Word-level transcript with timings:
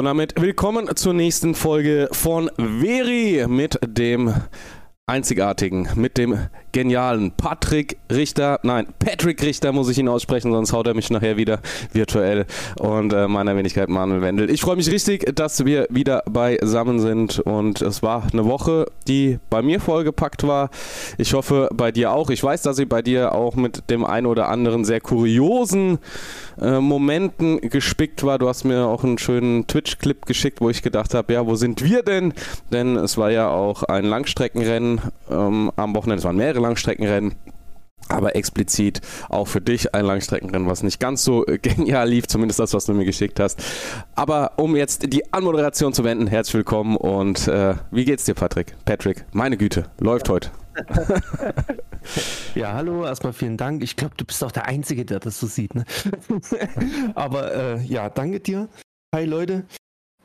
Und 0.00 0.06
damit 0.06 0.32
willkommen 0.40 0.96
zur 0.96 1.12
nächsten 1.12 1.54
Folge 1.54 2.08
von 2.10 2.50
Veri 2.56 3.44
mit 3.46 3.78
dem 3.86 4.32
einzigartigen, 5.10 5.88
mit 5.96 6.16
dem 6.18 6.38
genialen 6.70 7.32
Patrick 7.32 7.98
Richter, 8.12 8.60
nein, 8.62 8.86
Patrick 9.00 9.42
Richter 9.42 9.72
muss 9.72 9.88
ich 9.88 9.98
ihn 9.98 10.06
aussprechen, 10.06 10.52
sonst 10.52 10.72
haut 10.72 10.86
er 10.86 10.94
mich 10.94 11.10
nachher 11.10 11.36
wieder 11.36 11.58
virtuell 11.92 12.46
und 12.78 13.12
äh, 13.12 13.26
meiner 13.26 13.56
Wenigkeit 13.56 13.88
Manuel 13.88 14.22
Wendel. 14.22 14.48
Ich 14.50 14.60
freue 14.60 14.76
mich 14.76 14.88
richtig, 14.88 15.34
dass 15.34 15.64
wir 15.64 15.88
wieder 15.90 16.22
beisammen 16.30 17.00
sind 17.00 17.40
und 17.40 17.82
es 17.82 18.04
war 18.04 18.28
eine 18.32 18.44
Woche, 18.44 18.86
die 19.08 19.40
bei 19.50 19.62
mir 19.62 19.80
vollgepackt 19.80 20.46
war. 20.46 20.70
Ich 21.18 21.34
hoffe 21.34 21.68
bei 21.74 21.90
dir 21.90 22.12
auch. 22.12 22.30
Ich 22.30 22.44
weiß, 22.44 22.62
dass 22.62 22.76
sie 22.76 22.86
bei 22.86 23.02
dir 23.02 23.32
auch 23.32 23.56
mit 23.56 23.90
dem 23.90 24.04
ein 24.04 24.26
oder 24.26 24.48
anderen 24.48 24.84
sehr 24.84 25.00
kuriosen 25.00 25.98
äh, 26.60 26.78
Momenten 26.78 27.60
gespickt 27.60 28.22
war. 28.22 28.38
Du 28.38 28.48
hast 28.48 28.62
mir 28.62 28.86
auch 28.86 29.02
einen 29.02 29.18
schönen 29.18 29.66
Twitch-Clip 29.66 30.24
geschickt, 30.24 30.60
wo 30.60 30.70
ich 30.70 30.82
gedacht 30.82 31.14
habe, 31.14 31.32
ja, 31.32 31.46
wo 31.46 31.56
sind 31.56 31.82
wir 31.82 32.04
denn? 32.04 32.32
Denn 32.72 32.96
es 32.96 33.18
war 33.18 33.32
ja 33.32 33.48
auch 33.48 33.82
ein 33.82 34.04
Langstreckenrennen 34.04 34.99
ähm, 35.30 35.72
am 35.76 35.94
Wochenende. 35.94 36.18
Es 36.18 36.24
waren 36.24 36.36
mehrere 36.36 36.60
Langstreckenrennen. 36.60 37.34
Aber 38.08 38.34
explizit 38.34 39.00
auch 39.28 39.46
für 39.46 39.60
dich 39.60 39.94
ein 39.94 40.04
Langstreckenrennen, 40.04 40.68
was 40.68 40.82
nicht 40.82 40.98
ganz 40.98 41.22
so 41.22 41.46
äh, 41.46 41.58
genial 41.62 42.08
lief, 42.08 42.26
zumindest 42.26 42.58
das, 42.58 42.74
was 42.74 42.86
du 42.86 42.94
mir 42.94 43.04
geschickt 43.04 43.38
hast. 43.38 43.62
Aber 44.14 44.52
um 44.56 44.74
jetzt 44.74 45.12
die 45.12 45.32
Anmoderation 45.32 45.92
zu 45.92 46.02
wenden, 46.02 46.26
herzlich 46.26 46.54
willkommen 46.54 46.96
und 46.96 47.46
äh, 47.46 47.74
wie 47.90 48.04
geht's 48.04 48.24
dir, 48.24 48.34
Patrick? 48.34 48.74
Patrick, 48.84 49.26
meine 49.32 49.56
Güte, 49.56 49.84
läuft 50.00 50.28
heute. 50.28 50.50
ja, 52.54 52.72
hallo, 52.72 53.04
erstmal 53.04 53.32
vielen 53.32 53.56
Dank. 53.56 53.82
Ich 53.82 53.96
glaube, 53.96 54.14
du 54.16 54.24
bist 54.24 54.42
auch 54.42 54.52
der 54.52 54.66
Einzige, 54.66 55.04
der 55.04 55.20
das 55.20 55.38
so 55.38 55.46
sieht. 55.46 55.74
Ne? 55.74 55.84
Aber 57.14 57.54
äh, 57.54 57.82
ja, 57.82 58.08
danke 58.08 58.40
dir. 58.40 58.68
Hi 59.14 59.24
Leute. 59.24 59.64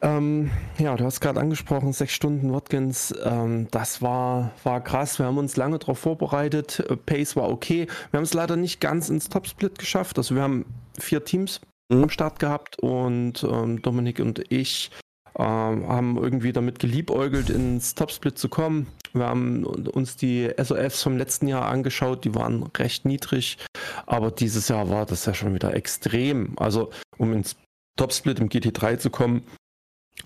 Ähm, 0.02 0.52
ja, 0.78 0.96
du 0.96 1.06
hast 1.06 1.22
gerade 1.22 1.40
angesprochen, 1.40 1.94
sechs 1.94 2.14
Stunden 2.14 2.54
Watkins. 2.54 3.14
Ähm, 3.24 3.68
das 3.72 4.02
war, 4.02 4.52
war 4.64 4.84
krass. 4.84 5.20
Wir 5.20 5.26
haben 5.26 5.38
uns 5.38 5.56
lange 5.56 5.80
darauf 5.80 6.00
vorbereitet. 6.00 6.86
Pace 7.06 7.36
war 7.36 7.50
okay. 7.50 7.88
Wir 8.12 8.18
haben 8.18 8.26
es 8.26 8.34
leider 8.34 8.56
nicht 8.56 8.82
ganz 8.82 9.10
ins 9.10 9.30
Topsplit 9.30 9.80
geschafft. 9.80 10.18
Also 10.18 10.36
wir 10.36 10.42
haben 10.42 10.66
vier 11.00 11.24
Teams 11.24 11.62
mhm. 11.90 12.04
am 12.04 12.10
Start 12.10 12.40
gehabt 12.40 12.80
und 12.80 13.44
ähm, 13.44 13.82
Dominik 13.82 14.20
und 14.20 14.44
ich 14.52 14.92
ähm, 15.38 15.88
haben 15.88 16.18
irgendwie 16.18 16.54
damit 16.54 16.80
geliebäugelt, 16.80 17.50
ins 17.50 17.96
Topsplit 17.96 18.38
zu 18.38 18.50
kommen. 18.50 18.88
Wir 19.14 19.28
haben 19.28 19.64
uns 19.64 20.18
die 20.18 20.50
SOFs 20.62 21.04
vom 21.04 21.18
letzten 21.18 21.48
Jahr 21.48 21.66
angeschaut, 21.66 22.26
die 22.26 22.36
waren 22.36 22.64
recht 22.78 23.06
niedrig, 23.06 23.58
aber 24.06 24.32
dieses 24.32 24.68
Jahr 24.68 24.90
war 24.90 25.06
das 25.06 25.26
ja 25.26 25.34
schon 25.34 25.54
wieder 25.54 25.74
extrem. 25.74 26.54
Also 26.58 26.90
um 27.18 27.32
ins 27.34 27.56
Topsplit 27.98 28.40
im 28.40 28.50
GT3 28.50 28.98
zu 28.98 29.10
kommen, 29.10 29.44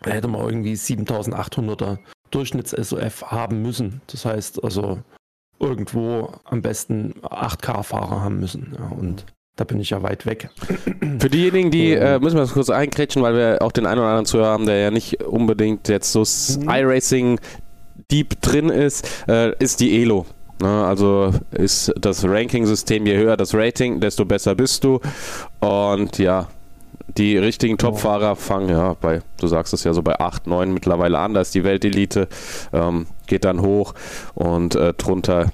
hätte 0.04 0.28
man 0.28 0.42
irgendwie 0.42 0.74
7800er 0.74 1.98
Durchschnitts-SOF 2.32 3.24
haben 3.32 3.62
müssen. 3.62 4.02
Das 4.08 4.26
heißt 4.26 4.64
also 4.64 5.00
irgendwo 5.60 6.32
am 6.46 6.62
besten 6.62 7.14
8K-Fahrer 7.22 8.22
haben 8.22 8.40
müssen. 8.40 8.76
Ja, 8.78 8.88
und 8.96 9.26
da 9.56 9.66
bin 9.66 9.80
ich 9.80 9.90
ja 9.90 10.02
weit 10.04 10.26
weg. 10.26 10.50
Für 11.20 11.30
diejenigen, 11.30 11.70
die, 11.70 11.92
äh, 11.92 12.20
müssen 12.20 12.38
wir 12.38 12.42
das 12.42 12.54
kurz 12.54 12.70
einkrätschen, 12.70 13.22
weil 13.22 13.36
wir 13.36 13.62
auch 13.62 13.74
den 13.74 13.86
einen 13.86 14.00
oder 14.00 14.08
anderen 14.08 14.26
Zuhörer 14.26 14.52
haben, 14.52 14.66
der 14.66 14.78
ja 14.78 14.92
nicht 14.92 15.22
unbedingt 15.24 15.90
jetzt 15.90 16.14
so 16.14 16.22
mhm. 16.22 16.70
iRacing 16.70 17.40
deep 18.10 18.42
drin 18.42 18.70
ist, 18.70 19.06
äh, 19.28 19.54
ist 19.60 19.82
die 19.82 20.02
Elo. 20.02 20.26
Ne? 20.62 20.86
Also 20.86 21.34
ist 21.52 21.94
das 22.00 22.24
Ranking-System, 22.24 23.06
je 23.06 23.18
höher 23.18 23.36
das 23.36 23.54
Rating, 23.54 24.00
desto 24.00 24.26
besser 24.26 24.56
bist 24.56 24.84
du. 24.84 25.02
Und 25.60 26.18
ja, 26.18 26.48
die 27.18 27.38
richtigen 27.38 27.78
Top-Fahrer 27.78 28.36
fangen 28.36 28.70
ja 28.70 28.94
bei, 28.94 29.22
du 29.40 29.48
sagst 29.48 29.74
es 29.74 29.84
ja 29.84 29.94
so 29.94 30.02
bei 30.02 30.20
8, 30.20 30.48
9 30.48 30.74
mittlerweile 30.74 31.20
an, 31.20 31.34
da 31.34 31.42
ist 31.42 31.56
die 31.56 31.64
Weltelite, 31.64 32.28
ähm, 32.74 33.08
geht 33.28 33.46
dann 33.46 33.62
hoch 33.62 33.94
und 34.36 34.76
äh, 34.76 34.94
drunter 34.94 35.52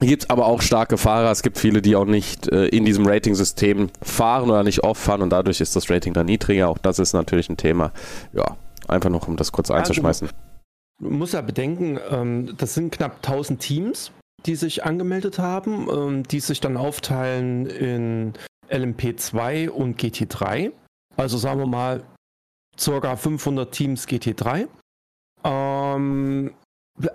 gibt 0.00 0.24
es 0.24 0.30
aber 0.30 0.46
auch 0.46 0.62
starke 0.62 0.98
Fahrer. 0.98 1.30
Es 1.30 1.42
gibt 1.42 1.58
viele, 1.58 1.82
die 1.82 1.96
auch 1.96 2.04
nicht 2.04 2.48
äh, 2.48 2.66
in 2.66 2.84
diesem 2.84 3.06
Rating-System 3.06 3.90
fahren 4.02 4.50
oder 4.50 4.62
nicht 4.62 4.82
oft 4.84 5.00
fahren 5.00 5.22
und 5.22 5.30
dadurch 5.30 5.60
ist 5.60 5.76
das 5.76 5.90
Rating 5.90 6.12
dann 6.12 6.26
niedriger. 6.26 6.68
Auch 6.68 6.78
das 6.78 6.98
ist 6.98 7.12
natürlich 7.12 7.48
ein 7.48 7.56
Thema. 7.56 7.92
Ja, 8.32 8.56
einfach 8.88 9.10
noch, 9.10 9.28
um 9.28 9.36
das 9.36 9.52
kurz 9.52 9.70
einzuschmeißen. 9.70 10.28
Man 11.00 11.12
muss 11.12 11.32
ja 11.32 11.40
bedenken, 11.40 11.98
ähm, 12.10 12.54
das 12.56 12.74
sind 12.74 12.92
knapp 12.92 13.16
1000 13.16 13.60
Teams, 13.60 14.12
die 14.46 14.56
sich 14.56 14.84
angemeldet 14.84 15.38
haben, 15.38 15.88
ähm, 15.90 16.22
die 16.24 16.40
sich 16.40 16.60
dann 16.60 16.76
aufteilen 16.76 17.66
in 17.66 18.34
LMP2 18.74 19.68
und 19.68 20.00
GT3. 20.00 20.72
Also 21.16 21.38
sagen 21.38 21.60
wir 21.60 21.66
mal, 21.66 22.04
circa 22.78 23.16
500 23.16 23.72
Teams 23.72 24.08
GT3. 24.08 24.68
Ähm, 25.44 26.54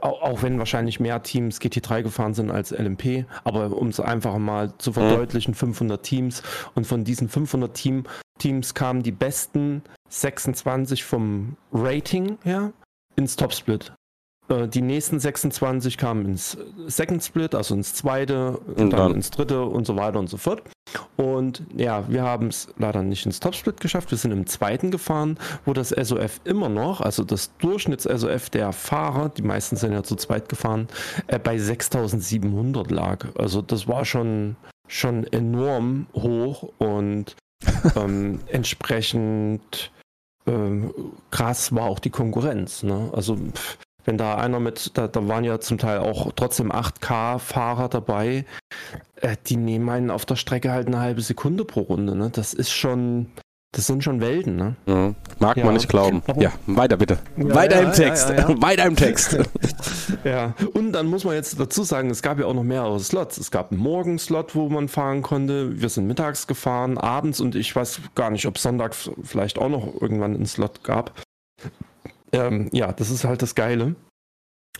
auch 0.02 0.42
wenn 0.42 0.60
wahrscheinlich 0.60 1.00
mehr 1.00 1.24
Teams 1.24 1.62
GT3 1.62 2.04
gefahren 2.04 2.34
sind 2.34 2.52
als 2.52 2.72
LMP, 2.72 3.26
aber 3.46 3.78
um 3.78 3.88
es 3.88 4.00
einfach 4.00 4.38
mal 4.38 4.78
zu 4.78 4.92
verdeutlichen, 4.92 5.54
500 5.54 6.04
Teams 6.04 6.44
und 6.76 6.86
von 6.86 7.06
diesen 7.06 7.30
500 7.30 7.74
Team, 7.74 8.04
Teams 8.40 8.74
kamen 8.74 9.04
die 9.04 9.14
besten 9.14 9.82
26 10.10 11.04
vom 11.04 11.56
Rating 11.72 12.38
her 12.44 12.74
ins 13.16 13.38
Topsplit. 13.38 13.94
Äh, 14.50 14.68
die 14.68 14.82
nächsten 14.82 15.20
26 15.20 15.98
kamen 15.98 16.26
ins 16.26 16.58
Second 16.88 17.24
Split, 17.24 17.56
also 17.56 17.76
ins 17.76 17.94
zweite, 17.94 18.58
und 18.58 18.78
dann, 18.78 18.90
dann 18.90 19.16
ins 19.16 19.32
dritte 19.32 19.64
und 19.64 19.86
so 19.86 19.96
weiter 19.96 20.20
und 20.20 20.30
so 20.30 20.38
fort. 20.38 20.64
Und 21.18 21.64
ja, 21.76 22.10
wir 22.10 22.24
haben 22.24 22.48
es 22.48 22.68
leider 22.78 23.04
nicht 23.04 23.26
ins 23.26 23.40
Topsplit 23.40 23.80
geschafft. 23.80 24.10
Wir 24.12 24.18
sind 24.18 24.32
im 24.32 24.48
zweiten 24.48 24.90
gefahren, 24.90 25.38
wo 25.66 25.74
das 25.74 25.90
SOF 25.90 26.42
immer 26.46 26.70
noch, 26.70 27.02
also 27.02 27.24
das 27.24 27.56
Durchschnitts-SOF 27.60 28.50
der 28.50 28.72
Fahrer, 28.72 29.30
die 29.30 29.44
meisten 29.44 29.76
sind 29.76 29.94
ja 29.94 30.04
zu 30.04 30.16
zweit 30.16 30.50
gefahren, 30.50 30.88
äh, 31.28 31.38
bei 31.38 31.58
6700 31.58 32.90
lag. 32.90 33.28
Also 33.38 33.62
das 33.62 33.88
war 33.88 34.06
schon, 34.06 34.56
schon 34.88 35.26
enorm 35.26 36.08
hoch 36.14 36.72
und 36.80 37.36
ähm, 37.96 38.40
entsprechend 38.48 39.92
ähm, 40.48 40.94
krass 41.30 41.76
war 41.76 41.84
auch 41.84 42.00
die 42.00 42.10
Konkurrenz. 42.10 42.84
Ne? 42.84 43.10
Also 43.14 43.36
pff, 43.36 43.78
wenn 44.10 44.18
da 44.18 44.38
einer 44.38 44.60
mit, 44.60 44.98
da, 44.98 45.08
da 45.08 45.28
waren 45.28 45.44
ja 45.44 45.60
zum 45.60 45.78
Teil 45.78 46.00
auch 46.00 46.32
trotzdem 46.36 46.72
8K-Fahrer 46.72 47.90
dabei, 47.90 48.44
äh, 49.18 49.36
die 49.46 49.56
nehmen 49.56 49.88
einen 49.88 50.10
auf 50.10 50.26
der 50.26 50.36
Strecke 50.36 50.72
halt 50.72 50.88
eine 50.88 51.00
halbe 51.00 51.22
Sekunde 51.22 51.64
pro 51.64 51.82
Runde. 51.82 52.16
Ne? 52.16 52.32
Das 52.32 52.56
ist 52.56 52.72
schon, 52.72 53.28
das 53.72 53.86
sind 53.86 54.04
schon 54.04 54.20
Welten, 54.20 54.56
ne? 54.56 54.76
Mhm. 54.88 55.16
Mag 55.38 55.58
ja. 55.58 55.66
man 55.66 55.76
nicht 55.76 55.90
glauben. 55.90 56.24
Ja, 56.40 56.54
weiter 56.66 56.98
bitte. 56.98 57.20
Ja, 57.38 57.54
weiter 57.54 57.84
im 57.84 57.92
Text. 57.92 58.30
weiter 58.62 58.86
im 58.86 58.96
Text. 58.96 59.38
ja, 60.24 60.56
und 60.74 60.92
dann 60.94 61.06
muss 61.06 61.24
man 61.24 61.36
jetzt 61.36 61.60
dazu 61.60 61.84
sagen, 61.84 62.10
es 62.10 62.24
gab 62.24 62.40
ja 62.40 62.48
auch 62.48 62.56
noch 62.56 62.64
mehrere 62.64 63.00
Slots. 63.00 63.38
Es 63.38 63.52
gab 63.52 63.72
einen 63.72 63.80
Morgenslot, 63.80 64.56
wo 64.56 64.70
man 64.70 64.88
fahren 64.88 65.22
konnte. 65.22 65.80
Wir 65.80 65.90
sind 65.90 66.08
mittags 66.08 66.48
gefahren, 66.48 66.98
abends 66.98 67.42
und 67.42 67.54
ich 67.54 67.76
weiß 67.76 68.02
gar 68.16 68.32
nicht, 68.32 68.48
ob 68.48 68.58
Sonntag 68.58 68.96
vielleicht 68.96 69.60
auch 69.60 69.70
noch 69.70 70.02
irgendwann 70.02 70.34
einen 70.34 70.48
Slot 70.48 70.84
gab. 70.84 71.12
Ähm, 72.32 72.70
ja, 72.72 72.92
das 72.92 73.10
ist 73.10 73.24
halt 73.24 73.42
das 73.42 73.56
Geile. 73.56 73.96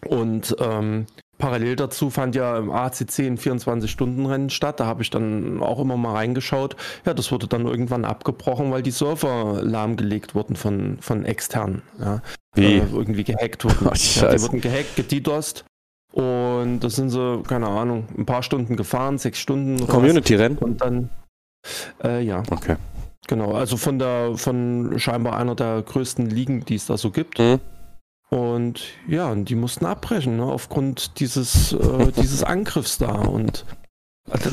Und 0.08 0.56
ähm, 0.60 1.08
parallel 1.38 1.76
dazu 1.76 2.10
fand 2.10 2.36
ja 2.36 2.58
im 2.58 2.72
ACC 2.72 3.20
ein 3.20 3.38
24-Stunden-Rennen 3.38 4.50
statt. 4.50 4.80
Da 4.80 4.86
habe 4.86 5.02
ich 5.02 5.10
dann 5.10 5.62
auch 5.62 5.80
immer 5.80 5.98
mal 5.98 6.14
reingeschaut. 6.14 6.76
Ja, 7.06 7.14
das 7.14 7.32
wurde 7.32 7.48
dann 7.48 7.66
irgendwann 7.66 8.06
abgebrochen, 8.06 8.72
weil 8.72 8.82
die 8.82 8.92
Server 8.92 9.62
lahmgelegt 9.62 10.36
wurden 10.36 10.56
von, 10.56 10.98
von 11.02 11.26
externen. 11.26 11.82
Ja. 12.00 12.22
Wie? 12.56 12.78
Äh, 12.78 12.88
irgendwie 12.94 13.24
gehackt 13.24 13.66
wurden. 13.66 13.78
Oh, 13.88 13.94
ja, 13.94 14.36
die 14.36 14.42
wurden 14.42 14.62
gehackt, 14.62 14.96
gedidost. 14.96 15.66
Und 16.12 16.80
das 16.80 16.96
sind 16.96 17.10
so, 17.10 17.44
keine 17.48 17.68
Ahnung, 17.68 18.08
ein 18.18 18.26
paar 18.26 18.42
Stunden 18.42 18.76
gefahren, 18.76 19.18
sechs 19.18 19.40
Stunden. 19.40 19.86
Community-Rennen? 19.88 20.58
Und 20.58 20.82
dann, 20.82 21.10
äh, 22.04 22.22
ja. 22.22 22.42
Okay. 22.50 22.78
Genau, 23.28 23.54
also 23.54 23.78
von 23.78 24.00
der, 24.00 24.36
von 24.36 24.98
scheinbar 24.98 25.38
einer 25.38 25.56
der 25.56 25.82
größten 25.82 26.30
Ligen, 26.30 26.66
die 26.66 26.76
es 26.76 26.88
da 26.88 26.98
so 26.98 27.12
gibt. 27.12 27.40
Mhm. 27.40 27.60
Und 28.30 28.84
ja, 29.08 29.34
die 29.34 29.56
mussten 29.56 29.86
abbrechen, 29.86 30.38
ne, 30.38 30.44
aufgrund 30.44 31.20
dieses, 31.20 31.74
äh, 31.74 32.12
dieses 32.12 32.44
Angriffs 32.44 32.98
da. 33.00 33.12
Und 33.12 33.66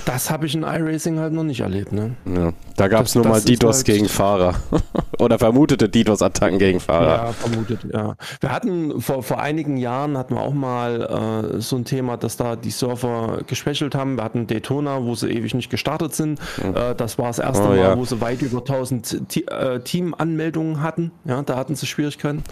das 0.04 0.30
habe 0.30 0.46
ich 0.46 0.54
in 0.54 0.62
iRacing 0.62 1.18
halt 1.18 1.32
noch 1.32 1.42
nicht 1.42 1.60
erlebt, 1.60 1.92
ne? 1.92 2.14
Ja, 2.24 2.52
da 2.76 2.88
gab 2.88 3.06
es 3.06 3.14
nur 3.14 3.26
mal 3.26 3.40
DDoS 3.40 3.78
halt 3.78 3.86
gegen 3.86 4.08
Fahrer. 4.08 4.54
Oder 5.18 5.38
vermutete 5.38 5.88
DDoS-Attacken 5.88 6.58
gegen 6.58 6.80
Fahrer. 6.80 7.26
Ja, 7.26 7.32
vermutet, 7.32 7.80
ja. 7.92 8.16
Wir 8.40 8.52
hatten 8.52 9.00
vor, 9.00 9.22
vor 9.22 9.40
einigen 9.40 9.76
Jahren 9.76 10.16
hatten 10.16 10.34
wir 10.34 10.42
auch 10.42 10.54
mal 10.54 11.54
äh, 11.56 11.60
so 11.60 11.76
ein 11.76 11.84
Thema, 11.84 12.16
dass 12.16 12.36
da 12.36 12.56
die 12.56 12.70
Server 12.70 13.40
geschwächelt 13.46 13.94
haben. 13.94 14.16
Wir 14.16 14.24
hatten 14.24 14.46
Daytona, 14.46 15.02
wo 15.04 15.14
sie 15.14 15.28
ewig 15.28 15.54
nicht 15.54 15.70
gestartet 15.70 16.14
sind. 16.14 16.40
Mhm. 16.62 16.76
Äh, 16.76 16.94
das 16.94 17.18
war 17.18 17.26
das 17.28 17.38
erste 17.38 17.64
oh, 17.64 17.68
Mal, 17.68 17.78
ja. 17.78 17.98
wo 17.98 18.04
sie 18.04 18.20
weit 18.20 18.42
über 18.42 18.58
1000 18.58 19.50
äh, 19.50 19.80
Team-Anmeldungen 19.80 20.82
hatten. 20.82 21.12
Ja, 21.24 21.42
da 21.42 21.56
hatten 21.56 21.74
sie 21.74 21.86
Schwierigkeiten. 21.86 22.42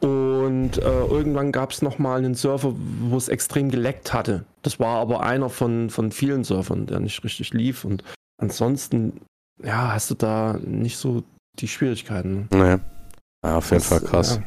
Und 0.00 0.78
äh, 0.78 1.04
irgendwann 1.04 1.52
gab 1.52 1.70
es 1.70 1.80
nochmal 1.80 2.18
einen 2.18 2.34
Server, 2.34 2.74
wo 2.74 3.16
es 3.16 3.28
extrem 3.28 3.70
geleckt 3.70 4.12
hatte. 4.12 4.44
Das 4.62 4.80
war 4.80 4.98
aber 4.98 5.22
einer 5.22 5.48
von, 5.48 5.90
von 5.90 6.12
vielen 6.12 6.44
Servern, 6.44 6.86
der 6.86 7.00
nicht 7.00 7.22
richtig 7.24 7.52
lief. 7.52 7.84
Und 7.84 8.02
ansonsten, 8.36 9.20
ja, 9.62 9.92
hast 9.92 10.10
du 10.10 10.14
da 10.14 10.58
nicht 10.64 10.96
so 10.96 11.22
die 11.58 11.68
Schwierigkeiten. 11.68 12.48
Ne? 12.50 12.58
Naja. 12.58 12.80
Ja, 13.44 13.56
auf 13.56 13.70
jeden 13.70 13.80
das, 13.80 13.88
Fall 13.88 14.00
krass. 14.00 14.36
Ja. 14.36 14.46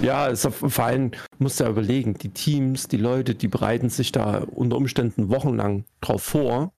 Ja, 0.00 0.28
es, 0.28 0.46
vor 0.46 0.84
allem 0.84 1.12
musst 1.38 1.60
du 1.60 1.64
ja 1.64 1.70
überlegen, 1.70 2.14
die 2.14 2.30
Teams, 2.30 2.88
die 2.88 2.96
Leute, 2.96 3.34
die 3.34 3.48
bereiten 3.48 3.88
sich 3.88 4.12
da 4.12 4.42
unter 4.50 4.76
Umständen 4.76 5.30
wochenlang 5.30 5.84
drauf 6.00 6.22
vor. 6.22 6.72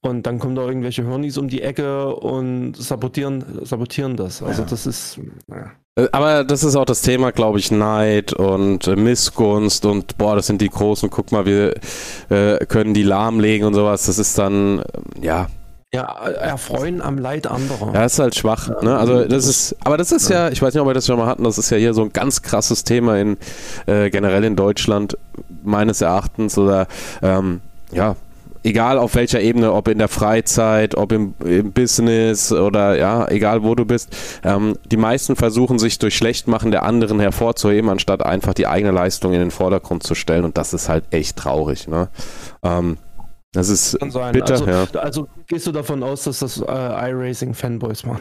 Und 0.00 0.26
dann 0.26 0.38
kommen 0.38 0.54
da 0.54 0.62
irgendwelche 0.62 1.02
Hörnis 1.02 1.38
um 1.38 1.48
die 1.48 1.60
Ecke 1.60 2.14
und 2.14 2.74
sabotieren, 2.76 3.66
sabotieren 3.66 4.16
das. 4.16 4.42
Also 4.42 4.62
ja. 4.62 4.68
das 4.68 4.86
ist. 4.86 5.18
Ja. 5.48 5.72
Äh, 5.98 6.08
aber 6.12 6.44
das 6.44 6.64
ist 6.64 6.76
auch 6.76 6.84
das 6.84 7.02
Thema, 7.02 7.32
glaube 7.32 7.58
ich, 7.58 7.70
Neid 7.70 8.32
und 8.32 8.86
äh, 8.86 8.96
Missgunst 8.96 9.84
und 9.84 10.16
boah, 10.16 10.36
das 10.36 10.46
sind 10.46 10.60
die 10.60 10.70
Großen, 10.70 11.10
guck 11.10 11.32
mal, 11.32 11.44
wir 11.44 11.74
äh, 12.30 12.64
können 12.66 12.94
die 12.94 13.02
lahmlegen 13.02 13.66
und 13.66 13.74
sowas. 13.74 14.06
Das 14.06 14.18
ist 14.18 14.38
dann, 14.38 14.80
äh, 14.80 15.26
ja, 15.26 15.48
ja, 15.92 16.02
erfreuen 16.02 17.00
am 17.00 17.16
Leid 17.16 17.46
anderer. 17.46 17.94
Ja, 17.94 18.04
ist 18.04 18.18
halt 18.18 18.34
schwach. 18.34 18.82
Ne? 18.82 18.96
Also 18.98 19.24
das 19.24 19.46
ist, 19.46 19.74
aber 19.82 19.96
das 19.96 20.12
ist 20.12 20.28
ja, 20.28 20.50
ich 20.50 20.60
weiß 20.60 20.74
nicht, 20.74 20.82
ob 20.82 20.86
wir 20.86 20.92
das 20.92 21.06
schon 21.06 21.18
mal 21.18 21.26
hatten, 21.26 21.44
das 21.44 21.56
ist 21.56 21.70
ja 21.70 21.78
hier 21.78 21.94
so 21.94 22.02
ein 22.02 22.12
ganz 22.12 22.42
krasses 22.42 22.84
Thema 22.84 23.16
in 23.18 23.38
äh, 23.86 24.10
generell 24.10 24.44
in 24.44 24.54
Deutschland 24.54 25.16
meines 25.64 26.02
Erachtens 26.02 26.58
oder 26.58 26.88
ähm, 27.22 27.62
ja, 27.90 28.16
egal 28.62 28.98
auf 28.98 29.14
welcher 29.14 29.40
Ebene, 29.40 29.72
ob 29.72 29.88
in 29.88 29.98
der 29.98 30.08
Freizeit, 30.08 30.96
ob 30.96 31.12
im, 31.12 31.34
im 31.44 31.72
Business 31.72 32.52
oder 32.52 32.96
ja, 32.96 33.28
egal 33.28 33.62
wo 33.62 33.74
du 33.74 33.84
bist, 33.84 34.16
ähm, 34.44 34.76
die 34.90 34.96
meisten 34.96 35.36
versuchen 35.36 35.78
sich 35.78 35.98
durch 35.98 36.16
Schlechtmachen 36.16 36.70
der 36.70 36.82
anderen 36.82 37.20
hervorzuheben, 37.20 37.90
anstatt 37.90 38.24
einfach 38.24 38.54
die 38.54 38.66
eigene 38.66 38.92
Leistung 38.92 39.32
in 39.32 39.40
den 39.40 39.50
Vordergrund 39.50 40.02
zu 40.02 40.14
stellen 40.14 40.44
und 40.44 40.58
das 40.58 40.72
ist 40.74 40.88
halt 40.88 41.04
echt 41.10 41.36
traurig. 41.36 41.88
Ne? 41.88 42.08
Ähm, 42.62 42.98
das 43.52 43.70
ist 43.70 43.98
Kann 43.98 44.10
sein. 44.10 44.32
bitter, 44.32 44.52
also, 44.52 44.66
ja. 44.66 44.86
Also 45.00 45.26
gehst 45.46 45.66
du 45.66 45.72
davon 45.72 46.02
aus, 46.02 46.24
dass 46.24 46.40
das 46.40 46.60
äh, 46.60 46.64
iRacing-Fanboys 46.64 48.06
waren? 48.06 48.20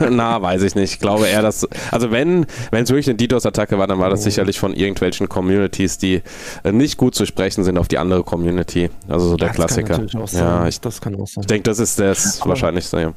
Na, 0.16 0.40
weiß 0.40 0.62
ich 0.62 0.74
nicht. 0.74 0.94
Ich 0.94 1.00
glaube 1.00 1.26
eher, 1.26 1.42
dass. 1.42 1.68
Also, 1.90 2.10
wenn 2.10 2.46
es 2.70 2.88
wirklich 2.88 3.08
eine 3.08 3.16
DDoS-Attacke 3.16 3.78
war, 3.78 3.86
dann 3.86 3.98
war 3.98 4.08
das 4.08 4.20
oh. 4.20 4.24
sicherlich 4.24 4.58
von 4.58 4.72
irgendwelchen 4.72 5.28
Communities, 5.28 5.98
die 5.98 6.22
äh, 6.62 6.72
nicht 6.72 6.96
gut 6.96 7.14
zu 7.14 7.26
sprechen 7.26 7.62
sind 7.62 7.76
auf 7.76 7.88
die 7.88 7.98
andere 7.98 8.24
Community. 8.24 8.88
Also 9.06 9.28
so 9.28 9.36
der 9.36 9.48
das 9.48 9.56
Klassiker. 9.56 10.00
Ja, 10.32 10.66
ich, 10.66 10.80
das 10.80 11.00
kann 11.02 11.14
auch 11.16 11.26
sein. 11.26 11.42
Ich 11.42 11.46
denke, 11.46 11.64
das 11.64 11.78
ist 11.78 12.00
das 12.00 12.40
Aber 12.40 12.50
Wahrscheinlichste, 12.50 13.00
ja. 13.00 13.12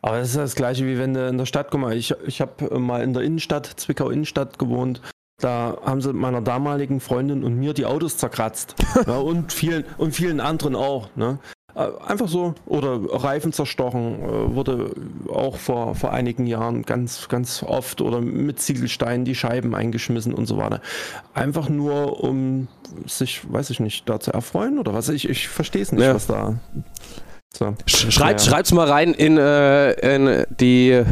Aber 0.00 0.18
es 0.18 0.28
ist 0.30 0.36
das 0.36 0.54
gleiche, 0.54 0.86
wie 0.86 0.98
wenn 0.98 1.12
du 1.12 1.28
in 1.28 1.36
der 1.36 1.46
Stadt, 1.46 1.68
guck 1.70 1.80
mal, 1.80 1.94
ich, 1.94 2.14
ich 2.26 2.40
habe 2.40 2.78
mal 2.78 3.02
in 3.02 3.12
der 3.12 3.24
Innenstadt, 3.24 3.66
Zwickau 3.76 4.08
Innenstadt 4.08 4.58
gewohnt 4.58 5.02
da 5.38 5.76
haben 5.84 6.00
sie 6.00 6.12
meiner 6.12 6.40
damaligen 6.40 7.00
Freundin 7.00 7.44
und 7.44 7.56
mir 7.56 7.74
die 7.74 7.86
Autos 7.86 8.16
zerkratzt. 8.16 8.74
ja, 9.06 9.18
und, 9.18 9.52
vielen, 9.52 9.84
und 9.98 10.12
vielen 10.12 10.40
anderen 10.40 10.74
auch. 10.74 11.10
Ne? 11.14 11.38
Äh, 11.74 11.88
einfach 12.06 12.26
so. 12.26 12.54
Oder 12.64 12.98
Reifen 13.10 13.52
zerstochen. 13.52 14.22
Äh, 14.22 14.54
wurde 14.54 14.92
auch 15.28 15.58
vor, 15.58 15.94
vor 15.94 16.12
einigen 16.12 16.46
Jahren 16.46 16.82
ganz, 16.82 17.28
ganz 17.28 17.62
oft. 17.62 18.00
Oder 18.00 18.22
mit 18.22 18.60
Ziegelsteinen 18.60 19.26
die 19.26 19.34
Scheiben 19.34 19.74
eingeschmissen 19.74 20.32
und 20.32 20.46
so 20.46 20.56
weiter. 20.56 20.80
Einfach 21.34 21.68
nur, 21.68 22.24
um 22.24 22.68
sich, 23.04 23.42
weiß 23.52 23.68
ich 23.70 23.80
nicht, 23.80 24.08
da 24.08 24.18
zu 24.18 24.32
erfreuen 24.32 24.78
oder 24.78 24.94
was. 24.94 25.10
Ich, 25.10 25.28
ich 25.28 25.48
verstehe 25.48 25.82
es 25.82 25.92
nicht, 25.92 26.02
ja. 26.02 26.14
was 26.14 26.26
da. 26.26 26.54
So. 27.52 27.74
Schreibt, 27.86 28.40
ja. 28.40 28.50
Schreibt's 28.50 28.72
mal 28.72 28.88
rein 28.88 29.12
in, 29.12 29.36
äh, 29.36 29.92
in 30.14 30.46
die 30.58 31.04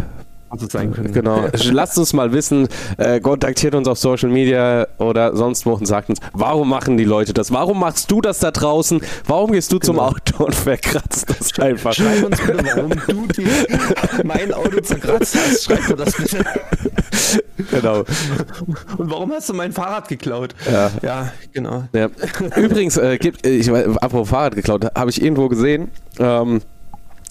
also 0.54 0.68
sein 0.68 0.92
können. 0.92 1.12
Genau. 1.12 1.44
Lasst 1.72 1.98
uns 1.98 2.12
mal 2.12 2.32
wissen, 2.32 2.68
äh, 2.96 3.20
kontaktiert 3.20 3.74
uns 3.74 3.88
auf 3.88 3.98
Social 3.98 4.30
Media 4.30 4.86
oder 4.98 5.36
sonst 5.36 5.66
wo 5.66 5.72
und 5.72 5.86
sagt 5.86 6.08
uns, 6.08 6.20
warum 6.32 6.68
machen 6.68 6.96
die 6.96 7.04
Leute 7.04 7.34
das? 7.34 7.52
Warum 7.52 7.80
machst 7.80 8.10
du 8.10 8.20
das 8.20 8.38
da 8.38 8.50
draußen? 8.50 9.00
Warum 9.26 9.52
gehst 9.52 9.72
du 9.72 9.78
genau. 9.78 9.92
zum 9.92 10.00
Auto 10.00 10.44
und 10.44 10.54
verkratzt 10.54 11.28
das 11.28 11.58
einfach? 11.58 11.92
Schreib 11.92 12.24
uns 12.24 12.40
bitte, 12.40 12.64
warum 12.74 12.90
du 13.06 13.26
die, 13.42 13.46
mein 14.24 14.52
Auto 14.52 14.80
zerkratzt 14.80 15.36
hast. 15.36 15.64
Schreib 15.64 15.88
mir 15.88 15.96
das 15.96 16.16
bitte. 16.16 16.44
Genau. 17.70 17.98
Und 18.98 19.10
warum 19.10 19.32
hast 19.32 19.48
du 19.48 19.54
mein 19.54 19.72
Fahrrad 19.72 20.08
geklaut? 20.08 20.54
Ja, 20.70 20.90
ja 21.02 21.32
genau. 21.52 21.84
Ja. 21.92 22.08
Übrigens, 22.56 22.96
äh, 22.96 23.18
gibt, 23.18 23.46
ich, 23.46 23.70
apropos 23.70 24.28
Fahrrad 24.28 24.54
geklaut, 24.54 24.86
habe 24.94 25.10
ich 25.10 25.22
irgendwo 25.22 25.48
gesehen, 25.48 25.90
ähm, 26.18 26.60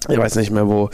ich 0.08 0.18
weiß 0.18 0.36
nicht 0.36 0.50
mehr 0.50 0.66
wo, 0.66 0.90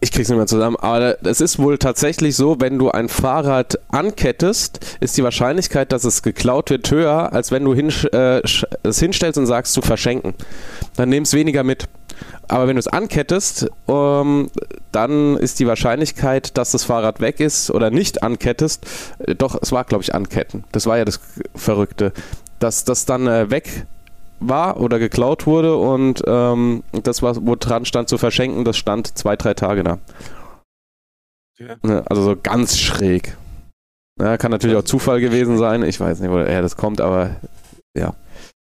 ich 0.00 0.12
krieg's 0.12 0.28
nicht 0.28 0.38
mehr 0.38 0.46
zusammen, 0.46 0.76
aber 0.76 1.16
es 1.26 1.40
ist 1.40 1.58
wohl 1.58 1.76
tatsächlich 1.76 2.34
so, 2.34 2.58
wenn 2.58 2.78
du 2.78 2.90
ein 2.90 3.08
Fahrrad 3.08 3.78
ankettest, 3.88 4.96
ist 5.00 5.16
die 5.18 5.24
Wahrscheinlichkeit, 5.24 5.92
dass 5.92 6.04
es 6.04 6.22
geklaut 6.22 6.70
wird, 6.70 6.90
höher, 6.90 7.32
als 7.32 7.50
wenn 7.50 7.64
du 7.64 7.74
hin, 7.74 7.92
äh, 8.12 8.40
es 8.82 8.98
hinstellst 8.98 9.38
und 9.38 9.46
sagst 9.46 9.74
zu 9.74 9.82
verschenken. 9.82 10.34
Dann 10.96 11.10
nimm 11.10 11.24
es 11.24 11.34
weniger 11.34 11.64
mit. 11.64 11.86
Aber 12.48 12.66
wenn 12.66 12.76
du 12.76 12.80
es 12.80 12.88
ankettest, 12.88 13.70
ähm, 13.88 14.50
dann 14.90 15.36
ist 15.36 15.60
die 15.60 15.66
Wahrscheinlichkeit, 15.66 16.56
dass 16.56 16.72
das 16.72 16.84
Fahrrad 16.84 17.20
weg 17.20 17.38
ist 17.38 17.70
oder 17.70 17.90
nicht 17.90 18.22
ankettest, 18.22 18.86
äh, 19.18 19.34
doch, 19.34 19.58
es 19.60 19.70
war, 19.70 19.84
glaube 19.84 20.02
ich, 20.02 20.14
anketten. 20.14 20.64
Das 20.72 20.86
war 20.86 20.98
ja 20.98 21.04
das 21.04 21.20
Verrückte. 21.54 22.12
Dass 22.58 22.84
das 22.84 23.04
dann 23.04 23.26
äh, 23.26 23.50
weg 23.50 23.86
war 24.40 24.80
oder 24.80 24.98
geklaut 24.98 25.46
wurde 25.46 25.76
und 25.76 26.22
ähm, 26.26 26.82
das, 27.02 27.22
was, 27.22 27.44
wo 27.44 27.54
dran 27.56 27.84
stand 27.84 28.08
zu 28.08 28.18
verschenken, 28.18 28.64
das 28.64 28.76
stand 28.76 29.16
zwei, 29.16 29.36
drei 29.36 29.54
Tage 29.54 29.84
da. 29.84 29.98
Ja. 31.58 31.76
Ne, 31.82 32.02
also 32.08 32.22
so 32.22 32.36
ganz 32.42 32.78
schräg. 32.78 33.36
Ja, 34.18 34.36
kann 34.38 34.50
natürlich 34.50 34.76
auch 34.76 34.84
Zufall 34.84 35.20
gewesen 35.20 35.58
sein. 35.58 35.82
Ich 35.82 36.00
weiß 36.00 36.20
nicht, 36.20 36.30
woher 36.30 36.62
das 36.62 36.76
kommt, 36.76 37.00
aber 37.00 37.36
ja. 37.96 38.14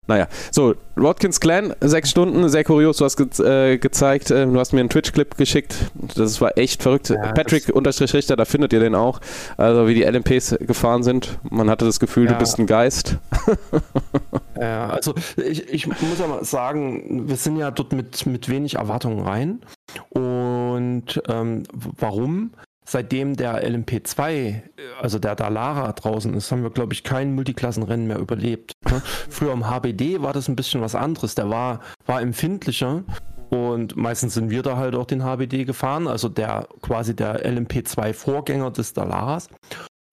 Naja, 0.07 0.27
so, 0.51 0.73
Watkins 0.95 1.41
Clan, 1.41 1.73
sechs 1.81 2.09
Stunden, 2.09 2.47
sehr 2.47 2.63
kurios, 2.63 2.97
du 2.97 3.05
hast 3.05 3.17
ge 3.17 3.27
äh, 3.45 3.77
gezeigt, 3.77 4.31
äh, 4.31 4.45
du 4.45 4.57
hast 4.57 4.71
mir 4.71 4.79
einen 4.79 4.89
Twitch-Clip 4.89 5.35
geschickt, 5.35 5.75
das 6.15 6.39
war 6.39 6.57
echt 6.57 6.81
verrückt. 6.81 7.09
Ja, 7.09 7.33
Patrick-Richter, 7.33 8.37
da 8.37 8.45
findet 8.45 8.71
ihr 8.71 8.79
den 8.79 8.95
auch, 8.95 9.19
also 9.57 9.85
wie 9.85 9.95
die 9.95 10.03
LMPs 10.03 10.55
gefahren 10.61 11.03
sind. 11.03 11.39
Man 11.49 11.69
hatte 11.69 11.83
das 11.83 11.99
Gefühl, 11.99 12.27
ja. 12.27 12.33
du 12.33 12.39
bist 12.39 12.57
ein 12.57 12.67
Geist. 12.67 13.17
ja, 14.59 14.89
also 14.89 15.13
ich, 15.37 15.67
ich 15.71 15.87
muss 15.87 16.21
aber 16.21 16.43
sagen, 16.43 17.27
wir 17.27 17.35
sind 17.35 17.57
ja 17.57 17.71
dort 17.71 17.93
mit, 17.93 18.25
mit 18.25 18.49
wenig 18.49 18.75
Erwartungen 18.75 19.21
rein. 19.21 19.61
Und 20.09 21.21
ähm, 21.27 21.63
warum? 21.71 22.51
seitdem 22.87 23.35
der 23.35 23.67
LMP2, 23.69 24.61
also 25.01 25.19
der 25.19 25.35
Dalara 25.35 25.91
draußen 25.91 26.33
ist, 26.33 26.51
haben 26.51 26.63
wir, 26.63 26.69
glaube 26.69 26.93
ich, 26.93 27.03
kein 27.03 27.35
Multiklassenrennen 27.35 28.07
mehr 28.07 28.17
überlebt. 28.17 28.71
Ne? 28.89 29.01
Früher 29.29 29.51
im 29.51 29.69
HBD 29.69 30.21
war 30.21 30.33
das 30.33 30.47
ein 30.47 30.55
bisschen 30.55 30.81
was 30.81 30.95
anderes. 30.95 31.35
Der 31.35 31.49
war, 31.49 31.81
war 32.05 32.21
empfindlicher 32.21 33.03
und 33.49 33.95
meistens 33.97 34.33
sind 34.33 34.49
wir 34.49 34.63
da 34.63 34.77
halt 34.77 34.95
auch 34.95 35.05
den 35.05 35.23
HBD 35.23 35.65
gefahren, 35.65 36.07
also 36.07 36.29
der 36.29 36.67
quasi 36.81 37.15
der 37.15 37.45
LMP2-Vorgänger 37.45 38.71
des 38.71 38.93
Dalaras. 38.93 39.49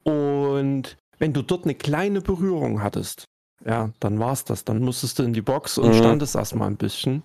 Und 0.03 0.97
wenn 1.19 1.33
du 1.33 1.43
dort 1.43 1.65
eine 1.65 1.75
kleine 1.75 2.21
Berührung 2.21 2.83
hattest, 2.83 3.27
ja, 3.65 3.91
dann 4.01 4.19
war 4.19 4.33
es 4.33 4.45
das. 4.45 4.65
Dann 4.65 4.81
musstest 4.81 5.19
du 5.19 5.23
in 5.23 5.33
die 5.33 5.43
Box 5.43 5.79
und 5.79 5.89
mhm. 5.89 5.99
standest 5.99 6.35
erstmal 6.35 6.69
ein 6.69 6.77
bisschen. 6.77 7.23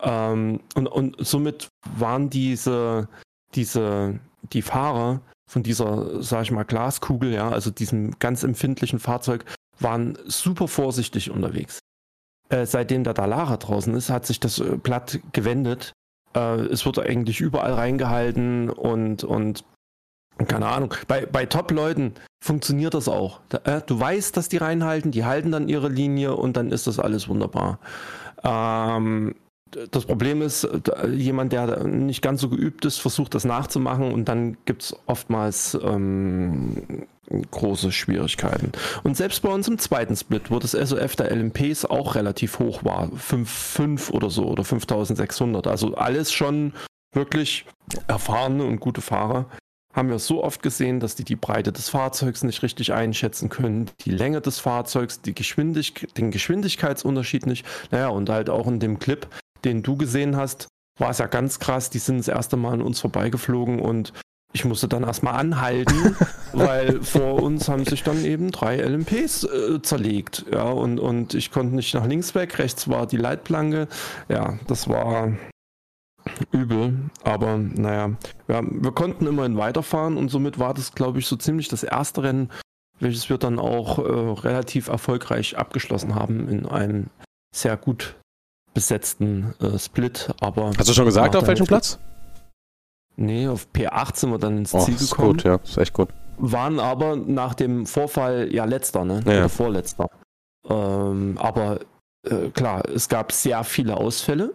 Ähm, 0.00 0.60
und, 0.74 0.86
und 0.86 1.16
somit 1.18 1.68
waren 1.96 2.30
diese, 2.30 3.08
diese, 3.54 4.18
die 4.52 4.62
Fahrer 4.62 5.20
von 5.48 5.62
dieser, 5.62 6.22
sag 6.22 6.42
ich 6.42 6.50
mal, 6.50 6.64
Glaskugel, 6.64 7.32
ja, 7.32 7.48
also 7.48 7.70
diesem 7.70 8.18
ganz 8.18 8.42
empfindlichen 8.42 8.98
Fahrzeug, 8.98 9.44
waren 9.80 10.18
super 10.26 10.68
vorsichtig 10.68 11.30
unterwegs. 11.30 11.78
Äh, 12.50 12.66
seitdem 12.66 13.04
der 13.04 13.14
Dalara 13.14 13.56
draußen 13.56 13.94
ist, 13.94 14.10
hat 14.10 14.26
sich 14.26 14.40
das 14.40 14.58
äh, 14.58 14.76
Blatt 14.76 15.20
gewendet. 15.32 15.92
Äh, 16.34 16.60
es 16.66 16.84
wird 16.84 16.98
eigentlich 16.98 17.40
überall 17.40 17.74
reingehalten 17.74 18.70
und, 18.70 19.24
und 19.24 19.64
keine 20.46 20.66
Ahnung. 20.66 20.94
Bei, 21.06 21.26
bei 21.26 21.46
Top-Leuten 21.46 22.14
funktioniert 22.40 22.94
das 22.94 23.08
auch. 23.08 23.40
Äh, 23.64 23.80
du 23.86 23.98
weißt, 23.98 24.36
dass 24.36 24.48
die 24.48 24.58
reinhalten, 24.58 25.10
die 25.10 25.24
halten 25.24 25.50
dann 25.50 25.68
ihre 25.68 25.88
Linie 25.88 26.36
und 26.36 26.56
dann 26.56 26.70
ist 26.70 26.86
das 26.86 26.98
alles 26.98 27.28
wunderbar. 27.28 27.78
Ähm, 28.44 29.34
das 29.90 30.06
Problem 30.06 30.40
ist, 30.40 30.66
jemand, 31.12 31.52
der 31.52 31.84
nicht 31.84 32.22
ganz 32.22 32.40
so 32.40 32.48
geübt 32.48 32.84
ist, 32.84 32.98
versucht 32.98 33.34
das 33.34 33.44
nachzumachen 33.44 34.12
und 34.12 34.26
dann 34.26 34.56
gibt 34.64 34.82
es 34.82 34.96
oftmals 35.06 35.78
ähm, 35.82 37.06
große 37.50 37.92
Schwierigkeiten. 37.92 38.72
Und 39.02 39.16
selbst 39.16 39.42
bei 39.42 39.50
uns 39.50 39.68
im 39.68 39.78
zweiten 39.78 40.16
Split, 40.16 40.50
wo 40.50 40.58
das 40.58 40.72
SOF 40.72 41.16
der 41.16 41.34
LMPs 41.34 41.84
auch 41.84 42.14
relativ 42.14 42.58
hoch 42.58 42.84
war, 42.84 43.08
5,5 43.08 44.10
oder 44.10 44.30
so 44.30 44.46
oder 44.46 44.64
5600, 44.64 45.66
also 45.66 45.94
alles 45.94 46.32
schon 46.32 46.72
wirklich 47.12 47.66
erfahrene 48.06 48.64
und 48.64 48.80
gute 48.80 49.00
Fahrer, 49.00 49.46
haben 49.98 50.08
wir 50.08 50.18
so 50.18 50.42
oft 50.42 50.62
gesehen, 50.62 51.00
dass 51.00 51.14
die 51.14 51.24
die 51.24 51.36
Breite 51.36 51.72
des 51.72 51.90
Fahrzeugs 51.90 52.42
nicht 52.42 52.62
richtig 52.62 52.94
einschätzen 52.94 53.50
können, 53.50 53.90
die 54.06 54.10
Länge 54.10 54.40
des 54.40 54.58
Fahrzeugs, 54.58 55.20
die 55.20 55.34
Geschwindig 55.34 56.08
den 56.16 56.30
Geschwindigkeitsunterschied 56.30 57.46
nicht. 57.46 57.66
Naja, 57.90 58.08
und 58.08 58.30
halt 58.30 58.48
auch 58.48 58.66
in 58.66 58.80
dem 58.80 58.98
Clip 58.98 59.26
den 59.64 59.82
du 59.82 59.96
gesehen 59.96 60.36
hast, 60.36 60.68
war 60.98 61.10
es 61.10 61.18
ja 61.18 61.26
ganz 61.26 61.58
krass. 61.58 61.90
Die 61.90 61.98
sind 61.98 62.18
das 62.18 62.28
erste 62.28 62.56
Mal 62.56 62.74
an 62.74 62.82
uns 62.82 63.00
vorbeigeflogen 63.00 63.80
und 63.80 64.12
ich 64.52 64.64
musste 64.64 64.88
dann 64.88 65.02
erstmal 65.02 65.34
anhalten, 65.34 66.16
weil 66.52 67.02
vor 67.02 67.42
uns 67.42 67.68
haben 67.68 67.84
sich 67.84 68.02
dann 68.02 68.24
eben 68.24 68.50
drei 68.50 68.76
LMPs 68.76 69.44
äh, 69.44 69.82
zerlegt. 69.82 70.46
Ja, 70.52 70.64
und, 70.64 70.98
und 70.98 71.34
ich 71.34 71.50
konnte 71.50 71.74
nicht 71.74 71.94
nach 71.94 72.06
links 72.06 72.34
weg, 72.34 72.58
rechts 72.58 72.88
war 72.88 73.06
die 73.06 73.18
Leitplanke. 73.18 73.88
Ja, 74.28 74.58
das 74.66 74.88
war 74.88 75.32
übel. 76.52 77.10
Aber 77.24 77.58
naja, 77.58 78.16
ja, 78.48 78.62
wir 78.62 78.92
konnten 78.92 79.26
immerhin 79.26 79.56
weiterfahren 79.56 80.16
und 80.16 80.28
somit 80.28 80.58
war 80.58 80.74
das, 80.74 80.94
glaube 80.94 81.18
ich, 81.18 81.26
so 81.26 81.36
ziemlich 81.36 81.68
das 81.68 81.82
erste 81.82 82.22
Rennen, 82.22 82.50
welches 83.00 83.28
wir 83.28 83.38
dann 83.38 83.58
auch 83.58 83.98
äh, 83.98 84.02
relativ 84.02 84.88
erfolgreich 84.88 85.56
abgeschlossen 85.56 86.14
haben 86.14 86.48
in 86.48 86.66
einem 86.66 87.06
sehr 87.54 87.76
gut 87.76 88.16
besetzten 88.74 89.54
äh, 89.60 89.78
Split. 89.78 90.32
Aber 90.40 90.72
Hast 90.76 90.88
du 90.88 90.94
schon 90.94 91.06
gesagt, 91.06 91.36
auf 91.36 91.46
welchem 91.46 91.66
Platz? 91.66 91.98
Nee, 93.16 93.48
auf 93.48 93.66
P8 93.74 94.16
sind 94.16 94.30
wir 94.30 94.38
dann 94.38 94.58
ins 94.58 94.74
oh, 94.74 94.78
Ziel 94.78 94.94
ist 94.94 95.10
gekommen. 95.10 95.32
Gut, 95.32 95.44
ja, 95.44 95.56
ist 95.56 95.76
echt 95.76 95.92
gut. 95.92 96.10
Waren 96.36 96.78
aber 96.78 97.16
nach 97.16 97.54
dem 97.54 97.84
Vorfall 97.84 98.54
ja 98.54 98.64
letzter, 98.64 99.04
ne? 99.04 99.22
Ja. 99.26 99.32
Oder 99.32 99.48
vorletzter. 99.48 100.08
Ähm, 100.68 101.36
aber 101.38 101.80
äh, 102.28 102.50
klar, 102.50 102.88
es 102.88 103.08
gab 103.08 103.32
sehr 103.32 103.64
viele 103.64 103.96
Ausfälle. 103.96 104.54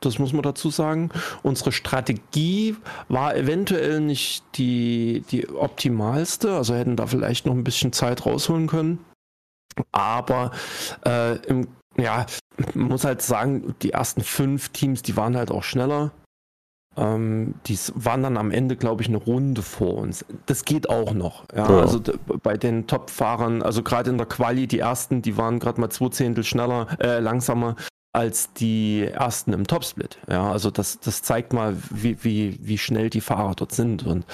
Das 0.00 0.18
muss 0.18 0.32
man 0.32 0.42
dazu 0.42 0.70
sagen. 0.70 1.10
Unsere 1.42 1.72
Strategie 1.72 2.76
war 3.08 3.36
eventuell 3.36 4.00
nicht 4.00 4.44
die, 4.56 5.24
die 5.30 5.48
optimalste. 5.48 6.54
Also 6.54 6.74
hätten 6.74 6.96
da 6.96 7.06
vielleicht 7.06 7.46
noch 7.46 7.54
ein 7.54 7.64
bisschen 7.64 7.92
Zeit 7.92 8.26
rausholen 8.26 8.66
können. 8.66 8.98
Aber 9.92 10.50
äh, 11.06 11.36
im, 11.46 11.68
ja, 11.96 12.26
man 12.74 12.88
muss 12.88 13.04
halt 13.04 13.22
sagen, 13.22 13.74
die 13.82 13.90
ersten 13.90 14.22
fünf 14.22 14.68
Teams, 14.70 15.02
die 15.02 15.16
waren 15.16 15.36
halt 15.36 15.50
auch 15.50 15.62
schneller. 15.64 16.12
Ähm, 16.96 17.54
die 17.66 17.76
waren 17.94 18.22
dann 18.22 18.36
am 18.36 18.50
Ende, 18.50 18.76
glaube 18.76 19.02
ich, 19.02 19.08
eine 19.08 19.16
Runde 19.16 19.62
vor 19.62 19.94
uns. 19.94 20.24
Das 20.46 20.64
geht 20.64 20.88
auch 20.88 21.12
noch. 21.12 21.44
Ja, 21.54 21.68
ja. 21.68 21.80
Also 21.80 22.00
bei 22.42 22.56
den 22.56 22.86
Top-Fahrern, 22.86 23.62
also 23.62 23.82
gerade 23.82 24.10
in 24.10 24.18
der 24.18 24.26
Quali, 24.26 24.66
die 24.66 24.78
ersten, 24.78 25.22
die 25.22 25.36
waren 25.36 25.58
gerade 25.58 25.80
mal 25.80 25.90
zwei 25.90 26.10
Zehntel 26.10 26.44
schneller, 26.44 26.86
äh, 27.00 27.18
langsamer 27.18 27.74
als 28.14 28.52
die 28.52 29.04
ersten 29.04 29.52
im 29.52 29.66
Topsplit. 29.66 30.18
Ja, 30.28 30.50
also 30.50 30.70
das, 30.70 31.00
das 31.00 31.22
zeigt 31.22 31.52
mal, 31.52 31.76
wie, 31.90 32.22
wie, 32.22 32.58
wie 32.62 32.78
schnell 32.78 33.10
die 33.10 33.20
Fahrer 33.20 33.54
dort 33.54 33.72
sind. 33.72 34.06
Und 34.06 34.24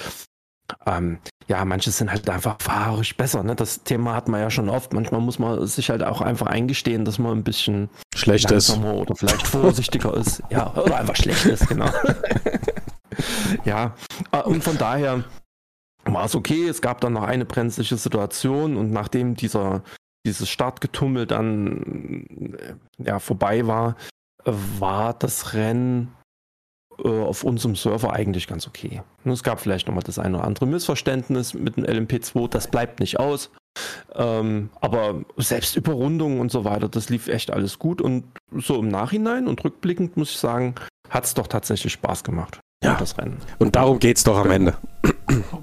ähm, 0.85 1.17
ja, 1.47 1.65
manche 1.65 1.89
sind 1.91 2.11
halt 2.11 2.29
einfach 2.29 2.57
fahrerisch 2.61 3.17
besser. 3.17 3.43
Ne? 3.43 3.55
Das 3.55 3.83
Thema 3.83 4.13
hat 4.13 4.27
man 4.27 4.39
ja 4.39 4.51
schon 4.51 4.69
oft. 4.69 4.93
Manchmal 4.93 5.21
muss 5.21 5.39
man 5.39 5.65
sich 5.65 5.89
halt 5.89 6.03
auch 6.03 6.21
einfach 6.21 6.47
eingestehen, 6.47 7.05
dass 7.05 7.17
man 7.17 7.39
ein 7.39 7.43
bisschen 7.43 7.89
schlecht 8.15 8.51
ist 8.51 8.77
oder 8.77 9.15
vielleicht 9.15 9.47
vorsichtiger 9.47 10.15
ist. 10.15 10.43
Ja, 10.51 10.71
oder 10.75 10.97
einfach 10.97 11.15
schlecht 11.15 11.45
ist, 11.45 11.67
genau. 11.67 11.89
ja, 13.65 13.95
äh, 14.31 14.43
und 14.43 14.63
von 14.63 14.77
daher 14.77 15.23
war 16.05 16.25
es 16.25 16.35
okay. 16.35 16.67
Es 16.67 16.81
gab 16.81 17.01
dann 17.01 17.13
noch 17.13 17.23
eine 17.23 17.45
brenzliche 17.45 17.97
Situation 17.97 18.77
und 18.77 18.91
nachdem 18.91 19.35
dieser 19.35 19.83
dieses 20.25 20.49
Startgetummel 20.49 21.25
dann 21.25 22.55
äh, 22.57 22.73
ja, 23.03 23.19
vorbei 23.19 23.67
war, 23.67 23.95
war 24.43 25.13
das 25.13 25.53
Rennen 25.53 26.13
äh, 27.03 27.07
auf 27.07 27.43
unserem 27.43 27.75
Server 27.75 28.13
eigentlich 28.13 28.47
ganz 28.47 28.67
okay. 28.67 29.01
Es 29.25 29.43
gab 29.43 29.59
vielleicht 29.59 29.87
nochmal 29.87 30.03
das 30.03 30.19
eine 30.19 30.37
oder 30.37 30.47
andere 30.47 30.65
Missverständnis 30.65 31.53
mit 31.53 31.77
dem 31.77 31.85
LMP2, 31.85 32.47
das 32.47 32.67
bleibt 32.67 32.99
nicht 32.99 33.19
aus. 33.19 33.51
Ähm, 34.15 34.69
aber 34.81 35.23
selbst 35.37 35.77
Überrundungen 35.77 36.39
und 36.39 36.51
so 36.51 36.65
weiter, 36.65 36.89
das 36.89 37.09
lief 37.09 37.27
echt 37.27 37.51
alles 37.51 37.79
gut. 37.79 38.01
Und 38.01 38.25
so 38.51 38.79
im 38.79 38.89
Nachhinein 38.89 39.47
und 39.47 39.63
rückblickend 39.63 40.17
muss 40.17 40.31
ich 40.31 40.37
sagen, 40.37 40.75
hat 41.09 41.23
es 41.23 41.33
doch 41.33 41.47
tatsächlich 41.47 41.93
Spaß 41.93 42.23
gemacht. 42.23 42.59
Ja, 42.83 42.95
das 42.95 43.17
Rennen. 43.17 43.37
Und 43.59 43.75
darum 43.75 43.99
geht 43.99 44.17
es 44.17 44.23
doch 44.23 44.37
am 44.37 44.49
Ende. 44.49 44.75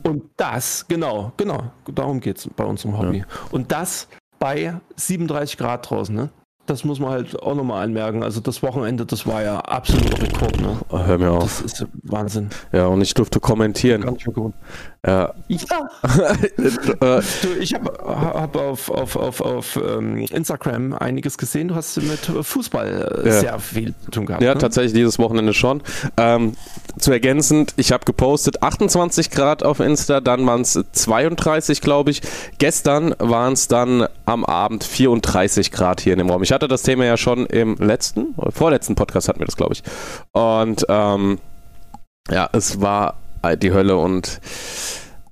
Und 0.05 0.31
das, 0.37 0.87
genau, 0.87 1.33
genau, 1.37 1.73
darum 1.93 2.21
geht 2.21 2.39
es 2.39 2.49
bei 2.49 2.65
unserem 2.65 2.97
Hobby. 2.97 3.19
Ja. 3.19 3.25
Und 3.51 3.73
das 3.73 4.09
bei 4.39 4.75
37 4.97 5.57
Grad 5.57 5.91
draußen, 5.91 6.15
ne? 6.15 6.31
das 6.69 6.85
muss 6.85 7.01
man 7.01 7.11
halt 7.11 7.41
auch 7.43 7.55
nochmal 7.55 7.85
anmerken. 7.85 8.23
Also 8.23 8.41
das 8.41 8.63
Wochenende, 8.63 9.07
das 9.07 9.27
war 9.27 9.43
ja 9.43 9.59
absoluter 9.61 10.21
Rekord. 10.23 10.61
Ne? 10.61 10.77
Hör 10.91 11.19
mir 11.19 11.31
auf. 11.31 11.63
Das 11.63 11.81
ist 11.81 11.87
Wahnsinn. 12.03 12.51
Ja, 12.73 12.87
und 12.87 13.01
ich 13.01 13.15
durfte 13.15 13.41
kommentieren. 13.41 14.03
Ganz 14.03 14.23
schön 15.09 15.19
Ja. 15.49 15.89
ja. 17.01 17.21
du, 17.43 17.49
ich 17.61 17.75
habe 17.75 17.93
hab 18.05 18.57
auf, 18.57 18.91
auf, 18.91 19.17
auf, 19.17 19.41
auf 19.41 19.77
ähm, 19.77 20.19
Instagram 20.19 20.93
einiges 20.93 21.39
gesehen. 21.39 21.69
Du 21.69 21.75
hast 21.75 21.97
mit 22.03 22.21
Fußball 22.21 23.23
äh, 23.25 23.29
ja. 23.29 23.41
sehr 23.41 23.59
viel 23.59 23.95
zu 24.05 24.11
tun 24.11 24.27
gehabt. 24.27 24.43
Ja, 24.43 24.55
ne? 24.55 24.61
tatsächlich 24.61 24.93
dieses 24.93 25.19
Wochenende 25.19 25.55
schon. 25.55 25.83
Ähm, 26.17 26.55
zu 26.99 27.13
ergänzend, 27.13 27.75
ich 27.77 27.93
habe 27.93 28.05
gepostet 28.05 28.63
28 28.63 29.31
Grad 29.31 29.63
auf 29.63 29.81
Insta, 29.81 30.21
dann 30.21 30.47
waren 30.47 30.63
es 30.63 30.79
32, 30.93 31.81
glaube 31.81 32.11
ich. 32.11 32.23
Gestern 32.59 33.15
waren 33.19 33.53
es 33.53 33.69
dann 33.69 34.07
am 34.27 34.45
Abend 34.45 34.85
34 34.85 35.73
Grad 35.73 36.01
hier 36.01 36.13
in 36.13 36.19
dem 36.19 36.31
Raum. 36.31 36.43
Ich 36.43 36.53
hatte 36.53 36.69
das 36.69 36.83
Thema 36.83 37.05
ja 37.05 37.17
schon 37.17 37.47
im 37.47 37.77
letzten, 37.77 38.35
vorletzten 38.51 38.95
Podcast 38.95 39.29
hatten 39.29 39.41
wir 39.41 39.47
das, 39.47 39.57
glaube 39.57 39.75
ich. 39.75 39.83
Und 40.33 40.85
ähm, 40.89 41.39
ja, 42.31 42.49
es 42.53 42.81
war 42.81 43.15
die 43.61 43.73
Hölle 43.73 43.97
und 43.97 44.41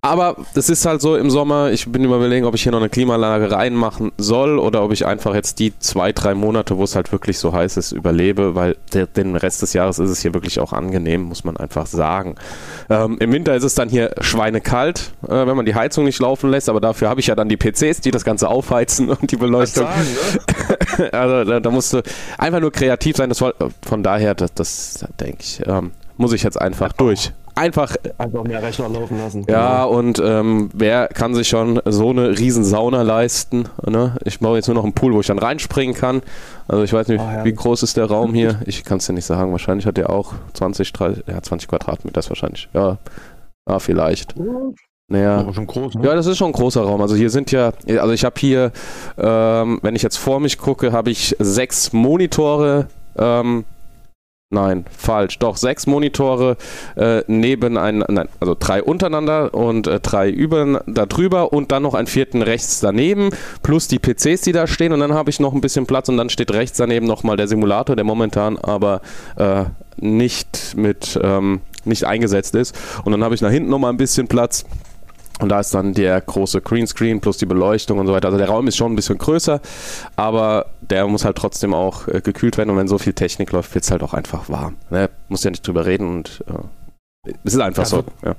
aber 0.07 0.37
es 0.55 0.69
ist 0.69 0.87
halt 0.87 1.01
so 1.01 1.17
im 1.17 1.31
Sommer, 1.31 1.73
ich 1.73 1.91
bin 1.91 2.05
überlegen, 2.05 2.47
ob 2.47 2.55
ich 2.55 2.63
hier 2.63 2.71
noch 2.71 2.79
eine 2.79 2.89
Klimaanlage 2.89 3.51
reinmachen 3.51 4.13
soll 4.19 4.61
oder 4.61 4.85
ob 4.85 4.93
ich 4.93 5.05
einfach 5.05 5.35
jetzt 5.35 5.59
die 5.59 5.77
zwei, 5.81 6.13
drei 6.13 6.35
Monate, 6.35 6.77
wo 6.77 6.85
es 6.85 6.95
halt 6.95 7.11
wirklich 7.11 7.41
so 7.41 7.53
heiß 7.53 7.77
ist, 7.77 7.91
überlebe, 7.91 8.55
weil 8.55 8.77
der, 8.93 9.07
den 9.07 9.35
Rest 9.35 9.63
des 9.63 9.73
Jahres 9.73 9.99
ist 9.99 10.11
es 10.11 10.21
hier 10.21 10.33
wirklich 10.33 10.61
auch 10.61 10.73
angenehm, 10.73 11.23
muss 11.23 11.43
man 11.43 11.57
einfach 11.57 11.87
sagen. 11.87 12.37
Ähm, 12.89 13.17
Im 13.19 13.33
Winter 13.33 13.57
ist 13.57 13.65
es 13.65 13.75
dann 13.75 13.89
hier 13.89 14.15
schweinekalt, 14.21 15.13
äh, 15.27 15.45
wenn 15.45 15.57
man 15.57 15.67
die 15.67 15.75
Heizung 15.75 16.05
nicht 16.05 16.21
laufen 16.21 16.51
lässt, 16.51 16.69
aber 16.69 16.81
dafür 16.81 17.09
habe 17.09 17.19
ich 17.19 17.27
ja 17.27 17.35
dann 17.35 17.49
die 17.49 17.57
PCs, 17.57 18.01
die 18.01 18.13
das 18.13 18.25
Ganze 18.25 18.49
aufheizen 18.49 19.09
und 19.11 19.33
die 19.33 19.37
Beleuchtung. 19.37 19.87
Sagen, 19.87 20.07
ne? 20.99 21.13
also 21.13 21.51
da, 21.51 21.59
da, 21.59 21.71
musst 21.73 21.93
du 21.93 22.03
einfach 22.39 22.61
nur 22.61 22.71
kreativ 22.71 23.17
sein. 23.17 23.29
Das 23.29 23.41
war, 23.41 23.55
von 23.83 24.05
daher, 24.05 24.37
das, 24.37 24.55
das 24.55 25.05
denke 25.19 25.39
ich, 25.41 25.63
ähm, 25.67 25.91
muss 26.17 26.33
ich 26.33 26.45
jetzt 26.45 26.61
einfach 26.61 26.93
durch 26.93 27.33
einfach. 27.57 27.97
Einfach 28.19 28.45
mehr 28.45 28.63
Rechner 28.63 28.89
laufen 28.89 29.19
lassen. 29.19 29.45
Ja, 29.49 29.85
genau. 29.85 29.99
und 29.99 30.23
ähm, 30.25 30.71
wer 30.73 31.09
kann 31.09 31.35
sich 31.35 31.49
schon 31.49 31.81
so 31.85 32.11
eine 32.11 32.39
riesen 32.39 32.65
Sauna 32.65 33.03
leisten? 33.03 33.69
Ne? 33.85 34.17
Ich 34.25 34.39
baue 34.39 34.57
jetzt 34.57 34.69
nur 34.69 34.77
noch 34.77 34.85
einen 34.85 34.93
Pool, 34.93 35.15
wo 35.15 35.21
ich 35.21 35.27
dann 35.27 35.39
reinspringen 35.39 35.95
kann. 35.95 36.23
Also 36.69 36.85
ich 36.85 36.93
weiß 36.93 37.09
nicht, 37.09 37.21
oh, 37.21 37.45
wie 37.45 37.53
groß 37.53 37.83
ist 37.83 37.97
der 37.97 38.07
Raum 38.07 38.35
hier? 38.35 38.61
Ich 38.67 38.85
kann 38.85 38.99
es 38.99 39.07
dir 39.07 39.13
nicht 39.13 39.25
sagen. 39.25 39.53
Wahrscheinlich 39.53 39.87
hat 39.87 39.97
der 39.97 40.11
auch 40.11 40.35
20, 40.55 40.93
30, 40.93 41.25
ja, 41.27 41.43
20 41.43 41.69
Quadratmeter 41.69 42.19
ist 42.19 42.29
wahrscheinlich. 42.31 42.69
Ja, 42.75 42.99
ja 43.69 43.79
vielleicht. 43.79 44.35
Naja. 45.09 45.39
Aber 45.39 45.55
schon 45.55 45.67
groß, 45.67 45.95
ne? 45.95 46.05
Ja, 46.05 46.15
das 46.15 46.27
ist 46.27 46.37
schon 46.39 46.49
ein 46.49 46.53
großer 46.53 46.83
Raum. 46.83 47.01
Also 47.01 47.15
hier 47.15 47.31
sind 47.31 47.53
ja, 47.53 47.73
also 47.89 48.13
ich 48.13 48.25
habe 48.25 48.35
hier, 48.39 48.73
ähm, 49.17 49.79
wenn 49.83 49.95
ich 49.95 50.03
jetzt 50.03 50.17
vor 50.17 50.41
mich 50.41 50.59
gucke, 50.59 50.93
habe 50.93 51.11
ich 51.11 51.37
sechs 51.39 51.93
Monitore, 51.93 52.89
ähm, 53.17 53.65
Nein, 54.51 54.85
falsch. 54.97 55.41
Doch, 55.41 55.57
sechs 55.57 55.89
Monitore 55.89 56.57
äh, 56.95 57.23
neben 57.27 57.77
ein, 57.77 58.05
nein, 58.07 58.29
also 58.39 58.55
drei 58.57 58.81
untereinander 58.81 59.53
und 59.53 59.89
äh, 59.89 59.99
drei 59.99 60.31
über, 60.31 60.85
da 60.87 61.05
drüber 61.05 61.53
und 61.53 61.73
dann 61.73 61.83
noch 61.83 61.95
einen 61.95 62.07
vierten 62.07 62.43
rechts 62.43 62.79
daneben, 62.79 63.31
plus 63.65 63.89
die 63.89 63.99
PCs, 63.99 64.43
die 64.43 64.53
da 64.53 64.69
stehen 64.69 64.93
und 64.93 65.01
dann 65.01 65.15
habe 65.15 65.31
ich 65.31 65.41
noch 65.41 65.53
ein 65.53 65.61
bisschen 65.61 65.87
Platz 65.87 66.09
und 66.09 66.17
dann 66.17 66.31
steht 66.31 66.53
rechts 66.53 66.79
daneben 66.79 67.07
nochmal 67.07 67.37
der 67.37 67.49
Simulator, 67.49 67.97
der 67.97 68.05
momentan 68.05 68.57
aber 68.57 69.01
äh, 69.35 69.65
nicht 69.97 70.75
mit 70.77 71.19
ähm, 71.21 71.61
nicht 71.85 72.05
eingesetzt 72.05 72.55
ist. 72.55 72.77
Und 73.05 73.13
dann 73.13 73.25
habe 73.25 73.35
ich 73.35 73.41
nach 73.41 73.51
hinten 73.51 73.71
nochmal 73.71 73.93
ein 73.93 73.97
bisschen 73.97 74.29
Platz 74.29 74.65
und 75.41 75.51
da 75.51 75.61
ist 75.61 75.75
dann 75.75 75.93
der 75.93 76.21
große 76.21 76.63
Greenscreen 76.63 77.21
plus 77.21 77.37
die 77.37 77.47
Beleuchtung 77.47 77.99
und 77.99 78.07
so 78.07 78.13
weiter. 78.13 78.29
Also 78.29 78.39
der 78.39 78.49
Raum 78.49 78.67
ist 78.69 78.77
schon 78.77 78.93
ein 78.93 78.97
bisschen 78.97 79.19
größer, 79.19 79.61
aber 80.17 80.67
der 80.81 81.07
muss 81.07 81.25
halt 81.25 81.37
trotzdem 81.37 81.75
auch 81.75 82.09
äh, 82.09 82.21
gekühlt 82.23 82.57
werden. 82.57 82.71
Und 82.71 82.79
wenn 82.79 82.89
so 82.89 82.99
viel 82.99 83.13
Technik 83.13 83.53
läuft, 83.53 83.75
wird 83.75 83.85
es 83.85 83.91
halt 83.91 84.03
auch 84.03 84.15
einfach 84.15 84.49
warm. 84.49 84.77
Ne? 84.91 85.11
Muss 85.29 85.45
ja 85.45 85.51
nicht 85.51 85.67
drüber 85.67 85.85
reden 85.85 86.09
und 86.09 86.43
äh, 86.49 87.33
es 87.45 87.55
ist 87.55 87.61
einfach 87.61 87.83
also, 87.83 87.99
so. 87.99 88.29
Ja. 88.29 88.37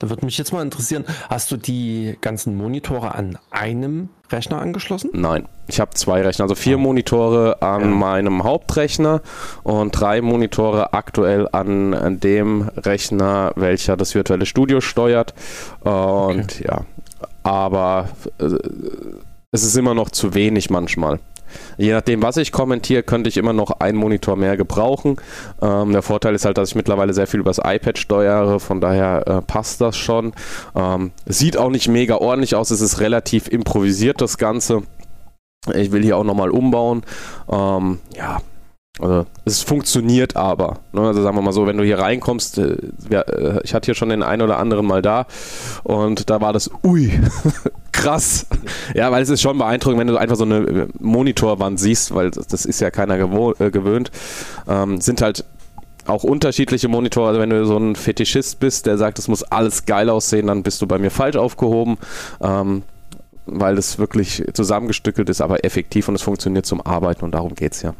Da 0.00 0.08
würde 0.08 0.24
mich 0.24 0.38
jetzt 0.38 0.52
mal 0.52 0.62
interessieren, 0.62 1.04
hast 1.28 1.52
du 1.52 1.58
die 1.58 2.16
ganzen 2.22 2.56
Monitore 2.56 3.14
an 3.14 3.38
einem 3.50 4.08
Rechner 4.30 4.58
angeschlossen? 4.58 5.10
Nein, 5.12 5.46
ich 5.68 5.78
habe 5.78 5.90
zwei 5.92 6.22
Rechner, 6.22 6.44
also 6.44 6.54
vier 6.54 6.78
oh. 6.78 6.80
Monitore 6.80 7.60
an 7.60 7.80
ja. 7.82 7.86
meinem 7.86 8.42
Hauptrechner 8.42 9.20
und 9.62 9.90
drei 9.90 10.22
Monitore 10.22 10.94
aktuell 10.94 11.46
an, 11.52 11.92
an, 11.92 12.18
dem 12.18 12.70
Rechner, 12.78 13.52
welcher 13.56 13.98
das 13.98 14.14
virtuelle 14.14 14.46
Studio 14.46 14.80
steuert. 14.80 15.34
Und 15.80 16.52
okay. 16.52 16.64
ja, 16.66 16.84
aber 17.42 18.08
äh, 18.38 18.56
es 19.52 19.64
ist 19.64 19.76
immer 19.76 19.92
noch 19.92 20.08
zu 20.08 20.32
wenig 20.32 20.70
manchmal. 20.70 21.18
Je 21.76 21.92
nachdem, 21.92 22.22
was 22.22 22.36
ich 22.36 22.52
kommentiere, 22.52 23.02
könnte 23.02 23.28
ich 23.28 23.36
immer 23.36 23.52
noch 23.52 23.70
einen 23.80 23.98
Monitor 23.98 24.36
mehr 24.36 24.56
gebrauchen. 24.56 25.16
Ähm, 25.62 25.92
der 25.92 26.02
Vorteil 26.02 26.34
ist 26.34 26.44
halt, 26.44 26.58
dass 26.58 26.70
ich 26.70 26.74
mittlerweile 26.74 27.12
sehr 27.12 27.26
viel 27.26 27.40
übers 27.40 27.58
iPad 27.58 27.98
steuere, 27.98 28.60
von 28.60 28.80
daher 28.80 29.26
äh, 29.26 29.42
passt 29.42 29.80
das 29.80 29.96
schon. 29.96 30.32
Ähm, 30.74 31.12
sieht 31.26 31.56
auch 31.56 31.70
nicht 31.70 31.88
mega 31.88 32.16
ordentlich 32.16 32.54
aus, 32.54 32.70
es 32.70 32.80
ist 32.80 33.00
relativ 33.00 33.48
improvisiert, 33.48 34.20
das 34.20 34.38
Ganze. 34.38 34.82
Ich 35.74 35.92
will 35.92 36.02
hier 36.02 36.16
auch 36.16 36.24
nochmal 36.24 36.50
umbauen. 36.50 37.02
Ähm, 37.50 37.98
ja, 38.16 38.38
also 39.00 39.26
es 39.44 39.62
funktioniert 39.62 40.36
aber. 40.36 40.78
Ne? 40.92 41.00
Also 41.00 41.22
sagen 41.22 41.36
wir 41.36 41.42
mal 41.42 41.52
so, 41.52 41.66
wenn 41.66 41.76
du 41.76 41.84
hier 41.84 41.98
reinkommst, 41.98 42.58
äh, 42.58 42.76
äh, 43.10 43.60
ich 43.64 43.74
hatte 43.74 43.86
hier 43.86 43.94
schon 43.94 44.10
den 44.10 44.22
einen 44.22 44.42
oder 44.42 44.58
anderen 44.58 44.86
mal 44.86 45.02
da 45.02 45.26
und 45.82 46.30
da 46.30 46.40
war 46.40 46.52
das, 46.52 46.70
ui, 46.84 47.12
krass. 47.92 48.46
Ja, 48.94 49.10
weil 49.10 49.22
es 49.22 49.30
ist 49.30 49.40
schon 49.40 49.58
beeindruckend, 49.58 50.00
wenn 50.00 50.06
du 50.06 50.16
einfach 50.16 50.36
so 50.36 50.44
eine 50.44 50.58
äh, 50.58 50.88
Monitorwand 50.98 51.80
siehst, 51.80 52.14
weil 52.14 52.30
das 52.30 52.64
ist 52.64 52.80
ja 52.80 52.90
keiner 52.90 53.18
gewöhnt. 53.18 54.10
Ähm, 54.68 55.00
sind 55.00 55.22
halt 55.22 55.44
auch 56.06 56.24
unterschiedliche 56.24 56.88
Monitore. 56.88 57.28
Also 57.28 57.40
wenn 57.40 57.50
du 57.50 57.64
so 57.66 57.76
ein 57.76 57.96
Fetischist 57.96 58.60
bist, 58.60 58.86
der 58.86 58.98
sagt, 58.98 59.18
es 59.18 59.28
muss 59.28 59.42
alles 59.42 59.86
geil 59.86 60.10
aussehen, 60.10 60.46
dann 60.46 60.62
bist 60.62 60.82
du 60.82 60.86
bei 60.86 60.98
mir 60.98 61.10
falsch 61.10 61.36
aufgehoben. 61.36 61.98
Ähm, 62.40 62.82
weil 63.46 63.78
es 63.78 63.98
wirklich 63.98 64.44
zusammengestückelt 64.52 65.28
ist, 65.28 65.40
aber 65.40 65.64
effektiv 65.64 66.08
und 66.08 66.14
es 66.14 66.22
funktioniert 66.22 66.66
zum 66.66 66.80
Arbeiten 66.80 67.24
und 67.24 67.32
darum 67.32 67.54
geht 67.54 67.72
es 67.72 67.82
ja. 67.82 67.94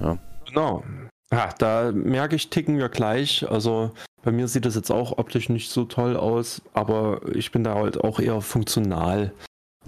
ja. 0.00 0.18
Genau. 0.48 0.84
Ja, 1.30 1.50
da 1.58 1.92
merke 1.92 2.36
ich, 2.36 2.48
ticken 2.48 2.78
wir 2.78 2.88
gleich. 2.88 3.48
Also 3.50 3.92
bei 4.22 4.32
mir 4.32 4.48
sieht 4.48 4.64
das 4.64 4.74
jetzt 4.74 4.90
auch 4.90 5.18
optisch 5.18 5.48
nicht 5.48 5.70
so 5.70 5.84
toll 5.84 6.16
aus, 6.16 6.62
aber 6.72 7.20
ich 7.34 7.52
bin 7.52 7.64
da 7.64 7.74
halt 7.74 8.02
auch 8.02 8.18
eher 8.18 8.40
funktional 8.40 9.32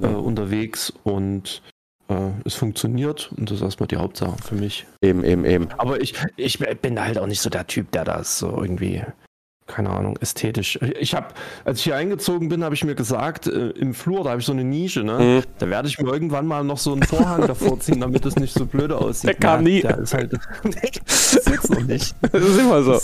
äh, 0.01 0.07
unterwegs 0.07 0.93
und 1.03 1.63
äh, 2.09 2.31
es 2.45 2.55
funktioniert 2.55 3.33
und 3.37 3.51
das 3.51 3.59
ist 3.59 3.63
erstmal 3.63 3.89
die 3.89 3.97
Hauptsache 3.97 4.37
für 4.43 4.55
mich. 4.55 4.87
Eben, 5.03 5.25
eben, 5.25 5.45
eben. 5.45 5.69
Aber 5.79 6.01
ich, 6.01 6.15
ich 6.37 6.59
bin 6.59 6.97
da 6.97 7.05
halt 7.05 7.19
auch 7.19 7.27
nicht 7.27 7.41
so 7.41 7.51
der 7.51 7.67
Typ, 7.67 7.91
der 7.93 8.05
das 8.05 8.39
so 8.39 8.61
irgendwie 8.61 9.03
keine 9.71 9.91
Ahnung, 9.91 10.17
ästhetisch. 10.21 10.79
Ich 10.99 11.15
habe, 11.15 11.29
als 11.65 11.79
ich 11.79 11.85
hier 11.85 11.97
eingezogen 11.97 12.49
bin, 12.49 12.65
habe 12.65 12.75
ich 12.75 12.85
mir 12.85 12.95
gesagt, 12.95 13.47
äh, 13.47 13.71
im 13.71 13.95
Flur, 13.95 14.25
da 14.25 14.31
habe 14.31 14.41
ich 14.41 14.47
so 14.47 14.53
eine 14.53 14.65
Nische, 14.65 15.05
ne? 15.05 15.19
Mhm. 15.19 15.43
Da 15.59 15.69
werde 15.71 15.89
ich 15.89 15.99
mir 15.99 16.11
irgendwann 16.11 16.47
mal 16.47 16.65
noch 16.65 16.79
so 16.79 16.93
einen 16.93 17.03
Vorhang 17.03 17.47
davor 17.47 17.79
ziehen, 17.81 18.01
damit 18.01 18.27
es 18.27 18.37
nicht 18.37 18.53
so 18.53 18.67
blöde 18.67 18.99
aussieht. 18.99 19.29
Der 19.29 19.35
kam 19.35 19.65
nie. 19.65 19.81
Der 19.81 19.99
ist 19.99 20.15
halt, 20.15 20.33
das 20.63 21.35
ist 21.35 21.71
noch 21.71 21.83
nicht. 21.83 22.15
Das 22.21 22.43
ist 22.43 22.59
immer 22.59 22.83
so. 22.83 23.01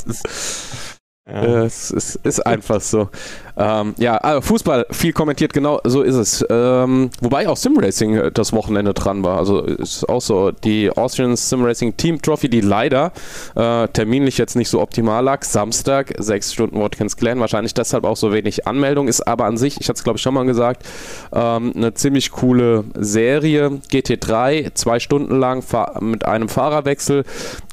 Ja. 1.29 1.65
Es 1.65 1.91
ist, 1.91 2.21
ist, 2.23 2.47
einfach 2.47 2.81
so. 2.81 3.09
Ähm, 3.57 3.95
ja, 3.99 4.17
also 4.17 4.43
Fußball, 4.43 4.87
viel 4.93 5.13
kommentiert, 5.13 5.53
genau 5.53 5.81
so 5.83 6.03
ist 6.03 6.15
es. 6.15 6.45
Ähm, 6.49 7.11
wobei 7.21 7.49
auch 7.49 7.57
Simracing 7.57 8.15
äh, 8.15 8.31
das 8.31 8.53
Wochenende 8.53 8.95
dran 8.95 9.25
war. 9.25 9.37
Also 9.39 9.63
ist 9.63 10.09
auch 10.09 10.21
so. 10.21 10.53
Die 10.53 10.89
Austrian 10.89 11.35
Simracing 11.35 11.97
Team 11.97 12.23
Trophy, 12.23 12.49
die 12.49 12.61
leider 12.61 13.11
äh, 13.57 13.89
terminlich 13.89 14.39
jetzt 14.39 14.55
nicht 14.55 14.69
so 14.69 14.81
optimal 14.81 15.25
lag. 15.25 15.43
Samstag, 15.43 16.15
sechs 16.19 16.53
Stunden 16.53 16.79
Watkins 16.81 17.17
Glen. 17.17 17.41
Wahrscheinlich 17.41 17.75
deshalb 17.75 18.05
auch 18.05 18.17
so 18.17 18.33
wenig 18.33 18.69
Anmeldung. 18.69 19.09
Ist 19.09 19.27
aber 19.27 19.47
an 19.47 19.57
sich, 19.57 19.81
ich 19.81 19.89
hatte 19.89 19.99
es 19.99 20.05
glaube 20.05 20.19
ich 20.19 20.23
schon 20.23 20.35
mal 20.35 20.47
gesagt, 20.47 20.85
ähm, 21.33 21.73
eine 21.75 21.93
ziemlich 21.95 22.31
coole 22.31 22.85
Serie. 22.95 23.81
GT3, 23.91 24.75
zwei 24.75 25.01
Stunden 25.01 25.41
lang 25.41 25.65
mit 25.99 26.25
einem 26.25 26.49
Fahrerwechsel. 26.49 27.25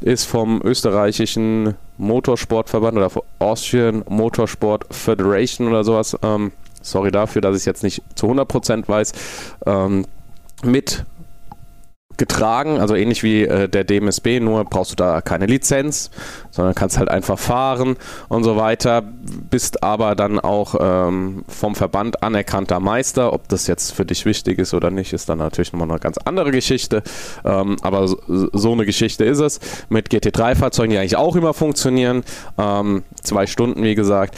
Ist 0.01 0.25
vom 0.25 0.59
österreichischen 0.63 1.75
Motorsportverband 1.97 2.97
oder 2.97 3.09
Austrian 3.39 4.03
Motorsport 4.07 4.85
Federation 4.93 5.67
oder 5.67 5.83
sowas. 5.83 6.17
Ähm, 6.23 6.51
sorry 6.81 7.11
dafür, 7.11 7.41
dass 7.41 7.55
ich 7.55 7.61
es 7.61 7.65
jetzt 7.65 7.83
nicht 7.83 8.01
zu 8.15 8.27
100% 8.27 8.87
weiß. 8.87 9.13
Ähm, 9.65 10.05
mit 10.63 11.05
getragen, 12.17 12.79
also 12.79 12.95
ähnlich 12.95 13.23
wie 13.23 13.43
äh, 13.43 13.67
der 13.67 13.83
DMSB, 13.83 14.39
nur 14.39 14.65
brauchst 14.65 14.91
du 14.91 14.95
da 14.95 15.21
keine 15.21 15.45
Lizenz, 15.45 16.11
sondern 16.51 16.75
kannst 16.75 16.97
halt 16.97 17.09
einfach 17.09 17.39
fahren 17.39 17.97
und 18.29 18.43
so 18.43 18.55
weiter, 18.57 19.01
bist 19.01 19.83
aber 19.83 20.15
dann 20.15 20.39
auch 20.39 20.75
ähm, 20.79 21.43
vom 21.47 21.75
Verband 21.75 22.23
anerkannter 22.23 22.79
Meister. 22.79 23.33
Ob 23.33 23.47
das 23.49 23.67
jetzt 23.67 23.93
für 23.93 24.05
dich 24.05 24.25
wichtig 24.25 24.59
ist 24.59 24.73
oder 24.73 24.91
nicht, 24.91 25.13
ist 25.13 25.29
dann 25.29 25.39
natürlich 25.39 25.73
nochmal 25.73 25.89
eine 25.89 25.99
ganz 25.99 26.17
andere 26.19 26.51
Geschichte, 26.51 27.03
ähm, 27.43 27.77
aber 27.81 28.07
so, 28.07 28.17
so, 28.27 28.71
eine 28.73 28.85
Geschichte 28.85 29.25
ist 29.25 29.39
es. 29.39 29.59
Mit 29.89 30.09
GT3-Fahrzeugen, 30.09 30.91
die 30.91 30.97
eigentlich 30.97 31.17
auch 31.17 31.35
immer 31.35 31.53
funktionieren, 31.53 32.23
ähm, 32.57 33.03
zwei 33.21 33.47
Stunden, 33.47 33.83
wie 33.83 33.95
gesagt. 33.95 34.37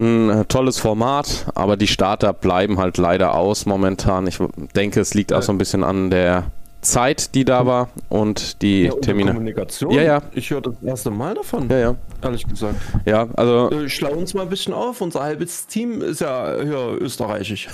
Ein 0.00 0.28
äh, 0.28 0.44
tolles 0.46 0.78
Format, 0.78 1.46
aber 1.54 1.76
die 1.76 1.86
Starter 1.86 2.32
bleiben 2.32 2.78
halt 2.78 2.98
leider 2.98 3.34
aus 3.34 3.64
momentan. 3.64 4.26
Ich 4.26 4.38
denke, 4.74 5.00
es 5.00 5.14
liegt 5.14 5.32
auch 5.32 5.42
so 5.42 5.52
ein 5.52 5.58
bisschen 5.58 5.84
an 5.84 6.10
der 6.10 6.50
Zeit, 6.84 7.34
die 7.34 7.44
da 7.44 7.66
war 7.66 7.88
und 8.08 8.62
die 8.62 8.84
ja, 8.84 8.92
und 8.92 9.02
Termine. 9.02 9.32
Kommunikation. 9.32 9.90
Ja, 9.92 10.02
ja. 10.02 10.22
Ich 10.32 10.50
höre 10.50 10.60
das 10.60 10.74
erste 10.82 11.10
Mal 11.10 11.34
davon. 11.34 11.68
Ja, 11.68 11.78
ja. 11.78 11.94
Ehrlich 12.22 12.46
gesagt. 12.46 12.76
Ja, 13.04 13.28
also. 13.34 13.70
Äh, 13.70 13.88
schlau 13.88 14.12
uns 14.12 14.34
mal 14.34 14.42
ein 14.42 14.48
bisschen 14.48 14.72
auf. 14.72 15.00
Unser 15.00 15.22
halbes 15.22 15.66
Team 15.66 16.00
ist 16.00 16.20
ja 16.20 16.54
hier 16.62 16.96
österreichisch. 17.00 17.68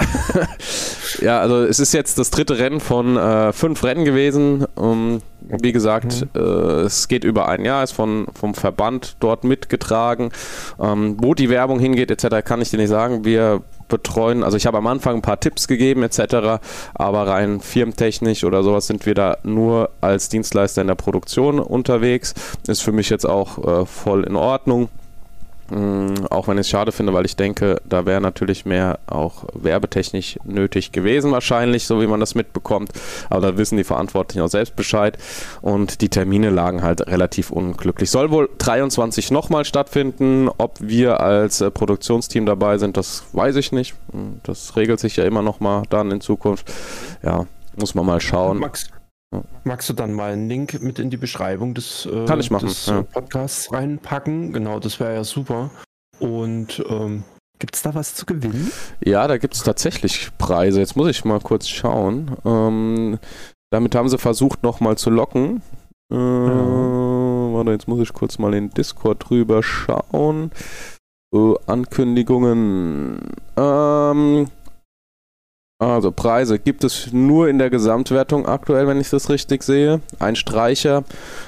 ja, 1.20 1.40
also 1.40 1.64
es 1.64 1.78
ist 1.78 1.92
jetzt 1.92 2.18
das 2.18 2.30
dritte 2.30 2.58
Rennen 2.58 2.80
von 2.80 3.16
äh, 3.16 3.52
fünf 3.52 3.84
Rennen 3.84 4.04
gewesen. 4.04 4.66
Um, 4.74 5.20
wie 5.40 5.72
gesagt, 5.72 6.26
mhm. 6.34 6.40
äh, 6.40 6.80
es 6.82 7.08
geht 7.08 7.24
über 7.24 7.48
ein 7.48 7.64
Jahr, 7.64 7.82
ist 7.82 7.92
von, 7.92 8.26
vom 8.34 8.54
Verband 8.54 9.16
dort 9.20 9.44
mitgetragen. 9.44 10.30
Ähm, 10.80 11.16
wo 11.20 11.34
die 11.34 11.50
Werbung 11.50 11.78
hingeht, 11.78 12.10
etc., 12.10 12.44
kann 12.44 12.60
ich 12.60 12.70
dir 12.70 12.78
nicht 12.78 12.88
sagen. 12.88 13.24
Wir 13.24 13.62
betreuen. 13.90 14.42
Also 14.42 14.56
ich 14.56 14.66
habe 14.66 14.78
am 14.78 14.86
Anfang 14.86 15.16
ein 15.16 15.22
paar 15.22 15.38
Tipps 15.38 15.68
gegeben 15.68 16.02
etc., 16.02 16.60
aber 16.94 17.26
rein 17.26 17.60
firmentechnisch 17.60 18.44
oder 18.44 18.62
sowas 18.62 18.86
sind 18.86 19.04
wir 19.04 19.14
da 19.14 19.36
nur 19.42 19.90
als 20.00 20.30
Dienstleister 20.30 20.80
in 20.80 20.88
der 20.88 20.94
Produktion 20.94 21.58
unterwegs. 21.58 22.34
Ist 22.66 22.82
für 22.82 22.92
mich 22.92 23.10
jetzt 23.10 23.26
auch 23.26 23.82
äh, 23.82 23.86
voll 23.86 24.24
in 24.24 24.36
Ordnung. 24.36 24.88
Mm, 25.70 26.26
auch 26.30 26.48
wenn 26.48 26.58
ich 26.58 26.62
es 26.62 26.68
schade 26.68 26.92
finde, 26.92 27.14
weil 27.14 27.24
ich 27.24 27.36
denke, 27.36 27.80
da 27.88 28.04
wäre 28.04 28.20
natürlich 28.20 28.66
mehr 28.66 28.98
auch 29.06 29.44
werbetechnisch 29.54 30.38
nötig 30.44 30.92
gewesen, 30.92 31.30
wahrscheinlich, 31.32 31.86
so 31.86 32.00
wie 32.00 32.06
man 32.06 32.20
das 32.20 32.34
mitbekommt. 32.34 32.92
Aber 33.28 33.52
da 33.52 33.56
wissen 33.56 33.76
die 33.76 33.84
Verantwortlichen 33.84 34.42
auch 34.42 34.48
selbst 34.48 34.76
Bescheid. 34.76 35.16
Und 35.62 36.00
die 36.00 36.08
Termine 36.08 36.50
lagen 36.50 36.82
halt 36.82 37.06
relativ 37.06 37.50
unglücklich. 37.50 38.10
Soll 38.10 38.30
wohl 38.30 38.50
23 38.58 39.30
nochmal 39.30 39.64
stattfinden. 39.64 40.48
Ob 40.58 40.78
wir 40.80 41.20
als 41.20 41.60
äh, 41.60 41.70
Produktionsteam 41.70 42.46
dabei 42.46 42.78
sind, 42.78 42.96
das 42.96 43.24
weiß 43.32 43.56
ich 43.56 43.72
nicht. 43.72 43.94
Mm, 44.12 44.38
das 44.42 44.76
regelt 44.76 45.00
sich 45.00 45.16
ja 45.16 45.24
immer 45.24 45.42
nochmal 45.42 45.84
dann 45.90 46.10
in 46.10 46.20
Zukunft. 46.20 46.70
Ja, 47.22 47.46
muss 47.76 47.94
man 47.94 48.06
mal 48.06 48.20
schauen. 48.20 48.58
Max, 48.58 48.90
Magst 49.64 49.88
du 49.88 49.92
dann 49.92 50.12
mal 50.12 50.32
einen 50.32 50.48
Link 50.48 50.82
mit 50.82 50.98
in 50.98 51.10
die 51.10 51.16
Beschreibung 51.16 51.74
des, 51.74 52.06
äh, 52.06 52.26
Kann 52.26 52.40
ich 52.40 52.50
machen, 52.50 52.68
des 52.68 52.86
ja. 52.86 53.02
Podcasts 53.02 53.72
reinpacken? 53.72 54.52
Genau, 54.52 54.80
das 54.80 54.98
wäre 54.98 55.14
ja 55.14 55.24
super. 55.24 55.70
Und 56.18 56.84
ähm, 56.88 57.22
gibt 57.60 57.76
es 57.76 57.82
da 57.82 57.94
was 57.94 58.14
zu 58.14 58.26
gewinnen? 58.26 58.72
Ja, 59.04 59.28
da 59.28 59.38
gibt 59.38 59.54
es 59.54 59.62
tatsächlich 59.62 60.30
Preise. 60.38 60.80
Jetzt 60.80 60.96
muss 60.96 61.08
ich 61.08 61.24
mal 61.24 61.40
kurz 61.40 61.68
schauen. 61.68 62.36
Ähm, 62.44 63.18
damit 63.70 63.94
haben 63.94 64.08
sie 64.08 64.18
versucht, 64.18 64.64
nochmal 64.64 64.98
zu 64.98 65.10
locken. 65.10 65.62
Äh, 66.12 66.16
ja. 66.16 67.52
Warte, 67.54 67.70
jetzt 67.70 67.86
muss 67.86 68.00
ich 68.00 68.12
kurz 68.12 68.38
mal 68.38 68.52
in 68.54 68.70
Discord 68.70 69.28
drüber 69.28 69.62
schauen. 69.62 70.50
Uh, 71.32 71.54
Ankündigungen. 71.66 73.20
Ähm, 73.56 74.48
also 75.80 76.12
Preise 76.12 76.58
gibt 76.58 76.84
es 76.84 77.12
nur 77.12 77.48
in 77.48 77.58
der 77.58 77.70
Gesamtwertung 77.70 78.46
aktuell, 78.46 78.86
wenn 78.86 79.00
ich 79.00 79.08
das 79.08 79.30
richtig 79.30 79.62
sehe. 79.62 80.00
Ein 80.18 80.36
Streicher. 80.36 81.04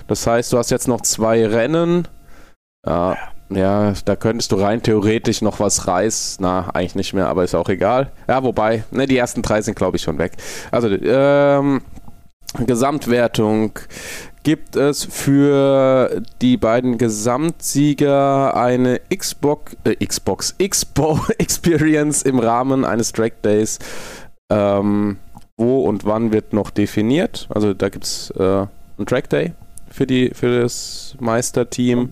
Das 0.08 0.26
heißt, 0.26 0.52
du 0.52 0.58
hast 0.58 0.70
jetzt 0.70 0.88
noch 0.88 1.02
zwei 1.02 1.46
Rennen. 1.46 2.08
Ja, 2.86 3.16
ja, 3.50 3.92
da 4.06 4.16
könntest 4.16 4.50
du 4.52 4.56
rein 4.56 4.82
theoretisch 4.82 5.42
noch 5.42 5.60
was 5.60 5.86
reißen. 5.86 6.38
Na, 6.40 6.70
eigentlich 6.70 6.94
nicht 6.94 7.12
mehr, 7.12 7.28
aber 7.28 7.44
ist 7.44 7.54
auch 7.54 7.68
egal. 7.68 8.10
Ja, 8.26 8.42
wobei, 8.42 8.84
ne, 8.90 9.06
die 9.06 9.18
ersten 9.18 9.42
drei 9.42 9.60
sind, 9.60 9.74
glaube 9.74 9.98
ich, 9.98 10.02
schon 10.02 10.18
weg. 10.18 10.32
Also, 10.70 10.88
ähm, 10.88 11.82
Gesamtwertung 12.66 13.78
gibt 14.42 14.76
es 14.76 15.04
für 15.04 16.22
die 16.40 16.56
beiden 16.56 16.98
Gesamtsieger 16.98 18.56
eine 18.56 19.00
Xbox, 19.14 19.76
äh, 19.84 20.04
Xbox, 20.04 20.54
Xbox 20.58 21.30
Experience 21.38 22.22
im 22.22 22.38
Rahmen 22.38 22.84
eines 22.84 23.12
Track 23.12 23.42
Days 23.42 23.78
ähm, 24.52 25.16
wo 25.56 25.84
und 25.84 26.04
wann 26.04 26.32
wird 26.32 26.52
noch 26.52 26.70
definiert. 26.70 27.48
Also 27.50 27.74
da 27.74 27.88
gibt 27.88 28.04
es 28.04 28.30
äh, 28.32 28.66
einen 28.96 29.06
Track 29.06 29.30
Day 29.30 29.52
für, 29.88 30.06
die, 30.06 30.30
für 30.30 30.62
das 30.62 31.16
Meisterteam. 31.20 32.10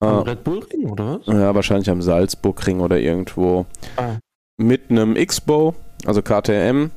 Am 0.00 0.18
äh, 0.18 0.30
Red 0.30 0.44
Bull 0.44 0.62
Ring 0.72 0.90
oder 0.90 1.18
was? 1.18 1.26
Ja, 1.26 1.54
wahrscheinlich 1.54 1.90
am 1.90 2.02
Salzburg 2.02 2.66
Ring 2.66 2.80
oder 2.80 2.98
irgendwo. 2.98 3.66
Ah. 3.96 4.16
Mit 4.58 4.90
einem 4.90 5.14
Xbow, 5.14 5.74
also 6.04 6.22
KTM. 6.22 6.90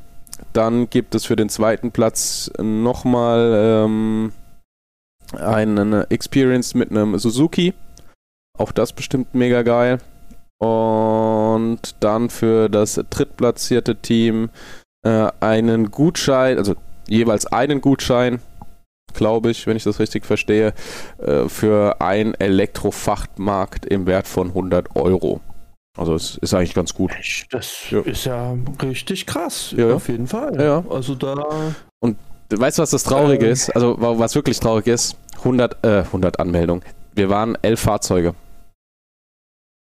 Dann 0.53 0.89
gibt 0.89 1.15
es 1.15 1.25
für 1.25 1.35
den 1.35 1.49
zweiten 1.49 1.91
Platz 1.91 2.49
nochmal 2.61 3.83
ähm, 3.85 4.31
eine 5.33 6.07
Experience 6.09 6.73
mit 6.73 6.91
einem 6.91 7.17
Suzuki. 7.17 7.73
Auch 8.57 8.71
das 8.71 8.93
bestimmt 8.93 9.35
mega 9.35 9.61
geil. 9.63 9.99
Und 10.59 11.95
dann 12.01 12.29
für 12.29 12.69
das 12.69 13.01
drittplatzierte 13.09 13.95
Team 13.95 14.49
äh, 15.03 15.29
einen 15.39 15.89
Gutschein, 15.89 16.57
also 16.57 16.75
jeweils 17.07 17.45
einen 17.45 17.79
Gutschein, 17.81 18.41
glaube 19.13 19.51
ich, 19.51 19.65
wenn 19.67 19.77
ich 19.77 19.83
das 19.83 19.99
richtig 19.99 20.25
verstehe, 20.25 20.73
äh, 21.19 21.47
für 21.47 22.01
einen 22.01 22.33
Elektrofachmarkt 22.33 23.85
im 23.85 24.05
Wert 24.05 24.27
von 24.27 24.49
100 24.49 24.95
Euro. 24.95 25.41
Also 25.97 26.13
es 26.13 26.37
ist 26.37 26.53
eigentlich 26.53 26.73
ganz 26.73 26.93
gut. 26.93 27.11
Das 27.49 27.89
ja. 27.89 27.99
ist 28.01 28.25
ja 28.25 28.55
richtig 28.81 29.25
krass, 29.25 29.73
ja. 29.75 29.93
auf 29.93 30.07
jeden 30.07 30.27
Fall. 30.27 30.59
Ja. 30.61 30.83
Also 30.89 31.15
da. 31.15 31.73
Und 31.99 32.17
weißt 32.49 32.77
du, 32.77 32.81
was 32.81 32.91
das 32.91 33.03
Traurige 33.03 33.45
ähm. 33.45 33.51
ist? 33.51 33.69
Also 33.71 33.95
was 33.97 34.35
wirklich 34.35 34.59
traurig 34.59 34.87
ist? 34.87 35.17
100, 35.39 35.83
äh, 35.83 35.99
100 36.03 36.39
Anmeldungen. 36.39 36.83
Wir 37.15 37.29
waren 37.29 37.57
elf 37.61 37.81
Fahrzeuge. 37.81 38.33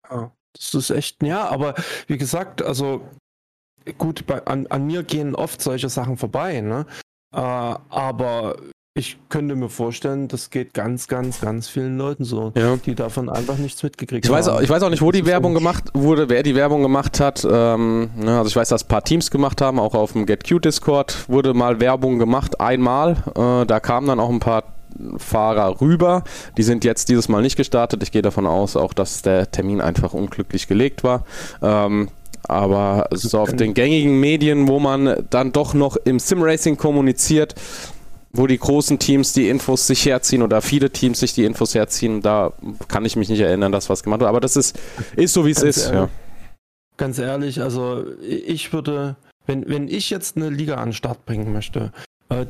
Ja. 0.09 0.31
Das 0.53 0.73
ist 0.73 0.89
echt, 0.89 1.21
ja, 1.23 1.47
aber 1.49 1.75
wie 2.07 2.17
gesagt, 2.17 2.61
also 2.61 3.01
gut, 3.97 4.25
bei, 4.27 4.45
an, 4.45 4.67
an 4.67 4.85
mir 4.87 5.03
gehen 5.03 5.35
oft 5.35 5.61
solche 5.61 5.89
Sachen 5.89 6.17
vorbei, 6.17 6.61
ne? 6.61 6.85
Äh, 7.35 7.39
aber 7.39 8.55
ich 8.95 9.17
könnte 9.29 9.55
mir 9.55 9.69
vorstellen, 9.69 10.27
das 10.27 10.49
geht 10.49 10.73
ganz, 10.73 11.07
ganz, 11.07 11.39
ganz 11.39 11.69
vielen 11.69 11.97
Leuten 11.97 12.25
so, 12.25 12.51
Ja. 12.57 12.75
die 12.75 12.95
davon 12.95 13.29
einfach 13.29 13.57
nichts 13.57 13.81
mitgekriegt 13.83 14.25
Ich 14.25 14.31
weiß, 14.31 14.47
auch- 14.49 14.55
haben. 14.55 14.63
ich 14.63 14.69
weiß 14.69 14.83
auch 14.83 14.89
nicht, 14.89 15.01
wo 15.01 15.11
die 15.11 15.25
Werbung 15.25 15.53
gemacht 15.53 15.85
wurde, 15.93 16.27
wer 16.27 16.43
die 16.43 16.55
Werbung 16.55 16.81
gemacht 16.81 17.19
hat. 17.19 17.47
Ähm, 17.49 18.09
ne, 18.17 18.37
also 18.39 18.49
ich 18.49 18.55
weiß, 18.55 18.67
dass 18.69 18.83
ein 18.83 18.87
paar 18.89 19.03
Teams 19.03 19.31
gemacht 19.31 19.61
haben, 19.61 19.79
auch 19.79 19.93
auf 19.93 20.13
dem 20.13 20.25
GetQ 20.25 20.59
Discord 20.61 21.29
wurde 21.29 21.53
mal 21.53 21.79
Werbung 21.79 22.19
gemacht, 22.19 22.59
einmal. 22.59 23.11
Äh, 23.35 23.65
da 23.65 23.79
kamen 23.79 24.07
dann 24.07 24.19
auch 24.19 24.29
ein 24.29 24.39
paar 24.39 24.63
Fahrer 25.17 25.81
rüber. 25.81 26.23
Die 26.57 26.63
sind 26.63 26.83
jetzt 26.83 27.09
dieses 27.09 27.29
Mal 27.29 27.41
nicht 27.41 27.55
gestartet. 27.55 28.03
Ich 28.03 28.11
gehe 28.11 28.21
davon 28.21 28.45
aus, 28.45 28.75
auch 28.75 28.93
dass 28.93 29.21
der 29.21 29.51
Termin 29.51 29.81
einfach 29.81 30.13
unglücklich 30.13 30.67
gelegt 30.67 31.03
war. 31.03 31.25
Ähm, 31.61 32.09
aber 32.43 33.07
so 33.11 33.39
auf 33.39 33.53
den 33.53 33.73
gängigen 33.73 34.19
Medien, 34.19 34.67
wo 34.67 34.79
man 34.79 35.25
dann 35.29 35.51
doch 35.51 35.73
noch 35.73 35.97
im 35.97 36.19
Sim-Racing 36.19 36.77
kommuniziert, 36.77 37.55
wo 38.31 38.47
die 38.47 38.57
großen 38.57 38.99
Teams 38.99 39.33
die 39.33 39.49
Infos 39.49 39.87
sich 39.87 40.05
herziehen 40.05 40.41
oder 40.41 40.61
viele 40.61 40.89
Teams 40.89 41.19
sich 41.19 41.33
die 41.33 41.45
Infos 41.45 41.75
herziehen, 41.75 42.21
da 42.21 42.53
kann 42.87 43.05
ich 43.05 43.15
mich 43.15 43.29
nicht 43.29 43.41
erinnern, 43.41 43.71
dass 43.71 43.89
was 43.89 44.03
gemacht 44.03 44.21
wird. 44.21 44.29
Aber 44.29 44.39
das 44.39 44.55
ist, 44.55 44.79
ist 45.15 45.33
so, 45.33 45.45
wie 45.45 45.51
es 45.51 45.63
ist. 45.63 45.87
Ja. 45.87 45.93
ehrlich. 45.93 46.09
Ganz 46.97 47.17
ehrlich, 47.17 47.61
also 47.61 48.03
ich 48.21 48.73
würde, 48.73 49.15
wenn, 49.45 49.67
wenn 49.69 49.87
ich 49.87 50.09
jetzt 50.09 50.35
eine 50.35 50.49
Liga 50.49 50.75
an 50.75 50.89
den 50.89 50.93
Start 50.93 51.25
bringen 51.25 51.53
möchte, 51.53 51.91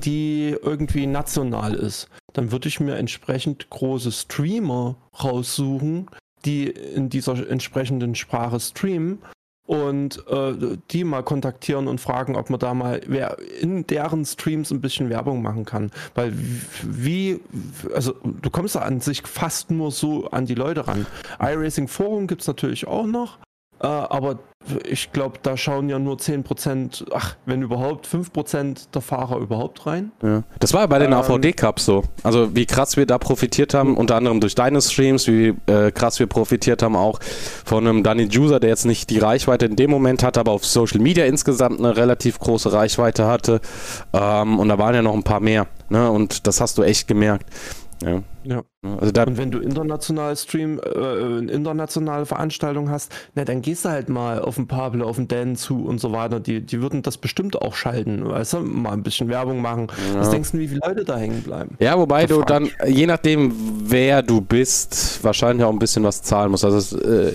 die 0.03 0.55
irgendwie 0.61 1.07
national 1.07 1.73
ist, 1.73 2.09
dann 2.33 2.51
würde 2.51 2.67
ich 2.67 2.79
mir 2.79 2.95
entsprechend 2.95 3.69
große 3.69 4.11
Streamer 4.11 4.95
raussuchen, 5.23 6.09
die 6.45 6.67
in 6.67 7.09
dieser 7.09 7.49
entsprechenden 7.49 8.15
Sprache 8.15 8.59
streamen 8.59 9.19
und 9.69 10.27
äh, 10.27 10.77
die 10.89 11.03
mal 11.03 11.21
kontaktieren 11.21 11.87
und 11.87 12.01
fragen, 12.01 12.35
ob 12.35 12.49
man 12.49 12.59
da 12.59 12.73
mal 12.73 13.01
wer 13.05 13.37
in 13.61 13.85
deren 13.85 14.25
Streams 14.25 14.71
ein 14.71 14.81
bisschen 14.81 15.09
Werbung 15.09 15.43
machen 15.43 15.63
kann. 15.63 15.91
Weil 16.15 16.33
wie, 16.83 17.39
also 17.93 18.15
du 18.23 18.49
kommst 18.49 18.75
da 18.75 18.79
an 18.79 18.99
sich 18.99 19.21
fast 19.27 19.69
nur 19.69 19.91
so 19.91 20.27
an 20.31 20.47
die 20.47 20.55
Leute 20.55 20.87
ran. 20.87 21.05
iRacing 21.39 21.87
Forum 21.87 22.25
gibt 22.25 22.41
es 22.41 22.47
natürlich 22.47 22.87
auch 22.87 23.05
noch, 23.05 23.37
äh, 23.81 23.87
aber 23.87 24.39
ich 24.87 25.13
glaube, 25.13 25.39
da 25.41 25.55
schauen 25.55 25.89
ja 25.89 25.99
nur 25.99 26.17
10%, 26.17 27.05
ach, 27.13 27.35
wenn 27.45 27.61
überhaupt, 27.61 28.07
5% 28.07 28.89
der 28.93 29.01
Fahrer 29.01 29.37
überhaupt 29.37 29.85
rein. 29.85 30.11
Ja. 30.21 30.43
Das 30.59 30.73
war 30.73 30.81
ja 30.81 30.87
bei 30.87 30.99
den 30.99 31.13
Ähm, 31.13 31.17
AVD-Cups 31.17 31.85
so. 31.85 32.03
Also 32.23 32.55
wie 32.55 32.65
krass 32.65 32.97
wir 32.97 33.05
da 33.05 33.17
profitiert 33.17 33.73
haben, 33.73 33.95
unter 33.95 34.15
anderem 34.15 34.41
durch 34.41 34.55
deine 34.55 34.81
Streams, 34.81 35.27
wie 35.27 35.55
äh, 35.67 35.91
krass 35.91 36.19
wir 36.19 36.27
profitiert 36.27 36.83
haben 36.83 36.95
auch 36.95 37.19
von 37.65 37.87
einem 37.87 38.03
Danny 38.03 38.23
Juser, 38.23 38.59
der 38.59 38.69
jetzt 38.69 38.85
nicht 38.85 39.09
die 39.09 39.19
Reichweite 39.19 39.65
in 39.65 39.77
dem 39.77 39.89
Moment 39.89 40.23
hatte, 40.23 40.41
aber 40.41 40.51
auf 40.51 40.65
Social 40.65 40.99
Media 40.99 41.25
insgesamt 41.25 41.79
eine 41.79 41.95
relativ 41.95 42.37
große 42.39 42.73
Reichweite 42.73 43.27
hatte. 43.27 43.61
Ähm, 44.11 44.59
und 44.59 44.67
da 44.67 44.77
waren 44.77 44.93
ja 44.93 45.01
noch 45.01 45.13
ein 45.13 45.23
paar 45.23 45.39
mehr. 45.39 45.67
Ne? 45.89 46.11
Und 46.11 46.47
das 46.47 46.59
hast 46.59 46.77
du 46.77 46.83
echt 46.83 47.07
gemerkt. 47.07 47.45
Ja. 48.03 48.21
Ja. 48.43 48.61
Also 48.97 49.11
da, 49.11 49.23
Und 49.25 49.37
wenn 49.37 49.51
du 49.51 49.59
international 49.59 50.33
Stream, 50.37 50.79
äh, 50.79 51.39
internationale 51.53 52.25
Veranstaltungen 52.25 52.89
hast, 52.89 53.11
na, 53.35 53.43
dann 53.43 53.61
gehst 53.61 53.83
du 53.83 53.89
halt 53.89 54.07
mal 54.07 54.39
auf 54.39 54.55
den 54.55 54.67
Pablo, 54.67 55.05
auf 55.05 55.17
den 55.17 55.27
Dan 55.27 55.57
zu 55.57 55.83
und 55.85 55.99
so 55.99 56.13
weiter. 56.13 56.39
Die, 56.39 56.61
die 56.65 56.81
würden 56.81 57.01
das 57.01 57.17
bestimmt 57.17 57.61
auch 57.61 57.75
schalten, 57.75 58.25
weißt 58.25 58.53
du, 58.53 58.59
mal 58.61 58.93
ein 58.93 59.03
bisschen 59.03 59.27
Werbung 59.27 59.61
machen. 59.61 59.87
Was 60.13 60.29
denkst 60.29 60.53
du, 60.53 60.59
wie 60.59 60.69
viele 60.69 60.79
Leute 60.85 61.03
da 61.03 61.17
hängen 61.17 61.41
bleiben? 61.43 61.75
Ja, 61.79 61.97
wobei 61.99 62.25
Da 62.25 62.35
du 62.35 62.41
dann, 62.43 62.69
ich. 62.85 62.95
je 62.95 63.05
nachdem, 63.05 63.53
wer 63.83 64.21
du 64.21 64.39
bist, 64.39 65.21
wahrscheinlich 65.23 65.65
auch 65.65 65.71
ein 65.73 65.79
bisschen 65.79 66.05
was 66.05 66.21
zahlen 66.21 66.49
musst. 66.51 66.63
Also 66.63 66.77
es, 66.77 66.93
äh, 66.93 67.33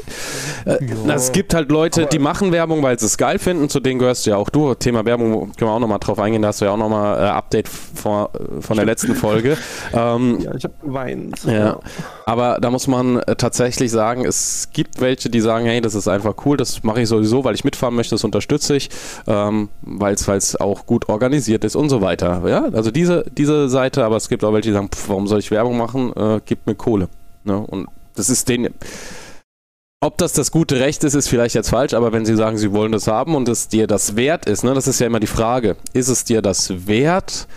äh, 0.64 0.78
Ja. 1.06 1.14
es 1.14 1.30
gibt 1.32 1.52
halt 1.52 1.70
Leute, 1.70 2.02
Aber- 2.02 2.10
die 2.10 2.18
machen 2.18 2.52
Werbung, 2.52 2.82
weil 2.82 2.98
sie 2.98 3.04
es 3.04 3.18
geil 3.18 3.38
finden. 3.38 3.68
Zu 3.68 3.80
denen 3.80 3.98
gehörst 3.98 4.24
du 4.24 4.30
ja 4.30 4.36
auch 4.38 4.48
du. 4.48 4.74
Thema 4.74 5.04
Werbung 5.04 5.30
können 5.52 5.70
wir 5.70 5.74
auch 5.74 5.78
nochmal 5.78 5.98
drauf 5.98 6.18
eingehen. 6.18 6.40
Da 6.40 6.48
hast 6.48 6.62
du 6.62 6.64
ja 6.64 6.70
auch 6.70 6.78
nochmal 6.78 7.18
äh, 7.22 7.28
Update 7.28 7.68
vor, 7.68 8.30
von 8.60 8.76
der 8.78 8.86
letzten 8.86 9.14
Folge. 9.14 9.58
Ähm, 9.92 10.38
Ja, 10.40 10.53
ich 10.56 10.64
habe 10.64 10.74
geweint. 10.82 11.44
ja. 11.44 11.78
Aber 12.26 12.58
da 12.60 12.70
muss 12.70 12.86
man 12.86 13.18
äh, 13.18 13.36
tatsächlich 13.36 13.90
sagen, 13.90 14.24
es 14.24 14.68
gibt 14.72 15.00
welche, 15.00 15.30
die 15.30 15.40
sagen, 15.40 15.66
hey, 15.66 15.80
das 15.80 15.94
ist 15.94 16.08
einfach 16.08 16.34
cool, 16.44 16.56
das 16.56 16.82
mache 16.82 17.02
ich 17.02 17.08
sowieso, 17.08 17.44
weil 17.44 17.54
ich 17.54 17.64
mitfahren 17.64 17.94
möchte, 17.94 18.14
das 18.14 18.24
unterstütze 18.24 18.76
ich, 18.76 18.90
ähm, 19.26 19.68
weil 19.82 20.14
es 20.14 20.56
auch 20.56 20.86
gut 20.86 21.08
organisiert 21.08 21.64
ist 21.64 21.76
und 21.76 21.88
so 21.88 22.00
weiter. 22.00 22.42
Ja, 22.46 22.64
also 22.72 22.90
diese, 22.90 23.24
diese 23.36 23.68
Seite, 23.68 24.04
aber 24.04 24.16
es 24.16 24.28
gibt 24.28 24.44
auch 24.44 24.52
welche, 24.52 24.70
die 24.70 24.74
sagen, 24.74 24.88
pff, 24.88 25.08
warum 25.08 25.26
soll 25.26 25.38
ich 25.38 25.50
Werbung 25.50 25.76
machen? 25.76 26.12
Äh, 26.14 26.40
gib 26.44 26.66
mir 26.66 26.74
Kohle. 26.74 27.08
Ne? 27.44 27.58
Und 27.58 27.88
das 28.14 28.30
ist 28.30 28.48
den. 28.48 28.68
Ob 30.00 30.18
das 30.18 30.34
das 30.34 30.50
gute 30.50 30.80
Recht 30.80 31.02
ist, 31.04 31.14
ist 31.14 31.28
vielleicht 31.28 31.54
jetzt 31.54 31.70
falsch, 31.70 31.94
aber 31.94 32.12
wenn 32.12 32.26
sie 32.26 32.36
sagen, 32.36 32.58
sie 32.58 32.72
wollen 32.72 32.92
das 32.92 33.06
haben 33.06 33.34
und 33.34 33.48
es 33.48 33.68
dir 33.68 33.86
das 33.86 34.16
wert 34.16 34.44
ist, 34.44 34.62
ne, 34.62 34.74
das 34.74 34.86
ist 34.86 35.00
ja 35.00 35.06
immer 35.06 35.20
die 35.20 35.26
Frage, 35.26 35.76
ist 35.94 36.08
es 36.08 36.24
dir 36.24 36.42
das 36.42 36.86
wert, 36.86 37.48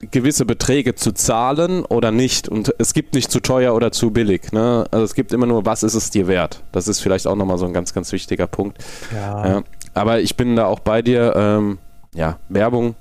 gewisse 0.00 0.46
Beträge 0.46 0.94
zu 0.94 1.12
zahlen 1.12 1.84
oder 1.84 2.10
nicht. 2.10 2.48
Und 2.48 2.74
es 2.78 2.94
gibt 2.94 3.14
nicht 3.14 3.30
zu 3.30 3.40
teuer 3.40 3.74
oder 3.74 3.92
zu 3.92 4.10
billig. 4.10 4.52
Ne? 4.52 4.86
Also 4.90 5.04
es 5.04 5.14
gibt 5.14 5.32
immer 5.32 5.46
nur, 5.46 5.66
was 5.66 5.82
ist 5.82 5.94
es 5.94 6.10
dir 6.10 6.26
wert? 6.26 6.62
Das 6.72 6.88
ist 6.88 7.00
vielleicht 7.00 7.26
auch 7.26 7.36
nochmal 7.36 7.58
so 7.58 7.66
ein 7.66 7.72
ganz, 7.72 7.92
ganz 7.92 8.10
wichtiger 8.12 8.46
Punkt. 8.46 8.78
Ja. 9.14 9.48
Ja. 9.48 9.62
Aber 9.94 10.20
ich 10.20 10.36
bin 10.36 10.56
da 10.56 10.66
auch 10.66 10.80
bei 10.80 11.02
dir. 11.02 11.34
Ähm, 11.36 11.78
ja, 12.14 12.38
Werbung 12.48 12.96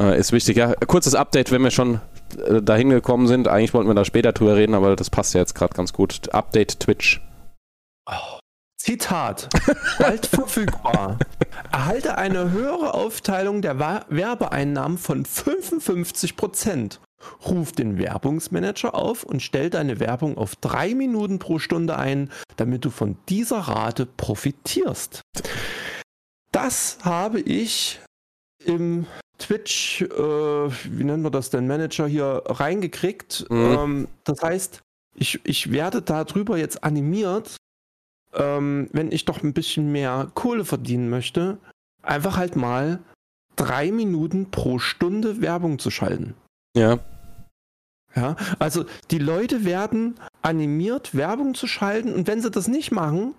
äh, 0.00 0.18
ist 0.18 0.32
wichtig. 0.32 0.56
Ja, 0.56 0.74
kurzes 0.86 1.14
Update, 1.14 1.52
wenn 1.52 1.62
wir 1.62 1.70
schon 1.70 2.00
äh, 2.46 2.62
dahin 2.62 2.90
gekommen 2.90 3.26
sind. 3.26 3.48
Eigentlich 3.48 3.74
wollten 3.74 3.88
wir 3.88 3.94
da 3.94 4.04
später 4.04 4.32
drüber 4.32 4.56
reden, 4.56 4.74
aber 4.74 4.96
das 4.96 5.10
passt 5.10 5.34
ja 5.34 5.40
jetzt 5.40 5.54
gerade 5.54 5.74
ganz 5.74 5.92
gut. 5.92 6.32
Update 6.32 6.80
Twitch. 6.80 7.20
Oh. 8.06 8.41
Zitat. 8.82 9.48
Bald 10.00 10.26
verfügbar. 10.26 11.16
Erhalte 11.70 12.18
eine 12.18 12.50
höhere 12.50 12.94
Aufteilung 12.94 13.62
der 13.62 13.78
Werbeeinnahmen 13.78 14.98
von 14.98 15.24
55%. 15.24 16.98
Ruf 17.46 17.70
den 17.70 17.96
Werbungsmanager 17.96 18.96
auf 18.96 19.22
und 19.22 19.40
stell 19.40 19.70
deine 19.70 20.00
Werbung 20.00 20.36
auf 20.36 20.56
drei 20.56 20.96
Minuten 20.96 21.38
pro 21.38 21.60
Stunde 21.60 21.96
ein, 21.96 22.32
damit 22.56 22.84
du 22.84 22.90
von 22.90 23.16
dieser 23.28 23.60
Rate 23.60 24.04
profitierst. 24.04 25.20
Das 26.50 26.98
habe 27.04 27.38
ich 27.38 28.00
im 28.64 29.06
Twitch, 29.38 30.02
äh, 30.02 30.08
wie 30.10 31.04
nennen 31.04 31.22
wir 31.22 31.30
das 31.30 31.50
denn, 31.50 31.68
Manager 31.68 32.08
hier 32.08 32.42
reingekriegt. 32.46 33.46
Mhm. 33.48 33.78
Ähm, 33.78 34.08
das 34.24 34.42
heißt, 34.42 34.80
ich, 35.14 35.38
ich 35.44 35.70
werde 35.70 36.02
darüber 36.02 36.58
jetzt 36.58 36.82
animiert, 36.82 37.56
ähm, 38.34 38.88
wenn 38.92 39.12
ich 39.12 39.24
doch 39.24 39.42
ein 39.42 39.52
bisschen 39.52 39.92
mehr 39.92 40.30
Kohle 40.34 40.64
verdienen 40.64 41.10
möchte, 41.10 41.58
einfach 42.02 42.36
halt 42.36 42.56
mal 42.56 42.98
drei 43.56 43.92
Minuten 43.92 44.50
pro 44.50 44.78
Stunde 44.78 45.40
Werbung 45.40 45.78
zu 45.78 45.90
schalten. 45.90 46.34
Ja. 46.76 46.98
Ja, 48.14 48.36
also 48.58 48.84
die 49.10 49.18
Leute 49.18 49.64
werden 49.64 50.16
animiert, 50.42 51.14
Werbung 51.14 51.54
zu 51.54 51.66
schalten 51.66 52.12
und 52.12 52.26
wenn 52.26 52.42
sie 52.42 52.50
das 52.50 52.68
nicht 52.68 52.92
machen, 52.92 53.34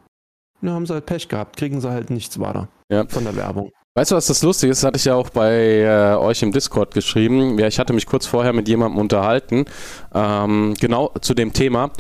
dann 0.61 0.71
haben 0.71 0.85
sie 0.87 0.93
halt 0.93 1.05
Pech 1.05 1.27
gehabt, 1.29 1.57
kriegen 1.57 1.79
sie 1.79 1.89
halt 1.91 2.09
nichts 2.09 2.39
weiter 2.39 2.69
Ja. 2.89 3.05
von 3.07 3.23
der 3.23 3.35
Werbung. 3.35 3.71
Weißt 3.95 4.09
du, 4.09 4.15
was 4.15 4.25
das 4.25 4.41
Lustige 4.41 4.71
ist? 4.71 4.81
Das 4.81 4.87
hatte 4.87 4.97
ich 4.97 5.05
ja 5.05 5.13
auch 5.13 5.29
bei 5.29 5.81
äh, 5.81 6.15
euch 6.15 6.41
im 6.41 6.51
Discord 6.51 6.95
geschrieben. 6.95 7.59
Ja, 7.59 7.67
ich 7.67 7.77
hatte 7.77 7.93
mich 7.93 8.07
kurz 8.07 8.25
vorher 8.25 8.51
mit 8.51 8.67
jemandem 8.67 8.99
unterhalten, 8.99 9.65
ähm, 10.15 10.73
genau 10.79 11.11
zu 11.21 11.35
dem 11.35 11.53
Thema. 11.53 11.91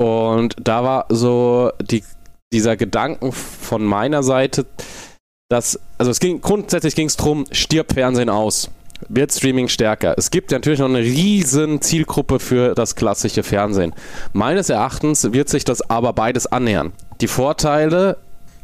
Und 0.00 0.54
da 0.62 0.84
war 0.84 1.06
so 1.08 1.72
die, 1.82 2.04
dieser 2.52 2.76
Gedanken 2.76 3.32
von 3.32 3.84
meiner 3.84 4.22
Seite, 4.22 4.64
dass, 5.50 5.78
also 5.98 6.10
es 6.10 6.20
ging, 6.20 6.40
grundsätzlich 6.40 6.94
ging 6.94 7.08
es 7.08 7.16
darum, 7.16 7.46
stirbt 7.50 7.94
Fernsehen 7.94 8.30
aus. 8.30 8.70
Wird 9.08 9.32
Streaming 9.32 9.68
stärker? 9.68 10.14
Es 10.16 10.30
gibt 10.30 10.50
natürlich 10.50 10.80
noch 10.80 10.88
eine 10.88 10.98
riesen 10.98 11.80
Zielgruppe 11.80 12.40
für 12.40 12.74
das 12.74 12.96
klassische 12.96 13.42
Fernsehen. 13.42 13.94
Meines 14.32 14.70
Erachtens 14.70 15.32
wird 15.32 15.48
sich 15.48 15.64
das 15.64 15.88
aber 15.88 16.12
beides 16.12 16.46
annähern. 16.46 16.92
Die 17.20 17.28
Vorteile 17.28 18.16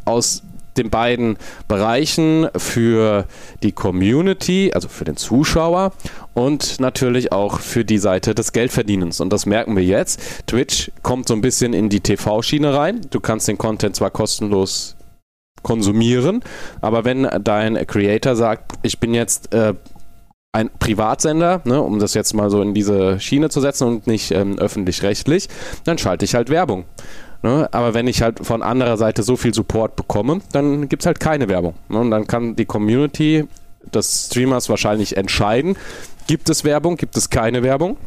aus 0.05 0.43
den 0.77 0.91
beiden 0.91 1.37
Bereichen 1.69 2.49
für 2.57 3.27
die 3.63 3.73
Community, 3.73 4.73
also 4.75 4.89
für 4.89 5.05
den 5.05 5.17
Zuschauer 5.17 5.93
und 6.35 6.81
natürlich 6.81 7.33
auch 7.33 7.61
für 7.61 7.85
die 7.85 7.99
Seite 7.99 8.35
des 8.35 8.53
Geldverdienens. 8.53 9.21
Und 9.21 9.33
das 9.33 9.47
merken 9.47 9.77
wir 9.77 9.85
jetzt. 9.85 10.21
Twitch 10.47 10.91
kommt 11.03 11.29
so 11.29 11.35
ein 11.35 11.41
bisschen 11.41 11.73
in 11.73 11.89
die 11.89 12.01
TV-Schiene 12.01 12.75
rein. 12.75 13.01
Du 13.11 13.21
kannst 13.21 13.49
den 13.49 13.59
Content 13.59 13.97
zwar 13.97 14.11
kostenlos 14.11 14.97
konsumieren, 15.63 16.43
aber 16.83 17.05
wenn 17.05 17.27
dein 17.43 17.87
Creator 17.87 18.37
sagt, 18.37 18.73
ich 18.83 19.01
bin 19.01 19.15
jetzt 19.15 19.55
äh, 19.55 19.75
ein 20.55 20.71
Privatsender, 20.79 21.63
ne, 21.65 21.83
um 21.83 21.99
das 21.99 22.15
jetzt 22.15 22.33
mal 22.33 22.49
so 22.49 22.63
in 22.63 22.75
diese 22.75 23.19
Schiene 23.19 23.51
zu 23.51 23.61
setzen 23.61 23.89
und 23.89 24.07
nicht 24.07 24.31
ähm, 24.31 24.57
öffentlich-rechtlich, 24.57 25.49
dann 25.83 25.99
schalte 25.99 26.25
ich 26.25 26.37
halt 26.37 26.49
Werbung. 26.49 26.85
Ne? 27.45 27.69
Aber 27.73 27.93
wenn 27.93 28.07
ich 28.07 28.23
halt 28.23 28.45
von 28.45 28.63
anderer 28.63 28.97
Seite 28.97 29.23
so 29.23 29.37
viel 29.37 29.53
Support 29.53 29.97
bekomme, 29.97 30.41
dann 30.53 30.89
gibt 30.89 31.03
es 31.03 31.07
halt 31.07 31.21
keine 31.21 31.47
Werbung. 31.47 31.75
Ne? 31.91 31.99
Und 31.99 32.11
dann 32.11 32.27
kann 32.27 32.57
die 32.57 32.65
Community 32.65 33.45
des 33.93 34.29
Streamers 34.29 34.71
wahrscheinlich 34.71 35.19
entscheiden, 35.19 35.77
gibt 36.27 36.49
es 36.49 36.65
Werbung, 36.65 36.97
gibt 36.97 37.19
es 37.19 37.29
keine 37.29 37.63
Werbung. 37.63 37.99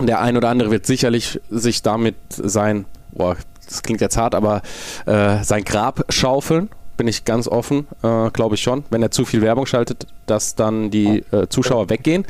Der 0.00 0.22
ein 0.22 0.38
oder 0.38 0.48
andere 0.48 0.70
wird 0.70 0.86
sicherlich 0.86 1.38
sich 1.50 1.82
damit 1.82 2.14
sein, 2.30 2.86
boah, 3.10 3.36
das 3.66 3.82
klingt 3.82 4.00
jetzt 4.00 4.16
hart, 4.16 4.34
aber 4.34 4.62
äh, 5.04 5.44
sein 5.44 5.64
Grab 5.64 6.06
schaufeln. 6.08 6.70
bin 6.96 7.08
ich 7.08 7.26
ganz 7.26 7.48
offen, 7.48 7.86
äh, 8.02 8.30
glaube 8.30 8.54
ich 8.54 8.62
schon. 8.62 8.84
Wenn 8.88 9.02
er 9.02 9.10
zu 9.10 9.26
viel 9.26 9.42
Werbung 9.42 9.66
schaltet, 9.66 10.06
dass 10.24 10.54
dann 10.54 10.90
die 10.90 11.22
äh, 11.30 11.46
Zuschauer 11.50 11.90
weggehen. 11.90 12.24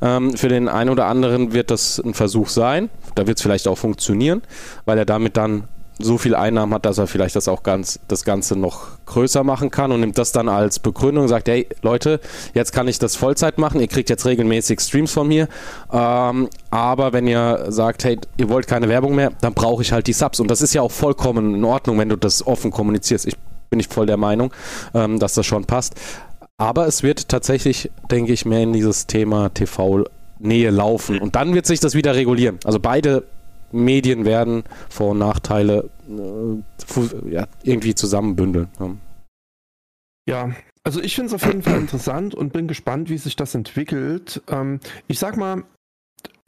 Ähm, 0.00 0.36
für 0.36 0.48
den 0.48 0.68
einen 0.68 0.90
oder 0.90 1.06
anderen 1.06 1.52
wird 1.52 1.72
das 1.72 1.98
ein 1.98 2.14
Versuch 2.14 2.50
sein. 2.50 2.88
Da 3.16 3.26
wird 3.26 3.38
es 3.38 3.42
vielleicht 3.42 3.66
auch 3.66 3.78
funktionieren, 3.78 4.42
weil 4.84 4.96
er 4.96 5.04
damit 5.04 5.36
dann 5.36 5.64
so 5.98 6.18
viel 6.18 6.34
Einnahmen 6.34 6.72
hat, 6.74 6.86
dass 6.86 6.98
er 6.98 7.06
vielleicht 7.06 7.36
das 7.36 7.48
auch 7.48 7.62
ganz, 7.62 7.98
das 8.08 8.24
Ganze 8.24 8.56
noch 8.56 8.86
größer 9.06 9.42
machen 9.42 9.70
kann 9.70 9.90
und 9.90 10.00
nimmt 10.00 10.16
das 10.16 10.32
dann 10.32 10.48
als 10.48 10.78
Begründung 10.78 11.24
und 11.24 11.28
sagt, 11.28 11.48
hey 11.48 11.68
Leute, 11.82 12.20
jetzt 12.54 12.72
kann 12.72 12.86
ich 12.88 12.98
das 12.98 13.16
Vollzeit 13.16 13.58
machen, 13.58 13.80
ihr 13.80 13.88
kriegt 13.88 14.08
jetzt 14.08 14.24
regelmäßig 14.24 14.80
Streams 14.80 15.12
von 15.12 15.26
mir, 15.26 15.48
ähm, 15.92 16.48
aber 16.70 17.12
wenn 17.12 17.26
ihr 17.26 17.66
sagt, 17.68 18.04
hey, 18.04 18.18
ihr 18.36 18.48
wollt 18.48 18.66
keine 18.66 18.88
Werbung 18.88 19.14
mehr, 19.14 19.32
dann 19.40 19.54
brauche 19.54 19.82
ich 19.82 19.92
halt 19.92 20.06
die 20.06 20.12
Subs 20.12 20.40
und 20.40 20.48
das 20.50 20.62
ist 20.62 20.74
ja 20.74 20.82
auch 20.82 20.92
vollkommen 20.92 21.54
in 21.54 21.64
Ordnung, 21.64 21.98
wenn 21.98 22.08
du 22.08 22.16
das 22.16 22.46
offen 22.46 22.70
kommunizierst. 22.70 23.26
Ich 23.26 23.36
bin 23.70 23.78
nicht 23.78 23.92
voll 23.92 24.06
der 24.06 24.16
Meinung, 24.16 24.52
ähm, 24.94 25.18
dass 25.18 25.34
das 25.34 25.46
schon 25.46 25.64
passt. 25.64 25.94
Aber 26.56 26.86
es 26.86 27.02
wird 27.02 27.28
tatsächlich, 27.28 27.90
denke 28.10 28.32
ich, 28.32 28.44
mehr 28.44 28.62
in 28.62 28.72
dieses 28.72 29.06
Thema 29.06 29.48
TV-Nähe 29.50 30.70
laufen 30.70 31.20
und 31.20 31.36
dann 31.36 31.54
wird 31.54 31.66
sich 31.66 31.80
das 31.80 31.94
wieder 31.94 32.14
regulieren. 32.14 32.58
Also 32.64 32.80
beide 32.80 33.24
Medien 33.72 34.24
werden 34.24 34.64
Vor- 34.88 35.10
und 35.10 35.18
Nachteile 35.18 35.90
äh, 36.08 37.30
ja, 37.30 37.46
irgendwie 37.62 37.94
zusammenbündeln. 37.94 38.68
Ja. 38.78 38.96
ja. 40.26 40.50
also 40.84 41.00
ich 41.00 41.14
finde 41.14 41.28
es 41.28 41.34
auf 41.34 41.46
jeden 41.46 41.62
Fall 41.62 41.78
interessant 41.78 42.34
und 42.34 42.52
bin 42.52 42.68
gespannt, 42.68 43.10
wie 43.10 43.18
sich 43.18 43.36
das 43.36 43.54
entwickelt. 43.54 44.42
Ähm, 44.48 44.80
ich 45.06 45.18
sag 45.18 45.36
mal, 45.36 45.64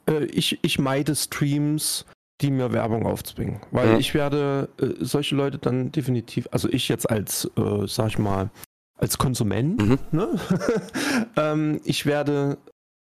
äh, 0.07 0.25
ich, 0.25 0.59
ich 0.61 0.79
meide 0.79 1.15
Streams, 1.15 2.05
die 2.41 2.51
mir 2.51 2.73
Werbung 2.73 3.05
aufzwingen, 3.05 3.61
weil 3.71 3.89
ja. 3.89 3.97
ich 3.97 4.13
werde 4.13 4.69
äh, 4.79 4.87
solche 4.99 5.35
Leute 5.35 5.59
dann 5.59 5.91
definitiv, 5.91 6.47
also 6.51 6.67
ich 6.69 6.89
jetzt 6.89 7.09
als, 7.09 7.49
äh, 7.55 7.87
sag 7.87 8.07
ich 8.09 8.17
mal, 8.17 8.49
als 8.97 9.17
Konsument, 9.17 9.81
mhm. 9.81 9.99
ne? 10.11 10.39
ähm, 11.35 11.81
ich 11.83 12.05
werde 12.05 12.57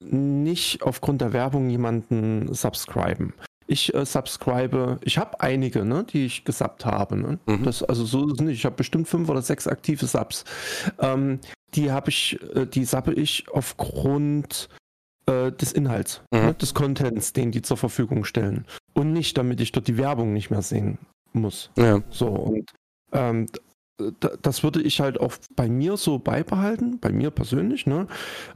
nicht 0.04 0.84
aufgrund 0.84 1.22
der 1.22 1.34
Werbung 1.34 1.70
jemanden 1.70 2.54
subscriben. 2.54 3.34
Ich 3.68 3.94
äh, 3.94 4.06
subscribe, 4.06 5.00
ich 5.04 5.18
habe 5.18 5.42
einige, 5.42 5.86
ne, 5.86 6.04
die 6.04 6.26
ich 6.26 6.46
gesubbt 6.46 6.86
habe. 6.86 7.18
Ne? 7.18 7.40
Mhm. 7.46 7.64
Das, 7.64 7.82
also 7.82 8.06
so 8.06 8.28
ist 8.28 8.34
es 8.34 8.42
nicht. 8.42 8.58
Ich 8.58 8.66
habe 8.66 8.76
bestimmt 8.76 9.08
fünf 9.08 9.30
oder 9.30 9.42
sechs 9.42 9.68
aktive 9.68 10.06
Subs. 10.06 10.46
Ähm, 11.00 11.40
die 11.74 11.92
habe 11.92 12.10
ich, 12.10 12.40
äh, 12.56 12.66
die 12.66 12.86
subbe 12.86 13.14
ich 13.14 13.46
aufgrund 13.52 14.70
äh, 15.26 15.52
des 15.52 15.74
Inhalts, 15.74 16.22
mhm. 16.32 16.40
ne, 16.40 16.54
des 16.54 16.74
Contents, 16.74 17.34
den 17.34 17.52
die 17.52 17.62
zur 17.62 17.78
Verfügung 17.78 18.24
stellen. 18.24 18.66
Und 18.94 19.14
nicht, 19.14 19.38
damit 19.38 19.60
ich 19.62 19.72
dort 19.72 19.88
die 19.88 19.98
Werbung 19.98 20.34
nicht 20.34 20.52
mehr 20.52 20.62
sehen 20.62 21.00
muss. 21.34 21.72
Ja. 21.78 22.02
So, 22.10 22.28
und 22.28 22.72
ähm, 23.12 23.48
das 24.42 24.64
würde 24.64 24.82
ich 24.82 25.00
halt 25.00 25.20
auch 25.20 25.34
bei 25.56 25.70
mir 25.70 25.98
so 25.98 26.20
beibehalten, 26.20 27.00
bei 27.00 27.12
mir 27.12 27.32
persönlich. 27.32 27.86
Ne? 27.86 28.08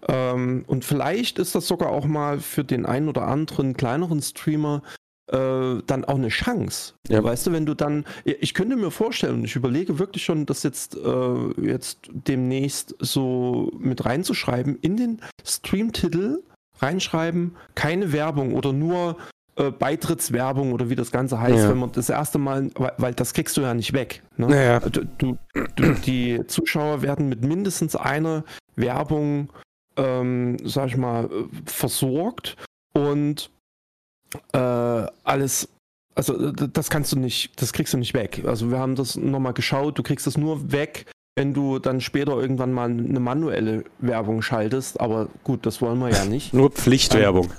Ähm, 0.08 0.64
und 0.68 0.86
vielleicht 0.86 1.40
ist 1.40 1.56
das 1.56 1.68
sogar 1.68 1.90
auch 1.90 2.06
mal 2.06 2.40
für 2.40 2.64
den 2.64 2.86
einen 2.86 3.10
oder 3.10 3.28
anderen 3.28 3.76
kleineren 3.76 4.22
Streamer 4.22 4.82
äh, 5.32 5.82
dann 5.86 6.06
auch 6.06 6.16
eine 6.16 6.30
Chance. 6.30 6.94
Ja. 7.08 7.24
Weißt 7.24 7.48
du, 7.48 7.52
wenn 7.52 7.66
du 7.66 7.74
dann, 7.74 8.06
ich 8.24 8.54
könnte 8.54 8.76
mir 8.76 8.92
vorstellen, 8.92 9.44
ich 9.44 9.56
überlege 9.56 10.00
wirklich 10.00 10.24
schon, 10.24 10.46
das 10.46 10.64
jetzt, 10.64 10.96
äh, 10.98 11.62
jetzt 11.62 12.10
demnächst 12.12 12.96
so 13.00 13.72
mit 13.78 14.06
reinzuschreiben, 14.06 14.78
in 14.82 14.98
den 14.98 15.22
Streamtitel 15.46 16.44
reinschreiben, 16.80 17.56
keine 17.76 18.12
Werbung 18.12 18.56
oder 18.56 18.74
nur 18.74 19.18
äh, 19.60 19.72
Beitrittswerbung 19.72 20.72
oder 20.72 20.90
wie 20.90 20.96
das 20.96 21.12
Ganze 21.12 21.40
heißt, 21.40 21.58
ja. 21.58 21.70
wenn 21.70 21.78
man 21.78 21.92
das 21.92 22.10
erste 22.10 22.38
Mal, 22.40 22.72
weil, 22.76 22.94
weil, 22.98 23.14
das 23.14 23.34
kriegst 23.34 23.58
du 23.58 23.62
ja 23.62 23.74
nicht 23.74 23.94
weg. 23.94 24.24
Ne? 24.38 24.66
Ja. 24.66 24.80
Du, 24.80 25.06
du, 25.18 25.38
du, 25.76 25.94
die 26.06 26.42
Zuschauer 26.48 27.02
werden 27.02 27.28
mit 27.28 27.44
mindestens 27.44 27.96
einer 27.96 28.46
Werbung, 28.78 29.50
ähm, 29.98 30.58
sag 30.64 30.88
ich 30.88 30.98
mal, 30.98 31.26
äh, 31.26 31.30
versorgt 31.66 32.56
und 32.94 33.50
äh, 34.54 34.58
alles 34.58 35.68
also 36.16 36.52
das 36.52 36.90
kannst 36.90 37.14
du 37.14 37.20
nicht, 37.20 37.62
das 37.62 37.72
kriegst 37.72 37.94
du 37.94 37.98
nicht 37.98 38.14
weg. 38.14 38.44
Also 38.46 38.72
wir 38.72 38.80
haben 38.80 38.96
das 38.96 39.16
nochmal 39.16 39.54
geschaut, 39.54 39.98
du 39.98 40.04
kriegst 40.04 40.28
das 40.28 40.38
nur 40.38 40.72
weg, 40.72 41.06
wenn 41.36 41.54
du 41.54 41.80
dann 41.80 42.02
später 42.02 42.34
irgendwann 42.34 42.74
mal 42.74 42.90
eine 42.90 43.20
manuelle 43.22 43.86
Werbung 44.00 44.42
schaltest. 44.42 45.00
Aber 45.00 45.30
gut, 45.46 45.66
das 45.66 45.82
wollen 45.82 46.00
wir 46.00 46.10
ja 46.10 46.26
nicht. 46.26 46.54
nur 46.54 46.72
Pflichtwerbung. 46.72 47.50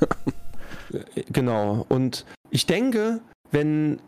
Genau. 1.31 1.87
Und 1.89 2.27
ich 2.51 2.67
denke, 2.67 3.21
wenn 3.51 4.01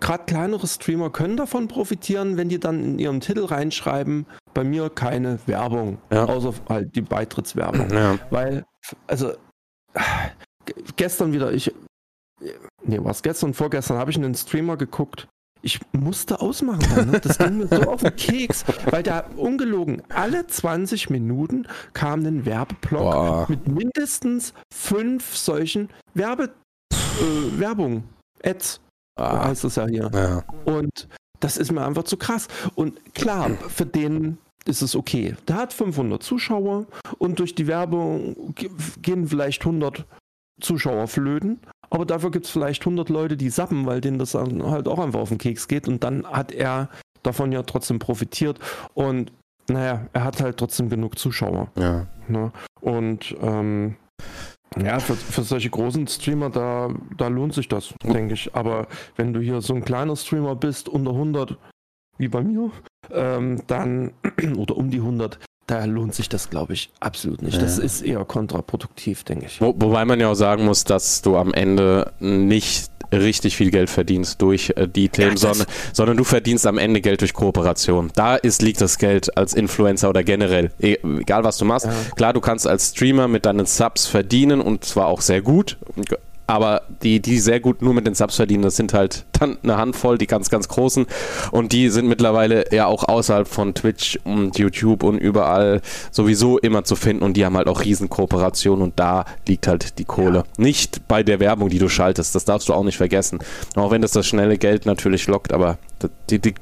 gerade 0.00 0.24
kleinere 0.24 0.66
Streamer 0.66 1.10
können 1.10 1.36
davon 1.36 1.68
profitieren, 1.68 2.36
wenn 2.36 2.48
die 2.48 2.60
dann 2.60 2.82
in 2.84 2.98
ihren 2.98 3.20
Titel 3.20 3.44
reinschreiben, 3.44 4.26
bei 4.54 4.62
mir 4.62 4.88
keine 4.88 5.40
Werbung, 5.46 5.98
ja. 6.12 6.24
außer 6.24 6.54
halt 6.68 6.94
die 6.94 7.02
Beitrittswerbung. 7.02 7.90
Ja. 7.90 8.18
Weil, 8.30 8.64
also 9.06 9.32
gestern 10.96 11.32
wieder, 11.32 11.52
ich, 11.52 11.74
nee, 12.84 13.00
was 13.02 13.22
gestern, 13.22 13.52
vorgestern 13.52 13.98
habe 13.98 14.10
ich 14.10 14.16
einen 14.16 14.34
Streamer 14.34 14.76
geguckt, 14.76 15.26
ich 15.66 15.80
musste 15.92 16.40
ausmachen. 16.40 16.86
Dann, 16.94 17.10
ne? 17.10 17.20
Das 17.20 17.38
ging 17.38 17.58
mir 17.58 17.66
so 17.66 17.82
auf 17.90 18.00
den 18.00 18.14
Keks, 18.16 18.64
weil 18.88 19.02
da 19.02 19.24
ungelogen 19.36 20.00
alle 20.08 20.46
20 20.46 21.10
Minuten 21.10 21.66
kam 21.92 22.24
ein 22.24 22.46
Werbeblock 22.46 23.02
Boah. 23.02 23.46
mit 23.48 23.66
mindestens 23.66 24.54
fünf 24.72 25.36
solchen 25.36 25.90
Werbe, 26.14 26.54
äh, 26.92 27.58
Werbung, 27.58 28.04
Ads, 28.42 28.80
ah. 29.16 29.48
heißt 29.48 29.64
das 29.64 29.76
ja 29.76 29.86
hier. 29.86 30.10
Ja. 30.14 30.44
Und 30.64 31.08
das 31.40 31.56
ist 31.56 31.72
mir 31.72 31.84
einfach 31.84 32.04
zu 32.04 32.16
krass. 32.16 32.46
Und 32.76 33.14
klar, 33.14 33.50
für 33.68 33.86
den 33.86 34.38
ist 34.66 34.82
es 34.82 34.94
okay. 34.94 35.34
Der 35.48 35.56
hat 35.56 35.72
500 35.72 36.22
Zuschauer 36.22 36.86
und 37.18 37.40
durch 37.40 37.54
die 37.56 37.66
Werbung 37.66 38.54
gehen 39.02 39.26
vielleicht 39.26 39.66
100 39.66 40.06
Zuschauer 40.60 41.06
flöten, 41.08 41.60
aber 41.90 42.06
dafür 42.06 42.30
gibt 42.30 42.46
es 42.46 42.50
vielleicht 42.50 42.82
100 42.82 43.08
Leute, 43.08 43.36
die 43.36 43.50
sappen, 43.50 43.86
weil 43.86 44.00
denen 44.00 44.18
das 44.18 44.34
halt 44.34 44.88
auch 44.88 44.98
einfach 44.98 45.20
auf 45.20 45.28
den 45.28 45.38
Keks 45.38 45.68
geht 45.68 45.88
und 45.88 46.02
dann 46.04 46.26
hat 46.26 46.52
er 46.52 46.88
davon 47.22 47.52
ja 47.52 47.62
trotzdem 47.62 47.98
profitiert 47.98 48.58
und 48.94 49.32
naja, 49.68 50.06
er 50.12 50.24
hat 50.24 50.40
halt 50.40 50.58
trotzdem 50.58 50.88
genug 50.88 51.18
Zuschauer. 51.18 51.68
Ja. 51.76 52.06
Ne? 52.28 52.52
Und 52.80 53.34
ähm, 53.40 53.96
ja, 54.80 55.00
für, 55.00 55.14
für 55.14 55.42
solche 55.42 55.70
großen 55.70 56.06
Streamer, 56.06 56.50
da, 56.50 56.90
da 57.16 57.28
lohnt 57.28 57.54
sich 57.54 57.68
das, 57.68 57.94
denke 58.02 58.34
ich. 58.34 58.54
Aber 58.54 58.86
wenn 59.16 59.32
du 59.32 59.40
hier 59.40 59.60
so 59.60 59.74
ein 59.74 59.84
kleiner 59.84 60.16
Streamer 60.16 60.54
bist, 60.54 60.88
unter 60.88 61.12
100, 61.12 61.56
wie 62.18 62.28
bei 62.28 62.42
mir, 62.42 62.70
ähm, 63.10 63.62
dann, 63.66 64.12
oder 64.56 64.76
um 64.76 64.90
die 64.90 64.98
100, 64.98 65.38
da 65.66 65.84
lohnt 65.84 66.14
sich 66.14 66.28
das, 66.28 66.48
glaube 66.48 66.74
ich, 66.74 66.90
absolut 67.00 67.42
nicht. 67.42 67.56
Ja. 67.56 67.62
Das 67.62 67.78
ist 67.78 68.02
eher 68.02 68.24
kontraproduktiv, 68.24 69.24
denke 69.24 69.46
ich. 69.46 69.60
Wo, 69.60 69.74
wobei 69.76 70.04
man 70.04 70.20
ja 70.20 70.30
auch 70.30 70.34
sagen 70.34 70.64
muss, 70.64 70.84
dass 70.84 71.22
du 71.22 71.36
am 71.36 71.52
Ende 71.52 72.12
nicht 72.20 72.90
richtig 73.12 73.56
viel 73.56 73.70
Geld 73.70 73.90
verdienst 73.90 74.42
durch 74.42 74.72
äh, 74.76 74.88
die 74.88 75.08
Themen, 75.08 75.32
ja, 75.32 75.36
sondern, 75.36 75.66
sondern 75.92 76.16
du 76.16 76.24
verdienst 76.24 76.66
am 76.66 76.78
Ende 76.78 77.00
Geld 77.00 77.20
durch 77.20 77.34
Kooperation. 77.34 78.10
Da 78.14 78.36
ist, 78.36 78.62
liegt 78.62 78.80
das 78.80 78.98
Geld 78.98 79.36
als 79.36 79.54
Influencer 79.54 80.08
oder 80.08 80.24
generell, 80.24 80.72
e, 80.80 80.96
egal 81.20 81.44
was 81.44 81.58
du 81.58 81.64
machst. 81.64 81.86
Ja. 81.86 81.94
Klar, 82.16 82.32
du 82.32 82.40
kannst 82.40 82.66
als 82.66 82.90
Streamer 82.90 83.28
mit 83.28 83.46
deinen 83.46 83.66
Subs 83.66 84.06
verdienen 84.06 84.60
und 84.60 84.84
zwar 84.84 85.06
auch 85.06 85.20
sehr 85.20 85.42
gut 85.42 85.78
aber 86.46 86.82
die, 87.02 87.20
die 87.20 87.38
sehr 87.38 87.60
gut 87.60 87.82
nur 87.82 87.94
mit 87.94 88.06
den 88.06 88.14
Subs 88.14 88.36
verdienen, 88.36 88.62
das 88.62 88.76
sind 88.76 88.94
halt 88.94 89.24
dann 89.32 89.58
eine 89.62 89.76
Handvoll, 89.76 90.18
die 90.18 90.26
ganz, 90.26 90.48
ganz 90.50 90.68
großen. 90.68 91.06
Und 91.50 91.72
die 91.72 91.88
sind 91.88 92.08
mittlerweile 92.08 92.72
ja 92.72 92.86
auch 92.86 93.04
außerhalb 93.04 93.48
von 93.48 93.74
Twitch 93.74 94.18
und 94.24 94.58
YouTube 94.58 95.02
und 95.02 95.18
überall 95.18 95.80
sowieso 96.10 96.58
immer 96.58 96.84
zu 96.84 96.96
finden. 96.96 97.24
Und 97.24 97.36
die 97.36 97.44
haben 97.44 97.56
halt 97.56 97.68
auch 97.68 97.82
Riesenkooperationen 97.82 98.82
und 98.82 98.98
da 98.98 99.24
liegt 99.46 99.66
halt 99.66 99.98
die 99.98 100.04
Kohle. 100.04 100.38
Ja. 100.38 100.44
Nicht 100.56 101.08
bei 101.08 101.22
der 101.22 101.40
Werbung, 101.40 101.68
die 101.68 101.78
du 101.78 101.88
schaltest, 101.88 102.34
das 102.34 102.44
darfst 102.44 102.68
du 102.68 102.74
auch 102.74 102.84
nicht 102.84 102.96
vergessen. 102.96 103.40
Auch 103.74 103.90
wenn 103.90 104.02
das 104.02 104.12
das 104.12 104.26
schnelle 104.26 104.58
Geld 104.58 104.86
natürlich 104.86 105.26
lockt, 105.26 105.52
aber 105.52 105.78
die, 106.30 106.38
die 106.38 106.54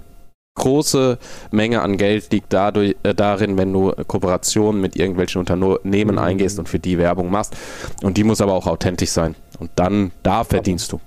große 0.55 1.19
Menge 1.51 1.83
an 1.83 1.97
Geld 1.97 2.33
liegt 2.33 2.53
dadurch, 2.53 2.97
äh, 3.03 3.15
darin, 3.15 3.59
wenn 3.59 3.73
du 3.73 3.93
Kooperationen 4.07 4.81
mit 4.81 4.97
irgendwelchen 4.97 5.41
Unternehmen 5.41 6.15
mhm. 6.15 6.19
eingehst 6.19 6.59
und 6.59 6.69
für 6.69 6.79
die 6.79 6.99
Werbung 6.99 7.31
machst. 7.31 7.57
Und 8.03 8.17
die 8.17 8.25
muss 8.25 8.41
aber 8.41 8.55
auch 8.55 8.67
authentisch 8.67 9.11
sein. 9.11 9.35
Und 9.65 9.71
dann, 9.77 10.13
da 10.23 10.45
verdienst 10.45 10.93
du. 10.93 11.01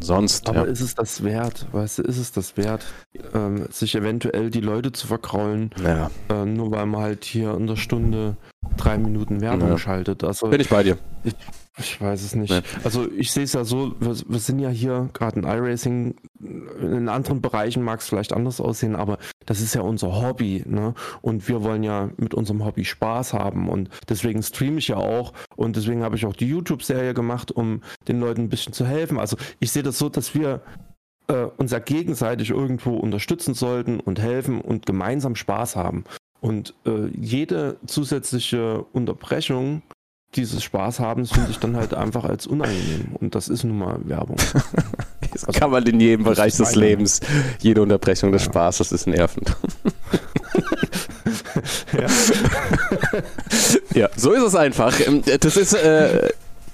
Sonst. 0.00 0.48
Aber 0.48 0.60
ja. 0.60 0.64
ist 0.64 0.80
es 0.80 0.94
das 0.94 1.22
wert? 1.22 1.66
Weißt 1.72 1.98
du, 1.98 2.02
ist 2.04 2.16
es 2.16 2.32
das 2.32 2.56
wert, 2.56 2.86
ähm, 3.34 3.66
sich 3.70 3.94
eventuell 3.94 4.48
die 4.48 4.62
Leute 4.62 4.92
zu 4.92 5.06
verkraulen? 5.06 5.72
Ja. 5.84 6.10
Äh, 6.30 6.46
nur 6.46 6.70
weil 6.70 6.86
man 6.86 7.02
halt 7.02 7.26
hier 7.26 7.54
in 7.54 7.66
der 7.66 7.76
Stunde 7.76 8.36
drei 8.78 8.96
Minuten 8.96 9.42
Werbung 9.42 9.68
ja. 9.68 9.76
schaltet. 9.78 10.24
Also, 10.24 10.48
Bin 10.48 10.58
ich 10.58 10.70
bei 10.70 10.84
dir. 10.84 10.96
Ich, 11.22 11.34
ich 11.78 12.00
weiß 12.00 12.22
es 12.22 12.34
nicht. 12.34 12.50
Nee. 12.50 12.60
Also 12.84 13.10
ich 13.12 13.30
sehe 13.30 13.44
es 13.44 13.52
ja 13.52 13.64
so, 13.64 13.94
wir, 14.00 14.16
wir 14.26 14.38
sind 14.38 14.58
ja 14.58 14.68
hier 14.68 15.08
gerade 15.12 15.40
in 15.40 15.46
iRacing, 15.46 16.16
in 16.80 17.08
anderen 17.08 17.40
Bereichen 17.40 17.82
mag 17.82 18.00
es 18.00 18.08
vielleicht 18.08 18.32
anders 18.32 18.60
aussehen, 18.60 18.96
aber 18.96 19.18
das 19.46 19.60
ist 19.60 19.74
ja 19.74 19.82
unser 19.82 20.20
Hobby, 20.20 20.62
ne? 20.66 20.94
Und 21.22 21.48
wir 21.48 21.62
wollen 21.62 21.82
ja 21.82 22.10
mit 22.16 22.34
unserem 22.34 22.64
Hobby 22.64 22.84
Spaß 22.84 23.32
haben 23.32 23.68
und 23.68 23.88
deswegen 24.08 24.42
streame 24.42 24.78
ich 24.78 24.88
ja 24.88 24.96
auch 24.96 25.32
und 25.56 25.76
deswegen 25.76 26.02
habe 26.02 26.16
ich 26.16 26.26
auch 26.26 26.36
die 26.36 26.48
YouTube-Serie 26.48 27.14
gemacht, 27.14 27.52
um 27.52 27.82
den 28.08 28.20
Leuten 28.20 28.42
ein 28.42 28.48
bisschen 28.48 28.72
zu 28.72 28.86
helfen. 28.86 29.18
Also 29.18 29.36
ich 29.60 29.72
sehe 29.72 29.82
das 29.82 29.98
so, 29.98 30.08
dass 30.08 30.34
wir 30.34 30.62
äh, 31.28 31.44
uns 31.56 31.72
ja 31.72 31.78
gegenseitig 31.78 32.50
irgendwo 32.50 32.96
unterstützen 32.96 33.54
sollten 33.54 34.00
und 34.00 34.20
helfen 34.20 34.60
und 34.60 34.86
gemeinsam 34.86 35.36
Spaß 35.36 35.76
haben. 35.76 36.04
Und 36.40 36.74
äh, 36.86 37.08
jede 37.08 37.78
zusätzliche 37.86 38.84
Unterbrechung 38.92 39.82
dieses 40.34 40.62
Spaßhabens 40.62 41.32
finde 41.32 41.50
ich 41.50 41.58
dann 41.58 41.76
halt 41.76 41.94
einfach 41.94 42.24
als 42.24 42.46
unangenehm. 42.46 43.16
Und 43.18 43.34
das 43.34 43.48
ist 43.48 43.64
nun 43.64 43.78
mal 43.78 43.98
Werbung. 44.04 44.36
das 45.32 45.44
also, 45.44 45.58
kann 45.58 45.70
man 45.70 45.86
in 45.86 46.00
jedem 46.00 46.24
Bereich 46.24 46.56
des 46.56 46.74
Lebens. 46.74 47.20
Jede 47.60 47.82
Unterbrechung 47.82 48.32
des 48.32 48.44
ja. 48.44 48.50
Spaßes 48.50 48.92
ist 48.92 49.06
nervend. 49.06 49.56
ja. 51.98 52.06
ja, 53.94 54.08
so 54.16 54.32
ist 54.32 54.42
es 54.42 54.54
einfach. 54.54 55.00
Ähm, 55.00 55.22
das 55.40 55.56
ist. 55.56 55.72
Äh, 55.74 56.28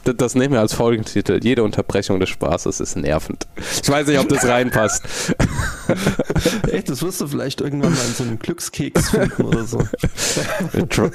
das 0.04 0.34
nehmen 0.34 0.54
wir 0.54 0.60
als 0.60 0.74
Folgentitel. 0.74 1.40
Jede 1.42 1.62
Unterbrechung 1.62 2.20
des 2.20 2.28
Spaßes 2.28 2.80
ist 2.80 2.96
nervend. 2.96 3.46
Ich 3.82 3.88
weiß 3.88 4.06
nicht, 4.06 4.18
ob 4.18 4.28
das 4.28 4.46
reinpasst. 4.46 5.02
Echt, 6.70 6.90
das 6.90 7.02
wirst 7.02 7.20
du 7.20 7.26
vielleicht 7.26 7.60
irgendwann 7.60 7.92
mal 7.92 8.04
in 8.06 8.14
so 8.14 8.24
einem 8.24 8.38
Glückskeks 8.38 9.10
finden 9.10 9.42
oder 9.42 9.64
so. 9.64 9.78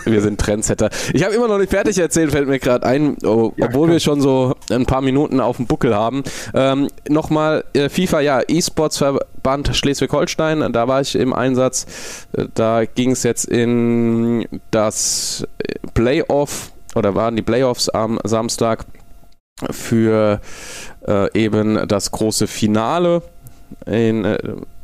Wir 0.05 0.21
sind 0.21 0.39
Trendsetter. 0.39 0.89
Ich 1.13 1.23
habe 1.23 1.35
immer 1.35 1.47
noch 1.47 1.57
nicht 1.57 1.69
fertig 1.69 1.97
erzählt, 1.97 2.31
fällt 2.31 2.47
mir 2.47 2.59
gerade 2.59 2.85
ein, 2.85 3.17
oh, 3.23 3.53
ja, 3.57 3.67
obwohl 3.67 3.87
komm. 3.87 3.91
wir 3.91 3.99
schon 3.99 4.21
so 4.21 4.55
ein 4.71 4.85
paar 4.85 5.01
Minuten 5.01 5.39
auf 5.39 5.57
dem 5.57 5.67
Buckel 5.67 5.95
haben. 5.95 6.23
Ähm, 6.53 6.87
Nochmal 7.07 7.63
äh, 7.73 7.89
FIFA, 7.89 8.21
ja, 8.21 8.41
E-Sports-Verband 8.47 9.75
Schleswig-Holstein, 9.75 10.71
da 10.73 10.87
war 10.87 11.01
ich 11.01 11.15
im 11.15 11.33
Einsatz. 11.33 11.85
Äh, 12.33 12.45
da 12.53 12.85
ging 12.85 13.11
es 13.11 13.23
jetzt 13.23 13.45
in 13.45 14.47
das 14.71 15.45
Playoff 15.93 16.71
oder 16.95 17.15
waren 17.15 17.35
die 17.35 17.41
Playoffs 17.41 17.89
am 17.89 18.19
Samstag 18.23 18.85
für 19.71 20.39
äh, 21.07 21.39
eben 21.39 21.87
das 21.87 22.11
große 22.11 22.47
Finale 22.47 23.21
in, 23.85 24.25
äh, 24.25 24.37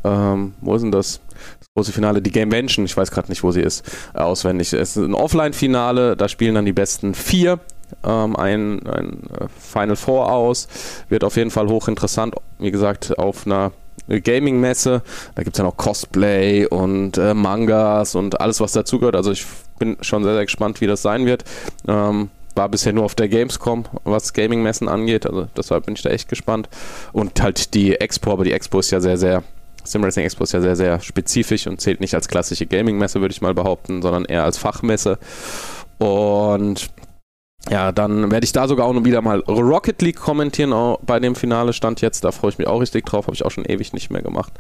ähm, 0.04 0.54
wo 0.62 0.76
ist 0.76 0.82
denn 0.82 0.92
das? 0.92 1.20
Das 1.60 1.68
große 1.76 1.92
Finale, 1.92 2.22
die 2.22 2.32
Gamevention, 2.32 2.86
ich 2.86 2.96
weiß 2.96 3.12
gerade 3.12 3.30
nicht, 3.30 3.44
wo 3.44 3.52
sie 3.52 3.62
ist, 3.62 3.86
äh, 4.14 4.20
auswendig. 4.20 4.72
Es 4.74 4.96
ist 4.96 5.04
ein 5.04 5.14
Offline-Finale, 5.14 6.16
da 6.16 6.30
spielen 6.30 6.56
dann 6.56 6.66
die 6.66 6.74
besten 6.74 7.14
vier 7.14 7.60
ähm, 8.04 8.36
ein, 8.36 8.86
ein 8.88 9.24
äh, 9.40 9.48
Final 9.60 9.96
Four 9.96 10.32
aus. 10.32 10.68
Wird 11.10 11.24
auf 11.24 11.36
jeden 11.36 11.52
Fall 11.52 11.68
hochinteressant, 11.68 12.36
wie 12.60 12.72
gesagt, 12.72 13.18
auf 13.18 13.46
einer 13.46 13.72
Gaming-Messe. 14.08 15.02
Da 15.36 15.44
gibt 15.44 15.56
es 15.56 15.58
ja 15.58 15.64
noch 15.64 15.78
Cosplay 15.78 16.66
und 16.66 17.18
äh, 17.18 17.34
Mangas 17.34 18.16
und 18.16 18.40
alles, 18.40 18.60
was 18.60 18.74
dazugehört. 18.74 19.16
Also 19.16 19.32
ich 19.32 19.46
bin 19.80 19.98
schon 20.02 20.24
sehr, 20.24 20.34
sehr 20.34 20.46
gespannt, 20.46 20.82
wie 20.82 20.88
das 20.88 21.02
sein 21.02 21.26
wird. 21.26 21.44
Ähm, 21.88 22.30
war 22.56 22.70
bisher 22.70 22.94
nur 22.94 23.04
auf 23.04 23.16
der 23.16 23.28
Gamescom, 23.28 23.86
was 24.04 24.34
Gaming-Messen 24.34 24.88
angeht. 24.88 25.26
Also 25.26 25.48
deshalb 25.58 25.86
bin 25.86 25.96
ich 25.96 26.02
da 26.02 26.10
echt 26.10 26.30
gespannt. 26.30 26.70
Und 27.12 27.42
halt 27.42 27.74
die 27.74 27.96
Expo, 27.96 28.32
aber 28.32 28.46
die 28.46 28.54
Expo 28.54 28.80
ist 28.80 28.92
ja 28.92 29.02
sehr, 29.02 29.18
sehr 29.18 29.44
Simracing 29.86 30.24
Expo 30.24 30.44
ist 30.44 30.54
ja 30.54 30.62
sehr, 30.62 30.76
sehr 30.76 31.00
spezifisch 31.00 31.68
und 31.68 31.80
zählt 31.80 32.02
nicht 32.02 32.16
als 32.16 32.28
klassische 32.28 32.66
Gaming-Messe, 32.66 33.22
würde 33.22 33.34
ich 33.34 33.42
mal 33.42 33.54
behaupten, 33.54 34.02
sondern 34.02 34.26
eher 34.26 34.44
als 34.44 34.58
Fachmesse. 34.58 35.20
Und 35.98 36.90
ja, 37.70 37.92
dann 37.92 38.32
werde 38.32 38.46
ich 38.46 38.52
da 38.52 38.68
sogar 38.68 38.86
auch 38.86 38.94
noch 38.94 39.06
wieder 39.06 39.22
mal 39.22 39.40
Rocket 39.42 40.02
League 40.02 40.18
kommentieren. 40.18 40.74
Auch 40.74 41.00
bei 41.02 41.20
dem 41.20 41.36
Finale 41.36 41.74
stand 41.74 42.02
jetzt, 42.02 42.24
da 42.24 42.32
freue 42.32 42.52
ich 42.52 42.58
mich 42.58 42.68
auch 42.68 42.80
richtig 42.80 43.06
drauf. 43.06 43.26
Habe 43.28 43.36
ich 43.36 43.46
auch 43.46 43.52
schon 43.52 43.66
ewig 43.66 43.94
nicht 43.94 44.12
mehr 44.12 44.22
gemacht. 44.22 44.54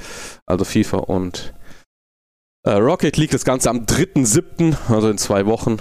Also 0.46 0.65
FIFA 0.65 0.98
und 0.98 1.54
äh, 2.63 2.72
Rocket 2.72 3.15
League, 3.18 3.32
das 3.32 3.46
Ganze 3.46 3.70
am 3.70 3.86
3.7., 3.86 4.76
also 4.89 5.10
in 5.10 5.18
zwei 5.18 5.46
Wochen. 5.46 5.78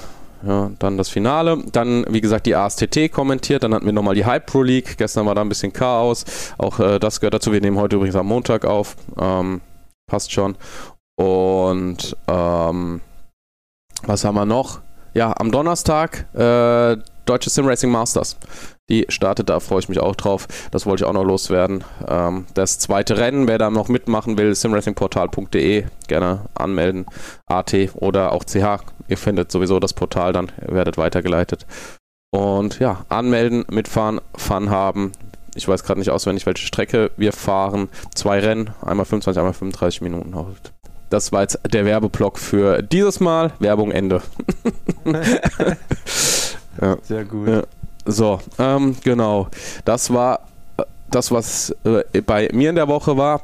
Ja, 0.46 0.70
dann 0.78 0.98
das 0.98 1.08
Finale. 1.08 1.64
Dann, 1.72 2.04
wie 2.10 2.20
gesagt, 2.20 2.44
die 2.44 2.54
ASTT 2.54 3.10
kommentiert. 3.10 3.62
Dann 3.62 3.72
hatten 3.72 3.86
wir 3.86 3.94
nochmal 3.94 4.14
die 4.14 4.26
Hype 4.26 4.44
Pro 4.44 4.62
League. 4.62 4.98
Gestern 4.98 5.24
war 5.24 5.34
da 5.34 5.40
ein 5.40 5.48
bisschen 5.48 5.72
Chaos. 5.72 6.26
Auch 6.58 6.78
äh, 6.80 6.98
das 6.98 7.20
gehört 7.20 7.32
dazu. 7.32 7.52
Wir 7.52 7.62
nehmen 7.62 7.78
heute 7.78 7.96
übrigens 7.96 8.16
am 8.16 8.26
Montag 8.26 8.66
auf. 8.66 8.96
Ähm, 9.18 9.62
passt 10.06 10.32
schon. 10.32 10.56
Und 11.16 12.14
ähm, 12.28 13.00
was 14.02 14.24
haben 14.24 14.34
wir 14.34 14.44
noch? 14.44 14.80
Ja, 15.14 15.32
am 15.38 15.50
Donnerstag 15.50 16.26
äh, 16.34 16.96
Deutsche 17.24 17.50
Sim 17.50 17.66
Racing 17.66 17.90
Masters. 17.90 18.36
Die 18.90 19.06
startet, 19.08 19.48
da 19.48 19.60
freue 19.60 19.78
ich 19.78 19.88
mich 19.88 19.98
auch 19.98 20.14
drauf. 20.14 20.46
Das 20.70 20.84
wollte 20.84 21.04
ich 21.04 21.08
auch 21.08 21.14
noch 21.14 21.24
loswerden. 21.24 21.84
Ähm, 22.06 22.46
das 22.54 22.78
zweite 22.78 23.16
Rennen, 23.16 23.48
wer 23.48 23.58
da 23.58 23.70
noch 23.70 23.88
mitmachen 23.88 24.36
will, 24.36 24.54
simracingportal.de, 24.54 25.84
gerne 26.06 26.40
anmelden. 26.54 27.06
AT 27.46 27.74
oder 27.94 28.32
auch 28.32 28.44
CH. 28.44 28.84
Ihr 29.08 29.16
findet 29.16 29.50
sowieso 29.50 29.80
das 29.80 29.94
Portal 29.94 30.32
dann, 30.32 30.52
werdet 30.58 30.98
weitergeleitet. 30.98 31.66
Und 32.30 32.78
ja, 32.78 33.04
anmelden, 33.08 33.64
mitfahren, 33.70 34.20
Fun 34.36 34.68
haben. 34.68 35.12
Ich 35.54 35.68
weiß 35.68 35.84
gerade 35.84 36.00
nicht 36.00 36.10
auswendig, 36.10 36.46
welche 36.46 36.66
Strecke 36.66 37.10
wir 37.16 37.32
fahren. 37.32 37.88
Zwei 38.14 38.40
Rennen, 38.40 38.70
einmal 38.82 39.06
25, 39.06 39.38
einmal 39.38 39.54
35 39.54 40.00
Minuten. 40.02 40.34
Das 41.10 41.32
war 41.32 41.42
jetzt 41.42 41.60
der 41.72 41.84
Werbeblock 41.84 42.38
für 42.38 42.82
dieses 42.82 43.20
Mal. 43.20 43.52
Werbung 43.60 43.92
Ende. 43.92 44.20
Ja. 46.80 46.96
Sehr 47.02 47.24
gut. 47.24 47.48
Ja. 47.48 47.62
So, 48.06 48.40
ähm, 48.58 48.96
genau. 49.02 49.48
Das 49.84 50.12
war 50.12 50.40
äh, 50.76 50.82
das, 51.10 51.30
was 51.30 51.74
äh, 51.84 52.20
bei 52.20 52.48
mir 52.52 52.70
in 52.70 52.76
der 52.76 52.88
Woche 52.88 53.16
war. 53.16 53.40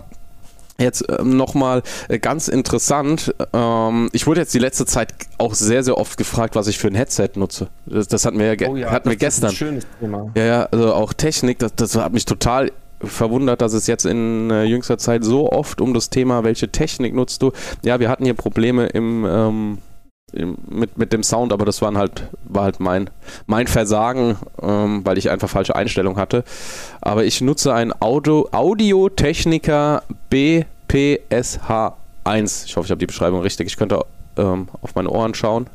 Jetzt 0.79 1.05
ähm, 1.11 1.37
nochmal 1.37 1.83
äh, 2.09 2.19
ganz 2.19 2.49
interessant. 2.49 3.35
Ähm, 3.53 4.09
ich 4.13 4.27
wurde 4.27 4.41
jetzt 4.41 4.55
die 4.55 4.59
letzte 4.59 4.87
Zeit 4.87 5.13
auch 5.37 5.55
sehr, 5.55 5.85
sehr 5.85 5.99
oft 5.99 6.17
gefragt, 6.17 6.57
was 6.57 6.69
ich 6.69 6.79
für 6.79 6.89
ein 6.89 6.95
Headset 6.95 7.31
nutze. 7.35 7.69
Das, 7.85 8.09
das 8.09 8.25
hatten 8.25 8.39
wir, 8.39 8.55
ja, 8.55 8.69
oh 8.69 8.77
ja, 8.77 8.91
hatten 8.91 9.11
wir 9.11 9.17
gestern. 9.17 9.49
Ist 9.49 9.55
ein 9.55 9.57
schönes 9.57 9.87
Thema. 10.01 10.31
Ja, 10.35 10.45
ja, 10.45 10.69
also 10.71 10.95
auch 10.95 11.13
Technik, 11.13 11.59
das, 11.59 11.75
das 11.75 11.97
hat 11.97 12.13
mich 12.13 12.25
total 12.25 12.73
verwundert, 13.03 13.61
dass 13.61 13.73
es 13.73 13.87
jetzt 13.87 14.07
in 14.07 14.51
äh, 14.51 14.65
jüngster 14.65 14.99
Zeit 14.99 15.25
so 15.25 15.51
oft 15.51 15.81
um 15.81 15.95
das 15.95 16.11
Thema, 16.11 16.45
welche 16.45 16.71
Technik 16.71 17.15
nutzt 17.15 17.43
du. 17.43 17.53
Ja, 17.83 18.01
wir 18.01 18.09
hatten 18.09 18.25
hier 18.25 18.35
Probleme 18.35 18.87
im. 18.87 19.27
Ähm, 19.29 19.79
mit, 20.33 20.99
mit 20.99 21.13
dem 21.13 21.23
Sound, 21.23 21.53
aber 21.53 21.65
das 21.65 21.81
waren 21.83 21.99
halt, 21.99 22.29
war 22.45 22.65
halt 22.65 22.81
mein, 22.81 23.11
mein 23.47 23.67
Versagen, 23.67 24.37
ähm, 24.63 25.03
weil 25.05 25.19
ich 25.19 25.31
einfach 25.31 25.49
falsche 25.49 25.77
Einstellungen 25.77 26.21
hatte. 26.21 26.45
Aber 27.01 27.25
ich 27.25 27.41
nutze 27.41 27.75
ein 27.75 27.93
Audio, 28.01 28.49
Audio-Techniker 28.53 30.03
BPSH1. 30.31 32.67
Ich 32.67 32.77
hoffe, 32.77 32.87
ich 32.87 32.91
habe 32.91 32.99
die 32.99 33.07
Beschreibung 33.07 33.43
richtig. 33.43 33.67
Ich 33.67 33.77
könnte 33.77 34.05
ähm, 34.37 34.69
auf 34.83 34.95
meine 34.95 35.11
Ohren 35.11 35.35
schauen. 35.35 35.67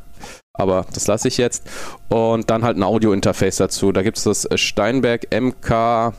Aber 0.53 0.85
das 0.93 1.07
lasse 1.07 1.27
ich 1.27 1.37
jetzt. 1.37 1.63
Und 2.09 2.49
dann 2.49 2.63
halt 2.63 2.77
ein 2.77 2.83
Audio-Interface 2.83 3.57
dazu. 3.57 3.91
Da 3.91 4.03
gibt 4.03 4.17
es 4.17 4.23
das 4.23 4.47
Steinberg 4.55 5.27
MK 5.33 6.13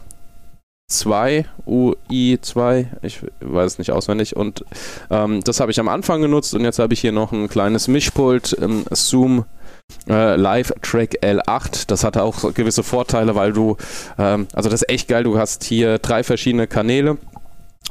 2, 0.89 1.47
UI2, 1.67 2.87
ich 3.03 3.21
weiß 3.41 3.73
es 3.73 3.79
nicht 3.79 3.91
auswendig. 3.91 4.37
Und 4.37 4.65
ähm, 5.11 5.43
das 5.43 5.61
habe 5.61 5.71
ich 5.71 5.81
am 5.81 5.89
Anfang 5.89 6.21
genutzt 6.21 6.55
und 6.55 6.63
jetzt 6.63 6.79
habe 6.79 6.95
ich 6.95 7.01
hier 7.01 7.13
noch 7.13 7.33
ein 7.33 7.49
kleines 7.49 7.89
Mischpult, 7.89 8.57
ähm, 8.61 8.85
Zoom 8.91 9.45
äh, 10.09 10.37
Live 10.37 10.73
Track 10.83 11.19
L8. 11.23 11.89
Das 11.89 12.05
hatte 12.05 12.23
auch 12.23 12.55
gewisse 12.55 12.83
Vorteile, 12.83 13.35
weil 13.35 13.53
du, 13.53 13.77
ähm, 14.19 14.47
also 14.53 14.69
das 14.69 14.83
ist 14.83 14.91
echt 14.91 15.09
geil, 15.09 15.25
du 15.25 15.39
hast 15.39 15.65
hier 15.65 15.99
drei 15.99 16.23
verschiedene 16.23 16.67
Kanäle 16.67 17.19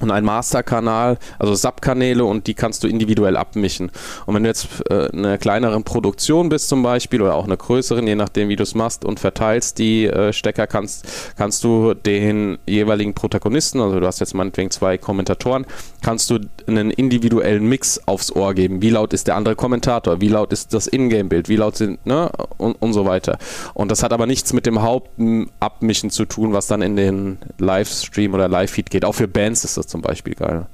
und 0.02 0.12
ein 0.12 0.26
Masterkanal, 0.26 1.18
also 1.40 1.56
Subkanäle 1.56 2.26
und 2.26 2.48
die 2.48 2.54
kannst 2.54 2.84
du 2.84 2.88
individuell 2.88 3.38
abmischen. 3.38 3.92
Und 4.26 4.36
wenn 4.36 4.44
du 4.44 4.50
jetzt 4.50 4.68
äh, 4.90 5.10
eine 5.14 5.38
kleinere 5.38 5.80
Produktion 5.82 6.50
bist 6.50 6.68
zum 6.68 6.84
Beispiel 6.84 7.22
oder 7.22 7.36
auch 7.36 7.46
eine 7.46 7.56
größeren, 7.56 8.06
je 8.06 8.16
nachdem 8.16 8.50
wie 8.50 8.58
du 8.58 8.64
es 8.64 8.76
machst 8.76 9.06
und 9.06 9.22
verteilst 9.22 9.78
die 9.78 10.06
äh, 10.06 10.34
Stecker, 10.34 10.68
kannst, 10.68 11.08
kannst 11.38 11.64
du 11.64 11.94
den 11.94 12.58
jeweiligen 12.68 13.14
Protagonisten, 13.14 13.80
also 13.80 14.02
du 14.02 14.06
hast 14.06 14.20
jetzt 14.20 14.34
meinetwegen 14.34 14.70
zwei 14.70 14.98
Kommentatoren, 14.98 15.66
kannst 16.04 16.30
du 16.30 16.40
einen 16.68 16.92
individuellen 16.92 17.66
Mix 17.66 18.02
aufs 18.06 18.34
Ohr 18.34 18.54
geben. 18.54 18.82
Wie 18.82 18.90
laut 18.90 19.14
ist 19.14 19.28
der 19.28 19.38
andere 19.38 19.56
Kommentator? 19.56 20.20
Wie 20.20 20.28
laut 20.28 20.52
ist 20.52 20.74
das 20.74 20.88
Ingame-Bild? 20.88 21.48
Wie 21.48 21.56
laut 21.56 21.78
sind, 21.78 22.06
ne? 22.06 22.30
Und, 22.58 22.74
und 22.82 22.92
so 22.92 23.06
weiter. 23.06 23.38
Und 23.74 23.92
das 23.92 24.04
hat 24.04 24.12
aber 24.12 24.26
nichts 24.26 24.52
mit 24.52 24.66
dem 24.66 24.82
Hauptabmischen 24.82 26.10
zu 26.10 26.26
tun, 26.26 26.52
was 26.52 26.68
dann 26.68 26.82
in 26.82 26.98
den 26.98 27.38
Livestream 27.60 28.34
oder 28.34 28.50
Live-Feed 28.50 28.90
geht. 28.90 29.06
Auch 29.06 29.16
für 29.16 29.28
Bands 29.28 29.64
ist 29.64 29.78
das 29.78 29.85
das 29.86 29.92
zum 29.92 30.02
Beispiel 30.02 30.36
geil. 30.36 30.68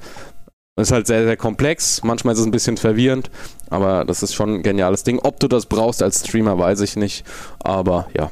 Ist 0.77 0.91
halt 0.91 1.05
sehr, 1.05 1.23
sehr 1.25 1.37
komplex. 1.37 2.01
Manchmal 2.03 2.33
ist 2.33 2.39
es 2.39 2.45
ein 2.45 2.51
bisschen 2.51 2.77
verwirrend, 2.77 3.29
aber 3.69 4.05
das 4.05 4.23
ist 4.23 4.33
schon 4.33 4.55
ein 4.55 4.63
geniales 4.63 5.03
Ding. 5.03 5.19
Ob 5.19 5.39
du 5.39 5.47
das 5.47 5.65
brauchst 5.65 6.01
als 6.01 6.21
Streamer, 6.21 6.57
weiß 6.57 6.81
ich 6.81 6.95
nicht. 6.95 7.25
Aber 7.59 8.07
ja. 8.17 8.31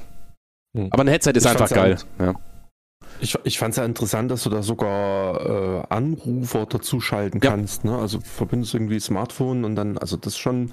Hm. 0.75 0.87
Aber 0.91 1.03
ein 1.03 1.07
Headset 1.07 1.31
ist 1.31 1.45
ich 1.45 1.51
einfach 1.51 1.69
geil. 1.69 1.97
Ja. 2.17 2.33
Ich, 3.21 3.37
ich 3.43 3.59
fand 3.59 3.71
es 3.71 3.77
ja 3.77 3.85
interessant, 3.85 4.31
dass 4.31 4.43
du 4.43 4.49
da 4.49 4.63
sogar 4.63 5.81
äh, 5.81 5.83
Anrufer 5.89 6.65
dazu 6.65 7.01
schalten 7.01 7.39
ja. 7.43 7.51
kannst. 7.51 7.83
Ne? 7.83 7.97
Also 7.97 8.19
verbindest 8.21 8.73
irgendwie 8.73 8.99
Smartphone 8.99 9.65
und 9.65 9.75
dann, 9.75 9.97
also 9.97 10.15
das 10.17 10.33
ist 10.33 10.39
schon, 10.39 10.71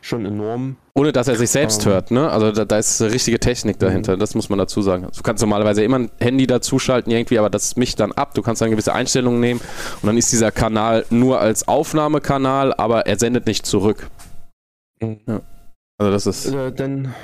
schon 0.00 0.24
enorm. 0.24 0.76
Ohne 0.94 1.12
dass 1.12 1.28
er 1.28 1.36
sich 1.36 1.50
selbst 1.50 1.84
ähm, 1.86 1.92
hört, 1.92 2.10
ne? 2.10 2.30
Also 2.30 2.52
da, 2.52 2.64
da 2.64 2.78
ist 2.78 3.00
richtige 3.00 3.40
Technik 3.40 3.78
dahinter, 3.78 4.16
mhm. 4.16 4.20
das 4.20 4.34
muss 4.34 4.48
man 4.48 4.58
dazu 4.58 4.82
sagen. 4.82 5.08
Du 5.16 5.22
kannst 5.22 5.40
normalerweise 5.40 5.82
immer 5.82 6.00
ein 6.00 6.10
Handy 6.20 6.46
dazuschalten 6.46 7.12
irgendwie, 7.12 7.38
aber 7.38 7.50
das 7.50 7.76
mischt 7.76 8.00
dann 8.00 8.12
ab. 8.12 8.34
Du 8.34 8.42
kannst 8.42 8.60
dann 8.60 8.70
gewisse 8.70 8.92
Einstellungen 8.92 9.40
nehmen 9.40 9.60
und 10.02 10.06
dann 10.06 10.16
ist 10.16 10.32
dieser 10.32 10.50
Kanal 10.50 11.06
nur 11.10 11.40
als 11.40 11.66
Aufnahmekanal, 11.66 12.74
aber 12.74 13.06
er 13.06 13.18
sendet 13.18 13.46
nicht 13.46 13.66
zurück. 13.66 14.10
Mhm. 15.00 15.20
Ja. 15.26 15.40
Also 15.98 16.12
das 16.12 16.26
ist. 16.26 16.46
Äh, 16.46 16.72
denn, 16.72 17.14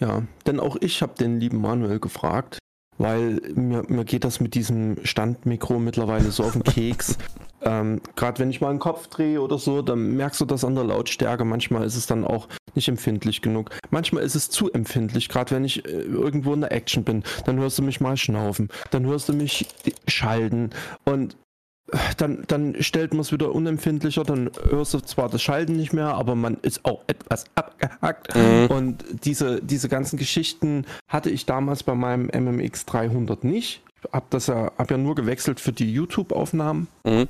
ja, 0.00 0.22
denn 0.46 0.60
auch 0.60 0.76
ich 0.80 1.02
habe 1.02 1.14
den 1.18 1.40
lieben 1.40 1.60
Manuel 1.60 2.00
gefragt, 2.00 2.58
weil 2.98 3.40
mir, 3.54 3.84
mir 3.88 4.04
geht 4.04 4.24
das 4.24 4.40
mit 4.40 4.54
diesem 4.54 4.96
Standmikro 5.04 5.78
mittlerweile 5.78 6.30
so 6.30 6.44
auf 6.44 6.52
den 6.52 6.64
Keks. 6.64 7.18
ähm, 7.62 8.00
Gerade 8.16 8.38
wenn 8.38 8.50
ich 8.50 8.60
mal 8.60 8.70
einen 8.70 8.78
Kopf 8.78 9.08
drehe 9.08 9.40
oder 9.40 9.58
so, 9.58 9.82
dann 9.82 10.16
merkst 10.16 10.40
du 10.40 10.44
das 10.44 10.64
an 10.64 10.74
der 10.74 10.84
Lautstärke. 10.84 11.44
Manchmal 11.44 11.84
ist 11.84 11.96
es 11.96 12.06
dann 12.06 12.24
auch 12.24 12.48
nicht 12.74 12.88
empfindlich 12.88 13.42
genug. 13.42 13.70
Manchmal 13.90 14.22
ist 14.22 14.34
es 14.34 14.50
zu 14.50 14.72
empfindlich, 14.72 15.28
gerade 15.28 15.54
wenn 15.54 15.64
ich 15.64 15.84
äh, 15.84 15.88
irgendwo 15.90 16.54
in 16.54 16.60
der 16.60 16.72
Action 16.72 17.04
bin. 17.04 17.22
Dann 17.44 17.58
hörst 17.58 17.78
du 17.78 17.82
mich 17.82 18.00
mal 18.00 18.16
schnaufen, 18.16 18.68
dann 18.90 19.06
hörst 19.06 19.28
du 19.28 19.32
mich 19.32 19.66
schalten 20.06 20.70
und 21.04 21.36
dann, 22.16 22.44
dann 22.46 22.82
stellt 22.82 23.12
man 23.12 23.20
es 23.20 23.32
wieder 23.32 23.54
unempfindlicher, 23.54 24.24
dann 24.24 24.50
hörst 24.70 24.94
du 24.94 25.00
zwar 25.00 25.28
das 25.28 25.42
Schalten 25.42 25.76
nicht 25.76 25.92
mehr, 25.92 26.14
aber 26.14 26.34
man 26.34 26.56
ist 26.62 26.84
auch 26.84 27.02
etwas 27.06 27.44
abgehackt. 27.54 28.34
Mhm. 28.34 28.66
Und 28.68 29.04
diese, 29.24 29.60
diese 29.62 29.88
ganzen 29.88 30.18
Geschichten 30.18 30.86
hatte 31.08 31.30
ich 31.30 31.46
damals 31.46 31.82
bei 31.82 31.94
meinem 31.94 32.26
MMX 32.26 32.86
300 32.86 33.44
nicht. 33.44 33.82
Ich 34.02 34.12
habe 34.12 34.26
das 34.30 34.46
ja, 34.46 34.72
hab 34.76 34.90
ja 34.90 34.98
nur 34.98 35.14
gewechselt 35.14 35.60
für 35.60 35.72
die 35.72 35.92
YouTube-Aufnahmen. 35.92 36.88
Mhm. 37.04 37.28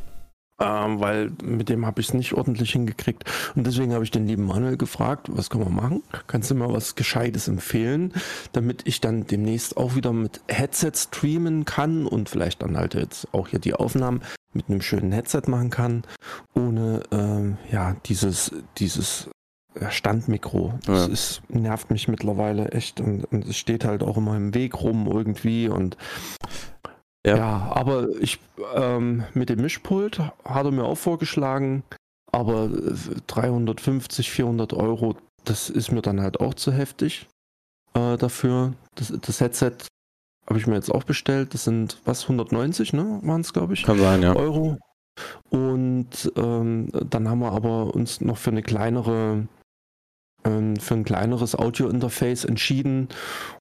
Ähm, 0.60 1.00
weil 1.00 1.32
mit 1.42 1.68
dem 1.68 1.84
habe 1.84 2.00
ich 2.00 2.08
es 2.08 2.14
nicht 2.14 2.32
ordentlich 2.34 2.72
hingekriegt. 2.72 3.24
Und 3.56 3.66
deswegen 3.66 3.92
habe 3.92 4.04
ich 4.04 4.12
den 4.12 4.28
lieben 4.28 4.44
Manuel 4.44 4.76
gefragt, 4.76 5.28
was 5.30 5.50
können 5.50 5.64
wir 5.64 5.70
machen? 5.70 6.02
Kannst 6.28 6.50
du 6.50 6.54
mir 6.54 6.72
was 6.72 6.94
Gescheites 6.94 7.48
empfehlen, 7.48 8.12
damit 8.52 8.82
ich 8.86 9.00
dann 9.00 9.26
demnächst 9.26 9.76
auch 9.76 9.96
wieder 9.96 10.12
mit 10.12 10.42
Headset 10.46 10.92
streamen 10.94 11.64
kann 11.64 12.06
und 12.06 12.28
vielleicht 12.28 12.62
dann 12.62 12.76
halt 12.76 12.94
jetzt 12.94 13.26
auch 13.32 13.48
hier 13.48 13.58
die 13.58 13.74
Aufnahmen 13.74 14.22
mit 14.52 14.68
einem 14.68 14.80
schönen 14.80 15.10
Headset 15.10 15.42
machen 15.48 15.70
kann, 15.70 16.04
ohne 16.54 17.02
ähm, 17.10 17.58
ja 17.72 17.96
dieses 18.06 18.52
dieses 18.78 19.28
Standmikro. 19.88 20.74
Ja. 20.86 20.92
Das 20.92 21.08
ist, 21.08 21.42
nervt 21.48 21.90
mich 21.90 22.08
mittlerweile 22.08 22.70
echt 22.70 23.00
und, 23.00 23.24
und 23.24 23.46
es 23.46 23.56
steht 23.56 23.84
halt 23.84 24.02
auch 24.02 24.16
immer 24.16 24.36
im 24.36 24.54
Weg 24.54 24.80
rum 24.80 25.08
irgendwie 25.10 25.68
und 25.68 25.96
ja, 27.26 27.36
ja 27.36 27.72
aber 27.74 28.08
ich 28.20 28.38
ähm, 28.74 29.24
mit 29.34 29.48
dem 29.48 29.60
Mischpult 29.60 30.18
hat 30.18 30.34
er 30.44 30.70
mir 30.70 30.84
auch 30.84 30.98
vorgeschlagen, 30.98 31.82
aber 32.32 32.68
350, 33.26 34.30
400 34.30 34.72
Euro, 34.72 35.16
das 35.44 35.70
ist 35.70 35.92
mir 35.92 36.02
dann 36.02 36.20
halt 36.20 36.40
auch 36.40 36.54
zu 36.54 36.72
heftig 36.72 37.28
äh, 37.94 38.16
dafür. 38.16 38.74
Das, 38.96 39.12
das 39.20 39.40
Headset 39.40 39.72
habe 40.46 40.58
ich 40.58 40.66
mir 40.66 40.74
jetzt 40.74 40.92
auch 40.92 41.04
bestellt. 41.04 41.54
Das 41.54 41.64
sind 41.64 42.00
was 42.04 42.22
190, 42.22 42.92
ne? 42.92 43.20
Waren 43.22 43.40
es, 43.40 43.52
glaube 43.52 43.74
ich. 43.74 43.84
Kann 43.84 43.98
sein, 43.98 44.22
ja. 44.22 44.34
Euro. 44.36 44.78
Und 45.50 46.32
ähm, 46.36 46.88
dann 46.92 47.28
haben 47.28 47.38
wir 47.38 47.52
aber 47.52 47.94
uns 47.94 48.20
noch 48.20 48.36
für 48.36 48.50
eine 48.50 48.62
kleinere, 48.62 49.46
ähm, 50.44 50.76
für 50.76 50.94
ein 50.94 51.04
kleineres 51.04 51.56
Audio-Interface 51.56 52.44
entschieden. 52.44 53.08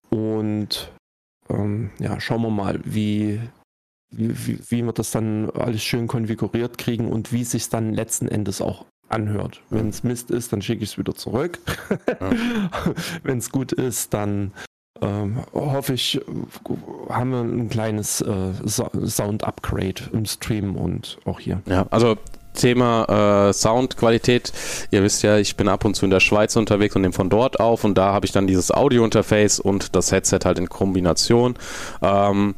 Und 0.09 0.91
ähm, 1.49 1.91
ja, 1.99 2.19
schauen 2.19 2.41
wir 2.41 2.49
mal, 2.49 2.79
wie, 2.83 3.39
wie, 4.11 4.35
wie, 4.69 4.85
wir 4.85 4.93
das 4.93 5.11
dann 5.11 5.49
alles 5.51 5.83
schön 5.83 6.07
konfiguriert 6.07 6.77
kriegen 6.77 7.07
und 7.07 7.31
wie 7.31 7.43
sich 7.43 7.69
dann 7.69 7.93
letzten 7.93 8.27
Endes 8.27 8.61
auch 8.61 8.85
anhört. 9.09 9.61
Wenn 9.69 9.89
es 9.89 10.03
Mist 10.03 10.31
ist, 10.31 10.53
dann 10.53 10.61
schicke 10.61 10.83
ich 10.83 10.91
es 10.91 10.97
wieder 10.97 11.13
zurück. 11.13 11.59
Ja. 12.19 12.31
Wenn 13.23 13.37
es 13.37 13.51
gut 13.51 13.71
ist, 13.71 14.13
dann 14.13 14.53
ähm, 15.01 15.43
hoffe 15.53 15.93
ich, 15.93 16.19
haben 17.09 17.31
wir 17.31 17.41
ein 17.41 17.69
kleines 17.69 18.21
äh, 18.21 18.53
Sound-Upgrade 18.65 20.09
im 20.13 20.25
Stream 20.25 20.75
und 20.75 21.19
auch 21.25 21.39
hier. 21.39 21.61
Ja, 21.67 21.85
also 21.89 22.17
Thema 22.53 23.49
äh, 23.49 23.53
Soundqualität. 23.53 24.51
Ihr 24.91 25.03
wisst 25.03 25.23
ja, 25.23 25.37
ich 25.37 25.55
bin 25.55 25.67
ab 25.67 25.85
und 25.85 25.95
zu 25.95 26.05
in 26.05 26.11
der 26.11 26.19
Schweiz 26.19 26.55
unterwegs 26.55 26.95
und 26.95 27.01
nehme 27.01 27.13
von 27.13 27.29
dort 27.29 27.59
auf 27.59 27.83
und 27.83 27.97
da 27.97 28.13
habe 28.13 28.25
ich 28.25 28.31
dann 28.31 28.47
dieses 28.47 28.71
Audio-Interface 28.71 29.59
und 29.59 29.95
das 29.95 30.11
Headset 30.11 30.39
halt 30.45 30.59
in 30.59 30.69
Kombination. 30.69 31.55
Ähm, 32.01 32.55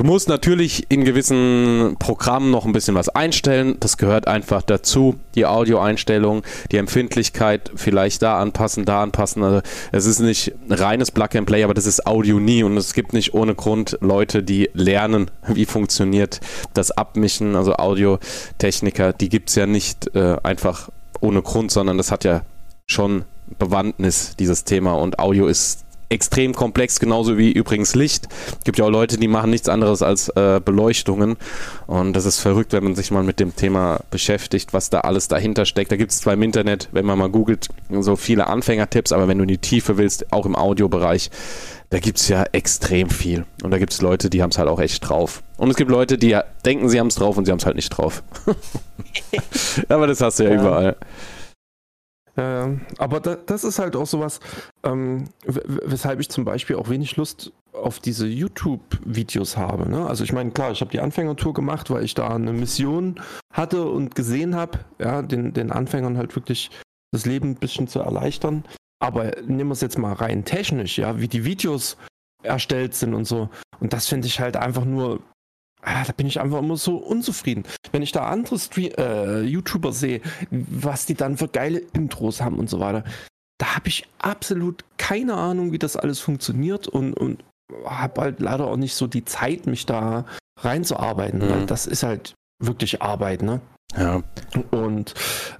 Du 0.00 0.06
musst 0.06 0.30
natürlich 0.30 0.86
in 0.88 1.04
gewissen 1.04 1.96
Programmen 1.98 2.50
noch 2.50 2.64
ein 2.64 2.72
bisschen 2.72 2.94
was 2.94 3.10
einstellen. 3.10 3.76
Das 3.80 3.98
gehört 3.98 4.26
einfach 4.26 4.62
dazu. 4.62 5.16
Die 5.34 5.44
Audioeinstellung, 5.44 6.42
die 6.72 6.78
Empfindlichkeit 6.78 7.70
vielleicht 7.74 8.22
da 8.22 8.40
anpassen, 8.40 8.86
da 8.86 9.02
anpassen. 9.02 9.42
Also 9.42 9.60
es 9.92 10.06
ist 10.06 10.20
nicht 10.20 10.54
reines 10.70 11.10
Plug 11.10 11.28
and 11.34 11.46
Play, 11.46 11.64
aber 11.64 11.74
das 11.74 11.84
ist 11.84 12.06
Audio 12.06 12.40
nie 12.40 12.62
und 12.62 12.78
es 12.78 12.94
gibt 12.94 13.12
nicht 13.12 13.34
ohne 13.34 13.54
Grund 13.54 13.98
Leute, 14.00 14.42
die 14.42 14.70
lernen, 14.72 15.30
wie 15.48 15.66
funktioniert 15.66 16.40
das 16.72 16.92
Abmischen. 16.92 17.54
Also 17.54 17.74
Audiotechniker, 17.74 19.12
die 19.12 19.28
gibt 19.28 19.50
es 19.50 19.56
ja 19.56 19.66
nicht 19.66 20.16
äh, 20.16 20.38
einfach 20.42 20.88
ohne 21.20 21.42
Grund, 21.42 21.72
sondern 21.72 21.98
das 21.98 22.10
hat 22.10 22.24
ja 22.24 22.40
schon 22.86 23.26
Bewandtnis, 23.58 24.34
dieses 24.38 24.64
Thema. 24.64 24.94
Und 24.94 25.18
Audio 25.18 25.46
ist 25.46 25.84
extrem 26.10 26.54
komplex, 26.54 27.00
genauso 27.00 27.38
wie 27.38 27.52
übrigens 27.52 27.94
Licht. 27.94 28.28
Es 28.58 28.64
gibt 28.64 28.78
ja 28.78 28.84
auch 28.84 28.90
Leute, 28.90 29.16
die 29.16 29.28
machen 29.28 29.50
nichts 29.50 29.68
anderes 29.68 30.02
als 30.02 30.28
äh, 30.30 30.60
Beleuchtungen. 30.62 31.36
Und 31.86 32.12
das 32.12 32.26
ist 32.26 32.40
verrückt, 32.40 32.72
wenn 32.72 32.84
man 32.84 32.96
sich 32.96 33.10
mal 33.10 33.22
mit 33.22 33.40
dem 33.40 33.54
Thema 33.54 34.00
beschäftigt, 34.10 34.72
was 34.72 34.90
da 34.90 35.00
alles 35.00 35.28
dahinter 35.28 35.64
steckt. 35.64 35.92
Da 35.92 35.96
gibt 35.96 36.10
es 36.10 36.18
zwar 36.18 36.34
im 36.34 36.42
Internet, 36.42 36.88
wenn 36.92 37.06
man 37.06 37.18
mal 37.18 37.30
googelt, 37.30 37.68
so 38.00 38.16
viele 38.16 38.48
Anfängertipps, 38.48 39.12
aber 39.12 39.28
wenn 39.28 39.38
du 39.38 39.42
in 39.42 39.48
die 39.48 39.58
Tiefe 39.58 39.96
willst, 39.96 40.32
auch 40.32 40.46
im 40.46 40.56
Audiobereich, 40.56 41.30
da 41.90 41.98
gibt 41.98 42.18
es 42.18 42.28
ja 42.28 42.44
extrem 42.52 43.08
viel. 43.08 43.44
Und 43.62 43.70
da 43.70 43.78
gibt 43.78 43.92
es 43.92 44.00
Leute, 44.02 44.30
die 44.30 44.42
haben 44.42 44.50
es 44.50 44.58
halt 44.58 44.68
auch 44.68 44.80
echt 44.80 45.08
drauf. 45.08 45.42
Und 45.56 45.70
es 45.70 45.76
gibt 45.76 45.90
Leute, 45.90 46.18
die 46.18 46.28
ja 46.28 46.44
denken, 46.64 46.88
sie 46.88 46.98
haben 46.98 47.08
es 47.08 47.16
drauf 47.16 47.36
und 47.36 47.44
sie 47.44 47.52
haben 47.52 47.58
es 47.58 47.66
halt 47.66 47.76
nicht 47.76 47.90
drauf. 47.90 48.22
aber 49.88 50.06
das 50.08 50.20
hast 50.20 50.40
du 50.40 50.44
ja, 50.44 50.50
ja. 50.50 50.60
überall. 50.60 50.96
Äh, 52.40 52.78
aber 52.96 53.20
da, 53.20 53.36
das 53.36 53.64
ist 53.64 53.78
halt 53.78 53.94
auch 53.96 54.06
sowas, 54.06 54.40
ähm, 54.82 55.24
weshalb 55.44 56.20
ich 56.20 56.30
zum 56.30 56.46
Beispiel 56.46 56.76
auch 56.76 56.88
wenig 56.88 57.16
Lust 57.16 57.52
auf 57.74 57.98
diese 57.98 58.26
YouTube-Videos 58.26 59.58
habe. 59.58 59.88
Ne? 59.88 60.06
Also 60.06 60.24
ich 60.24 60.32
meine, 60.32 60.50
klar, 60.50 60.72
ich 60.72 60.80
habe 60.80 60.90
die 60.90 61.00
Anfängertour 61.00 61.52
gemacht, 61.52 61.90
weil 61.90 62.02
ich 62.02 62.14
da 62.14 62.28
eine 62.28 62.52
Mission 62.52 63.20
hatte 63.52 63.84
und 63.84 64.14
gesehen 64.14 64.54
habe, 64.54 64.78
ja, 64.98 65.20
den, 65.20 65.52
den 65.52 65.70
Anfängern 65.70 66.16
halt 66.16 66.34
wirklich 66.34 66.70
das 67.12 67.26
Leben 67.26 67.50
ein 67.50 67.56
bisschen 67.56 67.88
zu 67.88 68.00
erleichtern. 68.00 68.64
Aber 69.00 69.32
nehmen 69.46 69.68
wir 69.68 69.74
es 69.74 69.82
jetzt 69.82 69.98
mal 69.98 70.14
rein 70.14 70.44
technisch, 70.44 70.98
ja, 70.98 71.20
wie 71.20 71.28
die 71.28 71.44
Videos 71.44 71.98
erstellt 72.42 72.94
sind 72.94 73.12
und 73.12 73.26
so. 73.26 73.50
Und 73.80 73.92
das 73.92 74.08
finde 74.08 74.28
ich 74.28 74.40
halt 74.40 74.56
einfach 74.56 74.84
nur 74.86 75.20
Ah, 75.82 76.04
da 76.04 76.12
bin 76.12 76.26
ich 76.26 76.40
einfach 76.40 76.58
immer 76.58 76.76
so 76.76 76.96
unzufrieden. 76.96 77.64
Wenn 77.92 78.02
ich 78.02 78.12
da 78.12 78.26
andere 78.26 78.58
Stream 78.58 78.92
äh, 78.98 79.40
YouTuber 79.40 79.92
sehe, 79.92 80.20
was 80.50 81.06
die 81.06 81.14
dann 81.14 81.38
für 81.38 81.48
geile 81.48 81.78
Intros 81.92 82.40
haben 82.40 82.58
und 82.58 82.68
so 82.68 82.80
weiter, 82.80 83.04
da 83.58 83.76
habe 83.76 83.88
ich 83.88 84.06
absolut 84.18 84.84
keine 84.98 85.34
Ahnung, 85.34 85.72
wie 85.72 85.78
das 85.78 85.96
alles 85.96 86.20
funktioniert 86.20 86.88
und, 86.88 87.14
und 87.14 87.44
habe 87.84 88.20
halt 88.20 88.40
leider 88.40 88.66
auch 88.66 88.76
nicht 88.76 88.94
so 88.94 89.06
die 89.06 89.24
Zeit, 89.24 89.66
mich 89.66 89.86
da 89.86 90.26
reinzuarbeiten. 90.58 91.40
Mhm. 91.40 91.66
das 91.66 91.86
ist 91.86 92.02
halt 92.02 92.34
wirklich 92.62 93.00
Arbeit, 93.00 93.42
ne? 93.42 93.60
Ja. 93.96 94.22
Und 94.70 95.14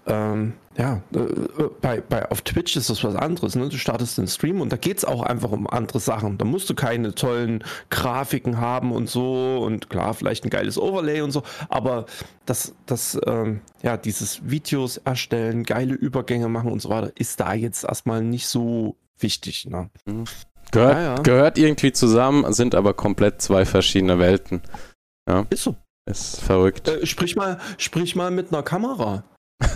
ähm, 0.07 0.55
ja, 0.77 1.03
äh, 1.15 1.65
bei, 1.81 2.01
bei, 2.01 2.31
auf 2.31 2.43
Twitch 2.43 2.77
ist 2.77 2.91
das 2.91 3.03
was 3.03 3.17
anderes. 3.17 3.57
Ne? 3.57 3.69
Du 3.69 3.77
startest 3.77 4.19
den 4.19 4.29
Stream 4.29 4.61
und 4.61 4.71
da 4.73 4.77
geht 4.77 4.99
es 4.99 5.05
auch 5.05 5.23
einfach 5.23 5.51
um 5.51 5.69
andere 5.69 5.99
Sachen. 5.99 6.39
Da 6.39 6.45
musst 6.45 6.71
du 6.71 6.75
keine 6.75 7.15
tollen 7.15 7.65
Grafiken 7.91 8.61
haben 8.61 8.93
und 8.93 9.09
so 9.09 9.59
und 9.59 9.91
klar, 9.91 10.15
vielleicht 10.15 10.45
ein 10.45 10.51
geiles 10.51 10.79
Overlay 10.79 11.23
und 11.23 11.33
so, 11.33 11.43
aber 11.69 12.07
das, 12.47 12.75
das 12.87 13.19
ähm, 13.27 13.61
ja, 13.83 13.97
dieses 13.97 14.49
Videos 14.49 14.99
erstellen, 14.99 15.65
geile 15.65 15.95
Übergänge 15.95 16.49
machen 16.49 16.71
und 16.71 16.81
so 16.81 16.89
weiter, 16.89 17.13
ist 17.17 17.41
da 17.41 17.53
jetzt 17.53 17.85
erstmal 17.85 18.23
nicht 18.23 18.47
so 18.47 18.97
wichtig. 19.19 19.67
Ne? 19.67 19.91
Mhm. 20.07 20.25
Gehört, 20.71 20.95
ja, 20.95 21.03
ja. 21.03 21.15
gehört 21.17 21.59
irgendwie 21.59 21.93
zusammen, 21.93 22.51
sind 22.53 22.77
aber 22.77 22.95
komplett 22.95 23.43
zwei 23.43 23.65
verschiedene 23.65 24.21
Welten. 24.21 24.63
Ja. 25.29 25.47
Ist 25.51 25.65
so. 25.65 25.75
Ist 26.07 26.41
verrückt. 26.41 26.89
Äh, 26.89 27.07
sprich, 27.07 27.37
mal, 27.37 27.61
sprich 27.79 28.17
mal 28.17 28.31
mit 28.31 28.53
einer 28.53 28.63
Kamera. 28.63 29.25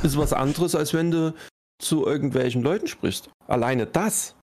Ist 0.03 0.16
was 0.16 0.33
anderes, 0.33 0.75
als 0.75 0.95
wenn 0.95 1.11
du 1.11 1.35
zu 1.79 2.07
irgendwelchen 2.07 2.62
Leuten 2.62 2.87
sprichst. 2.87 3.31
Alleine 3.47 3.87
das. 3.87 4.35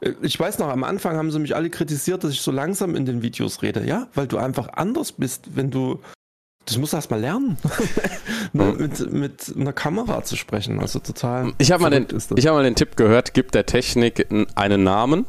Äh, 0.00 0.12
ich 0.22 0.38
weiß 0.38 0.58
noch, 0.58 0.68
am 0.68 0.84
Anfang 0.84 1.16
haben 1.16 1.30
sie 1.30 1.38
mich 1.38 1.56
alle 1.56 1.70
kritisiert, 1.70 2.24
dass 2.24 2.32
ich 2.32 2.40
so 2.40 2.50
langsam 2.50 2.94
in 2.94 3.06
den 3.06 3.22
Videos 3.22 3.62
rede. 3.62 3.86
Ja, 3.86 4.08
weil 4.14 4.26
du 4.26 4.38
einfach 4.38 4.68
anders 4.74 5.12
bist, 5.12 5.56
wenn 5.56 5.70
du. 5.70 6.00
Das 6.66 6.78
musst 6.78 6.92
du 6.92 6.96
erst 6.96 7.10
mal 7.10 7.20
lernen, 7.20 7.58
mit, 8.52 9.12
mit 9.12 9.54
einer 9.54 9.72
Kamera 9.72 10.22
zu 10.24 10.36
sprechen. 10.36 10.80
Also 10.80 10.98
total. 10.98 11.52
Ich 11.58 11.70
habe 11.72 11.82
mal, 11.82 11.90
den, 11.90 12.06
hab 12.06 12.54
mal 12.54 12.64
den 12.64 12.74
Tipp 12.74 12.96
gehört: 12.96 13.34
gib 13.34 13.52
der 13.52 13.66
Technik 13.66 14.26
einen 14.54 14.82
Namen 14.82 15.26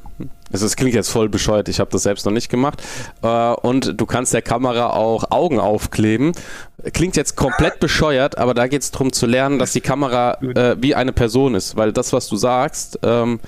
also 0.52 0.66
es 0.66 0.76
klingt 0.76 0.94
jetzt 0.94 1.10
voll 1.10 1.28
bescheuert, 1.28 1.70
ich 1.70 1.80
habe 1.80 1.92
das 1.92 2.04
selbst 2.04 2.26
noch 2.26 2.32
nicht 2.32 2.50
gemacht. 2.50 2.82
Äh, 3.22 3.28
und 3.28 4.00
du 4.00 4.06
kannst 4.06 4.34
der 4.34 4.42
Kamera 4.42 4.92
auch 4.92 5.32
Augen 5.32 5.60
aufkleben. 5.60 6.34
Klingt 6.94 7.18
jetzt 7.18 7.36
komplett 7.36 7.80
bescheuert, 7.80 8.38
aber 8.38 8.54
da 8.54 8.68
geht 8.68 8.82
es 8.82 8.92
darum 8.92 9.12
zu 9.12 9.26
lernen, 9.26 9.60
dass 9.60 9.74
die 9.74 9.82
Kamera 9.82 10.36
äh, 10.42 10.78
wie 10.80 10.96
eine 10.96 11.14
Person 11.14 11.56
ist. 11.56 11.76
Weil 11.76 11.92
das, 11.92 12.14
was 12.14 12.28
du 12.28 12.36
sagst, 12.36 13.00
ähm, 13.04 13.40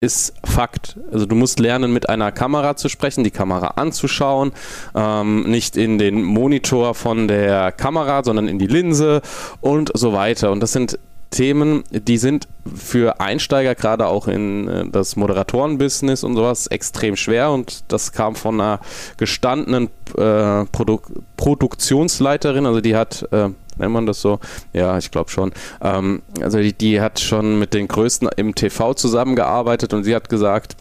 ist 0.00 0.34
Fakt. 0.44 0.98
Also 1.10 1.24
du 1.24 1.34
musst 1.34 1.58
lernen, 1.58 1.92
mit 1.92 2.08
einer 2.08 2.30
Kamera 2.30 2.76
zu 2.76 2.88
sprechen, 2.90 3.24
die 3.24 3.30
Kamera 3.30 3.68
anzuschauen, 3.76 4.52
ähm, 4.94 5.44
nicht 5.44 5.76
in 5.76 5.96
den 5.96 6.22
Monitor 6.22 6.94
von 6.94 7.28
der 7.28 7.72
Kamera, 7.72 8.22
sondern 8.22 8.46
in 8.46 8.58
die 8.58 8.66
Linse 8.66 9.22
und 9.62 9.90
so 9.94 10.12
weiter. 10.12 10.52
Und 10.52 10.60
das 10.60 10.72
sind 10.72 10.98
Themen, 11.30 11.82
die 11.90 12.18
sind 12.18 12.46
für 12.74 13.20
Einsteiger, 13.20 13.74
gerade 13.74 14.06
auch 14.06 14.28
in 14.28 14.68
äh, 14.68 14.88
das 14.88 15.16
Moderatoren-Business 15.16 16.24
und 16.24 16.36
sowas, 16.36 16.66
extrem 16.66 17.16
schwer. 17.16 17.50
Und 17.50 17.84
das 17.88 18.12
kam 18.12 18.36
von 18.36 18.60
einer 18.60 18.80
gestandenen 19.16 19.88
äh, 20.16 20.64
Produ 20.66 21.00
Produktionsleiterin, 21.38 22.66
also 22.66 22.80
die 22.80 22.96
hat, 22.96 23.26
äh, 23.32 23.48
nennt 23.78 23.92
man 23.92 24.06
das 24.06 24.20
so? 24.20 24.38
Ja, 24.72 24.98
ich 24.98 25.10
glaube 25.10 25.30
schon. 25.30 25.52
Ähm, 25.80 26.22
also 26.40 26.58
die, 26.58 26.72
die 26.72 27.00
hat 27.00 27.20
schon 27.20 27.58
mit 27.58 27.74
den 27.74 27.88
Größten 27.88 28.28
im 28.36 28.54
TV 28.54 28.94
zusammengearbeitet 28.94 29.94
und 29.94 30.04
sie 30.04 30.14
hat 30.14 30.28
gesagt, 30.28 30.76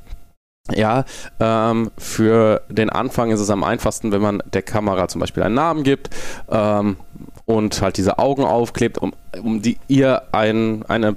ja, 0.74 1.06
ähm, 1.40 1.92
für 1.98 2.64
den 2.70 2.90
Anfang 2.90 3.30
ist 3.30 3.40
es 3.40 3.50
am 3.52 3.64
einfachsten, 3.64 4.12
wenn 4.12 4.22
man 4.22 4.42
der 4.52 4.64
Kamera 4.64 5.08
zum 5.08 5.22
Beispiel 5.22 5.44
einen 5.44 5.54
Namen 5.54 5.84
gibt 5.84 6.10
ähm, 6.50 6.98
und 7.46 7.82
halt 7.82 7.98
diese 7.98 8.18
Augen 8.18 8.44
aufklebt, 8.44 8.98
um, 8.98 9.14
um 9.44 9.62
die 9.62 9.78
ihr 9.88 10.24
ein, 10.32 10.84
eine, 10.88 11.14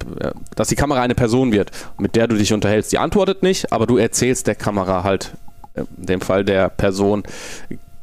dass 0.54 0.68
die 0.68 0.74
Kamera 0.74 1.00
eine 1.00 1.14
Person 1.14 1.52
wird, 1.52 1.70
mit 1.96 2.14
der 2.14 2.26
du 2.26 2.36
dich 2.36 2.52
unterhältst. 2.52 2.92
Die 2.92 2.98
antwortet 2.98 3.42
nicht, 3.42 3.72
aber 3.72 3.86
du 3.86 3.96
erzählst 3.96 4.46
der 4.46 4.54
Kamera 4.54 5.02
halt, 5.02 5.32
äh, 5.72 5.84
in 5.96 6.06
dem 6.06 6.20
Fall 6.20 6.44
der 6.44 6.68
Person, 6.68 7.22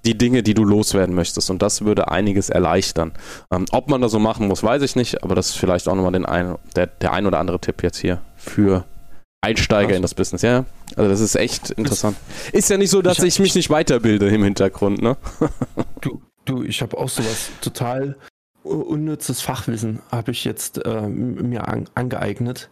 die 0.05 0.17
Dinge, 0.17 0.43
die 0.43 0.53
du 0.53 0.63
loswerden 0.63 1.15
möchtest. 1.15 1.49
Und 1.49 1.61
das 1.61 1.83
würde 1.83 2.09
einiges 2.09 2.49
erleichtern. 2.49 3.13
Ähm, 3.51 3.65
ob 3.71 3.89
man 3.89 4.01
das 4.01 4.11
so 4.11 4.19
machen 4.19 4.47
muss, 4.47 4.63
weiß 4.63 4.81
ich 4.83 4.95
nicht, 4.95 5.23
aber 5.23 5.35
das 5.35 5.49
ist 5.49 5.57
vielleicht 5.57 5.87
auch 5.87 5.95
nochmal 5.95 6.13
den 6.13 6.25
ein, 6.25 6.55
der, 6.75 6.87
der 6.87 7.13
ein 7.13 7.25
oder 7.25 7.39
andere 7.39 7.59
Tipp 7.59 7.83
jetzt 7.83 7.97
hier 7.97 8.21
für 8.35 8.85
Einsteiger 9.41 9.89
Was? 9.89 9.95
in 9.95 10.01
das 10.01 10.13
Business, 10.13 10.41
ja. 10.41 10.65
Also 10.95 11.09
das 11.09 11.19
ist 11.19 11.35
echt 11.35 11.71
interessant. 11.71 12.17
Ist 12.51 12.69
ja 12.69 12.77
nicht 12.77 12.89
so, 12.89 13.01
dass 13.01 13.19
ich, 13.19 13.35
ich 13.35 13.39
mich 13.39 13.55
nicht 13.55 13.69
weiterbilde 13.69 14.27
im 14.29 14.43
Hintergrund, 14.43 15.01
ne? 15.01 15.17
du, 16.01 16.21
du, 16.45 16.63
ich 16.63 16.81
habe 16.81 16.97
auch 16.97 17.09
sowas 17.09 17.49
total 17.61 18.15
unnützes 18.63 19.41
Fachwissen 19.41 20.01
habe 20.11 20.31
ich 20.31 20.43
jetzt 20.43 20.83
äh, 20.83 21.07
mir 21.07 21.67
an, 21.67 21.87
angeeignet. 21.93 22.69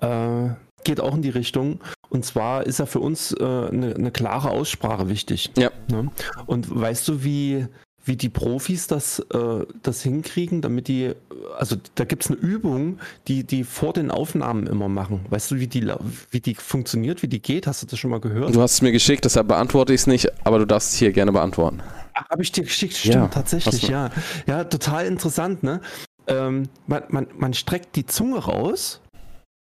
Äh, 0.00 0.50
geht 0.84 1.00
auch 1.00 1.14
in 1.14 1.22
die 1.22 1.30
Richtung. 1.30 1.80
Und 2.14 2.24
zwar 2.24 2.64
ist 2.64 2.78
ja 2.78 2.86
für 2.86 3.00
uns 3.00 3.34
eine 3.34 3.92
äh, 3.92 3.98
ne 3.98 4.12
klare 4.12 4.50
Aussprache 4.50 5.08
wichtig. 5.08 5.50
Ja. 5.58 5.70
Ne? 5.90 6.12
Und 6.46 6.72
weißt 6.72 7.08
du, 7.08 7.24
wie, 7.24 7.66
wie 8.04 8.14
die 8.14 8.28
Profis 8.28 8.86
das, 8.86 9.18
äh, 9.18 9.66
das 9.82 10.02
hinkriegen, 10.02 10.60
damit 10.60 10.86
die, 10.86 11.12
also 11.58 11.74
da 11.96 12.04
gibt 12.04 12.24
es 12.24 12.30
eine 12.30 12.38
Übung, 12.38 13.00
die 13.26 13.42
die 13.42 13.64
vor 13.64 13.92
den 13.92 14.12
Aufnahmen 14.12 14.68
immer 14.68 14.88
machen. 14.88 15.26
Weißt 15.28 15.50
du, 15.50 15.56
wie 15.56 15.66
die, 15.66 15.92
wie 16.30 16.38
die 16.38 16.54
funktioniert, 16.54 17.24
wie 17.24 17.28
die 17.28 17.42
geht? 17.42 17.66
Hast 17.66 17.82
du 17.82 17.86
das 17.88 17.98
schon 17.98 18.12
mal 18.12 18.20
gehört? 18.20 18.54
Du 18.54 18.62
hast 18.62 18.74
es 18.74 18.82
mir 18.82 18.92
geschickt, 18.92 19.24
deshalb 19.24 19.48
beantworte 19.48 19.92
ich 19.92 20.02
es 20.02 20.06
nicht, 20.06 20.30
aber 20.46 20.60
du 20.60 20.66
darfst 20.66 20.92
es 20.92 20.98
hier 21.00 21.10
gerne 21.10 21.32
beantworten. 21.32 21.82
Habe 22.14 22.44
ich 22.44 22.52
dir 22.52 22.62
geschickt, 22.62 22.94
stimmt, 22.94 23.14
ja, 23.16 23.26
tatsächlich, 23.26 23.88
ja. 23.88 24.10
Ja, 24.46 24.62
total 24.62 25.06
interessant, 25.06 25.64
ne? 25.64 25.80
Ähm, 26.28 26.68
man, 26.86 27.02
man, 27.08 27.26
man 27.36 27.54
streckt 27.54 27.96
die 27.96 28.06
Zunge 28.06 28.38
raus 28.38 29.00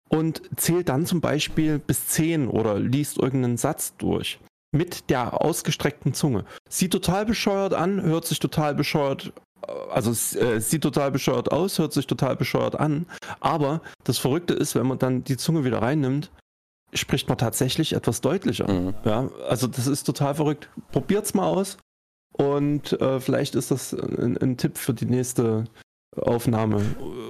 und 0.10 0.42
zählt 0.56 0.90
dann 0.90 1.06
zum 1.06 1.22
Beispiel 1.22 1.80
bis 1.80 2.08
10 2.08 2.48
oder 2.48 2.80
liest 2.80 3.18
irgendeinen 3.18 3.58
Satz 3.58 3.96
durch 3.98 4.40
mit 4.72 5.10
der 5.10 5.42
ausgestreckten 5.42 6.14
Zunge. 6.14 6.46
Sieht 6.70 6.92
total 6.92 7.26
bescheuert 7.26 7.74
an, 7.74 8.02
hört 8.02 8.26
sich 8.26 8.40
total 8.40 8.76
bescheuert 8.76 9.34
also 9.90 10.12
es 10.12 10.36
äh, 10.36 10.60
sieht 10.60 10.84
total 10.84 11.12
bescheuert 11.12 11.52
aus, 11.52 11.80
hört 11.80 11.94
sich 11.94 12.08
total 12.08 12.36
bescheuert 12.36 12.80
an, 12.80 13.06
aber 13.40 13.82
das 14.04 14.18
Verrückte 14.18 14.54
ist, 14.54 14.76
wenn 14.76 14.88
man 14.88 15.00
dann 15.00 15.24
die 15.24 15.38
Zunge 15.38 15.66
wieder 15.66 15.82
reinnimmt, 15.82 16.32
spricht 16.94 17.28
man 17.28 17.38
tatsächlich 17.38 17.94
etwas 17.94 18.22
deutlicher. 18.22 18.72
Mhm. 18.72 18.94
Ja, 19.04 19.30
also 19.50 19.68
das 19.68 19.88
ist 19.88 20.04
total 20.04 20.36
verrückt. 20.36 20.70
Probiert's 20.92 21.34
mal 21.34 21.48
aus 21.48 21.78
und 22.34 22.94
äh, 23.02 23.20
vielleicht 23.20 23.56
ist 23.56 23.72
das 23.72 23.94
ein, 23.94 24.38
ein, 24.38 24.58
Tipp 24.58 24.78
für 24.78 24.94
die 24.94 25.06
nächste 25.06 25.66
Aufnahme 26.22 26.82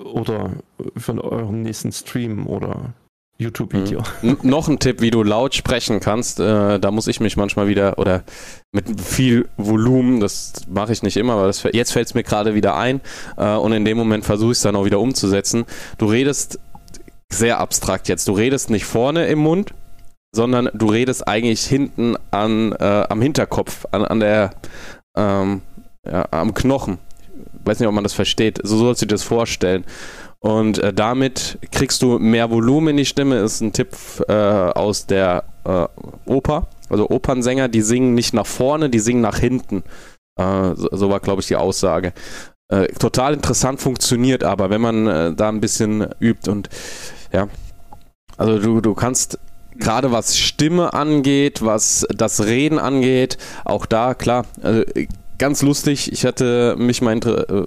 oder 0.03 0.51
für 0.95 1.23
euren 1.23 1.61
nächsten 1.61 1.91
Stream 1.91 2.47
oder 2.47 2.93
YouTube-Video. 3.39 4.01
Mhm. 4.21 4.37
Noch 4.43 4.67
ein 4.67 4.79
Tipp, 4.79 5.01
wie 5.01 5.11
du 5.11 5.21
laut 5.21 5.53
sprechen 5.53 5.99
kannst. 5.99 6.39
Äh, 6.39 6.79
da 6.79 6.91
muss 6.91 7.07
ich 7.07 7.19
mich 7.19 7.37
manchmal 7.37 7.67
wieder 7.67 7.99
oder 7.99 8.23
mit 8.71 8.99
viel 8.99 9.47
Volumen, 9.57 10.19
das 10.19 10.53
mache 10.67 10.91
ich 10.91 11.03
nicht 11.03 11.17
immer, 11.17 11.33
aber 11.33 11.47
das, 11.47 11.63
jetzt 11.71 11.91
fällt 11.91 12.07
es 12.07 12.13
mir 12.15 12.23
gerade 12.23 12.55
wieder 12.55 12.75
ein 12.75 13.01
äh, 13.37 13.55
und 13.55 13.73
in 13.73 13.85
dem 13.85 13.97
Moment 13.97 14.25
versuche 14.25 14.51
ich 14.51 14.57
es 14.57 14.63
dann 14.63 14.75
auch 14.75 14.85
wieder 14.85 14.99
umzusetzen. 14.99 15.65
Du 15.97 16.07
redest 16.07 16.59
sehr 17.31 17.59
abstrakt 17.59 18.07
jetzt. 18.07 18.27
Du 18.27 18.33
redest 18.33 18.69
nicht 18.69 18.85
vorne 18.85 19.27
im 19.27 19.39
Mund, 19.39 19.73
sondern 20.35 20.69
du 20.73 20.87
redest 20.87 21.27
eigentlich 21.27 21.63
hinten 21.63 22.15
an, 22.31 22.71
äh, 22.73 23.05
am 23.09 23.21
Hinterkopf, 23.21 23.85
an, 23.91 24.03
an 24.05 24.19
der, 24.19 24.51
ähm, 25.15 25.61
ja, 26.05 26.27
am 26.31 26.53
Knochen. 26.53 26.97
Weiß 27.67 27.79
nicht, 27.79 27.87
ob 27.87 27.93
man 27.93 28.03
das 28.03 28.13
versteht. 28.13 28.59
So 28.63 28.77
sollst 28.77 29.01
du 29.01 29.05
dir 29.05 29.15
das 29.15 29.23
vorstellen. 29.23 29.83
Und 30.39 30.77
äh, 30.79 30.93
damit 30.93 31.57
kriegst 31.71 32.01
du 32.01 32.19
mehr 32.19 32.49
Volumen 32.51 32.89
in 32.89 32.97
die 32.97 33.05
Stimme. 33.05 33.39
Ist 33.39 33.61
ein 33.61 33.73
Tipp 33.73 33.89
äh, 34.27 34.33
aus 34.33 35.05
der 35.05 35.43
äh, 35.65 35.87
Oper. 36.25 36.67
Also 36.89 37.09
Opernsänger, 37.09 37.67
die 37.67 37.81
singen 37.81 38.13
nicht 38.13 38.33
nach 38.33 38.45
vorne, 38.45 38.89
die 38.89 38.99
singen 38.99 39.21
nach 39.21 39.39
hinten. 39.39 39.83
Äh, 40.37 40.75
so, 40.75 40.89
so, 40.91 41.09
war, 41.09 41.19
glaube 41.19 41.41
ich, 41.41 41.47
die 41.47 41.55
Aussage. 41.55 42.13
Äh, 42.69 42.87
total 42.99 43.33
interessant 43.33 43.81
funktioniert 43.81 44.43
aber, 44.43 44.69
wenn 44.69 44.81
man 44.81 45.07
äh, 45.07 45.33
da 45.33 45.49
ein 45.49 45.61
bisschen 45.61 46.07
übt 46.19 46.49
und 46.49 46.69
ja. 47.31 47.47
Also 48.37 48.59
du, 48.59 48.81
du 48.81 48.93
kannst 48.93 49.39
gerade 49.75 50.11
was 50.11 50.37
Stimme 50.37 50.93
angeht, 50.93 51.63
was 51.63 52.05
das 52.09 52.45
Reden 52.45 52.77
angeht, 52.77 53.37
auch 53.65 53.85
da, 53.85 54.13
klar, 54.13 54.45
also 54.61 54.83
ganz 55.37 55.61
lustig. 55.61 56.11
Ich 56.11 56.25
hatte 56.25 56.75
mich 56.77 57.01
mal 57.01 57.17
äh, 57.17 57.63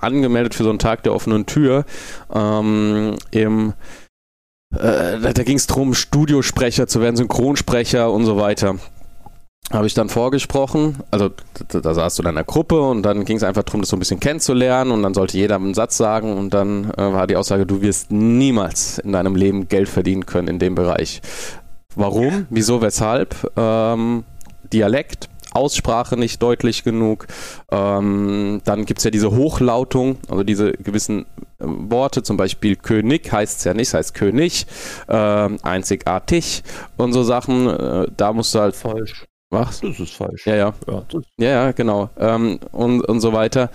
angemeldet 0.00 0.54
für 0.54 0.64
so 0.64 0.70
einen 0.70 0.78
Tag 0.78 1.02
der 1.02 1.14
offenen 1.14 1.46
Tür 1.46 1.84
ähm, 2.34 3.16
im 3.30 3.74
äh, 4.74 5.18
da, 5.20 5.32
da 5.32 5.42
ging 5.42 5.56
es 5.56 5.66
darum, 5.66 5.94
Studiosprecher 5.94 6.86
zu 6.86 7.00
werden, 7.00 7.16
Synchronsprecher 7.16 8.10
und 8.10 8.24
so 8.24 8.36
weiter. 8.36 8.76
Habe 9.70 9.86
ich 9.86 9.94
dann 9.94 10.08
vorgesprochen, 10.08 10.98
also 11.10 11.30
da, 11.68 11.80
da 11.80 11.94
saß 11.94 12.16
du 12.16 12.22
in 12.22 12.28
einer 12.28 12.44
Gruppe 12.44 12.80
und 12.80 13.02
dann 13.02 13.24
ging 13.24 13.36
es 13.36 13.42
einfach 13.42 13.62
darum, 13.62 13.80
das 13.80 13.90
so 13.90 13.96
ein 13.96 14.00
bisschen 14.00 14.20
kennenzulernen 14.20 14.90
und 14.90 15.02
dann 15.02 15.14
sollte 15.14 15.38
jeder 15.38 15.56
einen 15.56 15.72
Satz 15.72 15.96
sagen 15.96 16.36
und 16.36 16.52
dann 16.52 16.90
äh, 16.90 17.12
war 17.12 17.26
die 17.26 17.36
Aussage, 17.36 17.64
du 17.64 17.80
wirst 17.80 18.10
niemals 18.10 18.98
in 18.98 19.12
deinem 19.12 19.36
Leben 19.36 19.68
Geld 19.68 19.88
verdienen 19.88 20.26
können 20.26 20.48
in 20.48 20.58
dem 20.58 20.74
Bereich. 20.74 21.22
Warum? 21.94 22.46
Wieso? 22.50 22.82
Weshalb? 22.82 23.50
Ähm, 23.56 24.24
Dialekt, 24.72 25.28
Aussprache 25.54 26.16
nicht 26.16 26.42
deutlich 26.42 26.84
genug. 26.84 27.26
Ähm, 27.70 28.60
dann 28.64 28.84
gibt 28.84 28.98
es 28.98 29.04
ja 29.04 29.10
diese 29.10 29.32
Hochlautung, 29.32 30.18
also 30.28 30.42
diese 30.42 30.72
gewissen 30.72 31.26
äh, 31.58 31.64
Worte, 31.66 32.22
zum 32.22 32.36
Beispiel 32.36 32.76
König 32.76 33.30
heißt 33.30 33.58
es 33.58 33.64
ja 33.64 33.74
nicht, 33.74 33.88
es 33.88 33.94
heißt 33.94 34.14
König, 34.14 34.66
äh, 35.08 35.14
einzigartig 35.62 36.62
und 36.96 37.12
so 37.12 37.22
Sachen. 37.22 37.68
Äh, 37.68 38.06
da 38.16 38.32
musst 38.32 38.54
du 38.54 38.60
halt. 38.60 38.76
Falsch. 38.76 39.26
Was? 39.50 39.80
Das 39.80 40.00
ist 40.00 40.14
falsch. 40.14 40.46
Ja, 40.46 40.56
ja. 40.56 40.74
Ja, 40.88 41.04
ja, 41.36 41.48
ja, 41.48 41.72
genau. 41.72 42.08
Ähm, 42.18 42.58
und, 42.72 43.02
und 43.02 43.20
so 43.20 43.34
weiter. 43.34 43.70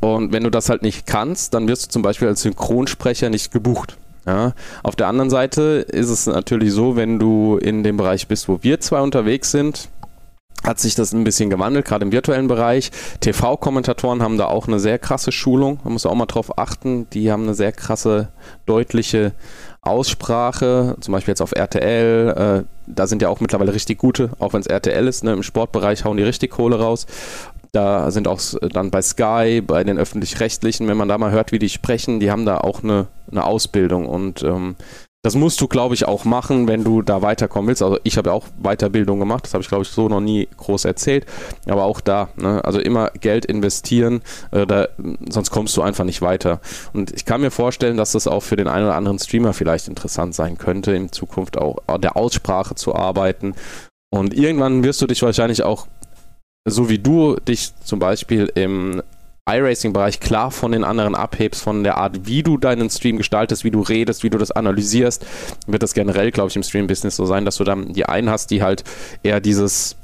Und 0.00 0.32
wenn 0.32 0.44
du 0.44 0.50
das 0.50 0.70
halt 0.70 0.80
nicht 0.80 1.06
kannst, 1.06 1.52
dann 1.52 1.68
wirst 1.68 1.86
du 1.86 1.90
zum 1.90 2.02
Beispiel 2.02 2.28
als 2.28 2.40
Synchronsprecher 2.40 3.28
nicht 3.28 3.52
gebucht. 3.52 3.98
Ja. 4.26 4.54
Auf 4.82 4.96
der 4.96 5.08
anderen 5.08 5.28
Seite 5.30 5.84
ist 5.88 6.08
es 6.08 6.26
natürlich 6.26 6.72
so, 6.72 6.96
wenn 6.96 7.18
du 7.18 7.58
in 7.58 7.82
dem 7.82 7.96
Bereich 7.96 8.28
bist, 8.28 8.48
wo 8.48 8.58
wir 8.62 8.80
zwei 8.80 9.00
unterwegs 9.00 9.50
sind, 9.50 9.88
hat 10.64 10.78
sich 10.78 10.94
das 10.94 11.12
ein 11.12 11.24
bisschen 11.24 11.50
gewandelt, 11.50 11.86
gerade 11.86 12.04
im 12.04 12.12
virtuellen 12.12 12.48
Bereich. 12.48 12.90
TV-Kommentatoren 13.20 14.22
haben 14.22 14.36
da 14.36 14.46
auch 14.46 14.68
eine 14.68 14.78
sehr 14.78 14.98
krasse 14.98 15.32
Schulung. 15.32 15.78
Man 15.84 15.94
muss 15.94 16.06
auch 16.06 16.14
mal 16.14 16.26
drauf 16.26 16.58
achten. 16.58 17.08
Die 17.10 17.32
haben 17.32 17.44
eine 17.44 17.54
sehr 17.54 17.72
krasse, 17.72 18.28
deutliche 18.66 19.32
Aussprache. 19.82 20.96
Zum 21.00 21.12
Beispiel 21.12 21.32
jetzt 21.32 21.40
auf 21.40 21.52
RTL. 21.52 22.64
Äh, 22.64 22.64
da 22.86 23.06
sind 23.06 23.22
ja 23.22 23.28
auch 23.28 23.40
mittlerweile 23.40 23.72
richtig 23.72 23.98
gute, 23.98 24.30
auch 24.38 24.52
wenn 24.52 24.60
es 24.60 24.66
RTL 24.66 25.06
ist. 25.06 25.24
Ne? 25.24 25.32
Im 25.32 25.42
Sportbereich 25.42 26.04
hauen 26.04 26.16
die 26.16 26.22
richtig 26.22 26.50
Kohle 26.50 26.78
raus. 26.78 27.06
Da 27.72 28.10
sind 28.10 28.26
auch 28.26 28.40
dann 28.72 28.90
bei 28.90 29.00
Sky, 29.00 29.62
bei 29.64 29.84
den 29.84 29.96
öffentlich-rechtlichen, 29.96 30.88
wenn 30.88 30.96
man 30.96 31.08
da 31.08 31.18
mal 31.18 31.30
hört, 31.30 31.52
wie 31.52 31.60
die 31.60 31.68
sprechen, 31.68 32.18
die 32.18 32.30
haben 32.30 32.44
da 32.44 32.58
auch 32.58 32.82
eine, 32.82 33.06
eine 33.30 33.44
Ausbildung 33.44 34.06
und 34.06 34.42
ähm, 34.42 34.74
das 35.22 35.34
musst 35.34 35.60
du, 35.60 35.68
glaube 35.68 35.94
ich, 35.94 36.06
auch 36.06 36.24
machen, 36.24 36.66
wenn 36.66 36.82
du 36.82 37.02
da 37.02 37.20
weiterkommen 37.20 37.68
willst. 37.68 37.82
Also 37.82 37.98
ich 38.04 38.16
habe 38.16 38.30
ja 38.30 38.34
auch 38.34 38.46
Weiterbildung 38.62 39.18
gemacht, 39.18 39.44
das 39.44 39.52
habe 39.52 39.62
ich, 39.62 39.68
glaube 39.68 39.82
ich, 39.82 39.90
so 39.90 40.08
noch 40.08 40.20
nie 40.20 40.48
groß 40.56 40.86
erzählt. 40.86 41.26
Aber 41.66 41.84
auch 41.84 42.00
da, 42.00 42.30
ne? 42.36 42.64
also 42.64 42.80
immer 42.80 43.10
Geld 43.10 43.44
investieren, 43.44 44.22
äh, 44.50 44.66
da, 44.66 44.88
sonst 45.28 45.50
kommst 45.50 45.76
du 45.76 45.82
einfach 45.82 46.04
nicht 46.04 46.22
weiter. 46.22 46.60
Und 46.94 47.12
ich 47.12 47.26
kann 47.26 47.42
mir 47.42 47.50
vorstellen, 47.50 47.98
dass 47.98 48.12
das 48.12 48.26
auch 48.26 48.42
für 48.42 48.56
den 48.56 48.66
einen 48.66 48.86
oder 48.86 48.96
anderen 48.96 49.18
Streamer 49.18 49.52
vielleicht 49.52 49.88
interessant 49.88 50.34
sein 50.34 50.56
könnte, 50.56 50.92
in 50.92 51.12
Zukunft 51.12 51.58
auch 51.58 51.76
der 51.98 52.16
Aussprache 52.16 52.74
zu 52.74 52.94
arbeiten. 52.94 53.54
Und 54.10 54.32
irgendwann 54.32 54.82
wirst 54.82 55.02
du 55.02 55.06
dich 55.06 55.22
wahrscheinlich 55.22 55.62
auch, 55.62 55.86
so 56.64 56.88
wie 56.88 56.98
du 56.98 57.36
dich 57.36 57.72
zum 57.84 57.98
Beispiel 57.98 58.50
im 58.54 59.02
iRacing-Bereich 59.56 60.20
klar 60.20 60.50
von 60.50 60.72
den 60.72 60.84
anderen 60.84 61.14
abhebst, 61.14 61.62
von 61.62 61.84
der 61.84 61.96
Art, 61.96 62.26
wie 62.26 62.42
du 62.42 62.56
deinen 62.56 62.90
Stream 62.90 63.16
gestaltest, 63.16 63.64
wie 63.64 63.70
du 63.70 63.80
redest, 63.80 64.22
wie 64.22 64.30
du 64.30 64.38
das 64.38 64.50
analysierst, 64.50 65.26
wird 65.66 65.82
das 65.82 65.94
generell, 65.94 66.30
glaube 66.30 66.50
ich, 66.50 66.56
im 66.56 66.62
Stream-Business 66.62 67.16
so 67.16 67.26
sein, 67.26 67.44
dass 67.44 67.56
du 67.56 67.64
dann 67.64 67.92
die 67.92 68.06
einen 68.06 68.30
hast, 68.30 68.50
die 68.50 68.62
halt 68.62 68.84
eher 69.22 69.40
dieses 69.40 69.96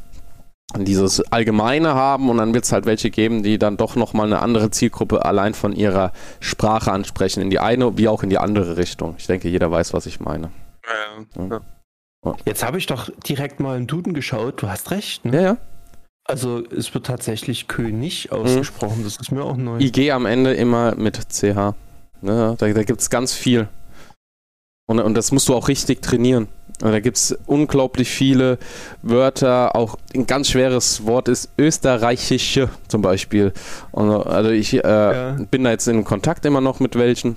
dieses 0.76 1.20
Allgemeine 1.32 1.94
haben 1.94 2.28
und 2.28 2.38
dann 2.38 2.52
wird 2.52 2.64
es 2.64 2.72
halt 2.72 2.86
welche 2.86 3.10
geben, 3.10 3.44
die 3.44 3.56
dann 3.56 3.76
doch 3.76 3.94
nochmal 3.94 4.26
eine 4.26 4.40
andere 4.42 4.70
Zielgruppe 4.70 5.24
allein 5.24 5.54
von 5.54 5.72
ihrer 5.72 6.12
Sprache 6.40 6.90
ansprechen, 6.90 7.40
in 7.40 7.50
die 7.50 7.60
eine 7.60 7.96
wie 7.96 8.08
auch 8.08 8.24
in 8.24 8.30
die 8.30 8.38
andere 8.38 8.76
Richtung. 8.76 9.14
Ich 9.16 9.26
denke, 9.26 9.48
jeder 9.48 9.70
weiß, 9.70 9.94
was 9.94 10.06
ich 10.06 10.20
meine. 10.20 10.50
Ja. 11.36 11.60
Jetzt 12.44 12.64
habe 12.64 12.78
ich 12.78 12.86
doch 12.86 13.08
direkt 13.28 13.60
mal 13.60 13.76
im 13.76 13.86
Duden 13.86 14.12
geschaut, 14.12 14.60
du 14.62 14.68
hast 14.68 14.90
recht. 14.90 15.24
Ne? 15.24 15.36
Ja, 15.36 15.40
ja. 15.42 15.56
Also 16.28 16.64
es 16.76 16.92
wird 16.92 17.06
tatsächlich 17.06 17.68
König 17.68 18.32
ausgesprochen, 18.32 19.00
mhm. 19.00 19.04
das 19.04 19.16
ist 19.18 19.30
mir 19.30 19.44
auch 19.44 19.56
neu. 19.56 19.78
IG 19.78 20.10
am 20.10 20.26
Ende 20.26 20.54
immer 20.54 20.94
mit 20.96 21.18
CH. 21.30 21.74
Ja, 22.22 22.54
da 22.54 22.54
da 22.54 22.82
gibt 22.82 23.00
es 23.00 23.10
ganz 23.10 23.32
viel. 23.32 23.68
Und, 24.86 25.00
und 25.00 25.14
das 25.14 25.32
musst 25.32 25.48
du 25.48 25.54
auch 25.54 25.68
richtig 25.68 26.02
trainieren. 26.02 26.48
Und 26.82 26.92
da 26.92 27.00
gibt 27.00 27.16
es 27.16 27.36
unglaublich 27.46 28.10
viele 28.10 28.58
Wörter. 29.02 29.74
Auch 29.74 29.96
ein 30.14 30.26
ganz 30.26 30.50
schweres 30.50 31.06
Wort 31.06 31.28
ist 31.28 31.50
österreichische 31.58 32.68
zum 32.86 33.02
Beispiel. 33.02 33.52
Und, 33.92 34.10
also 34.10 34.50
ich 34.50 34.74
äh, 34.74 34.78
ja. 34.84 35.36
bin 35.50 35.64
da 35.64 35.70
jetzt 35.70 35.88
in 35.88 36.04
Kontakt 36.04 36.44
immer 36.44 36.60
noch 36.60 36.78
mit 36.80 36.96
welchen. 36.96 37.36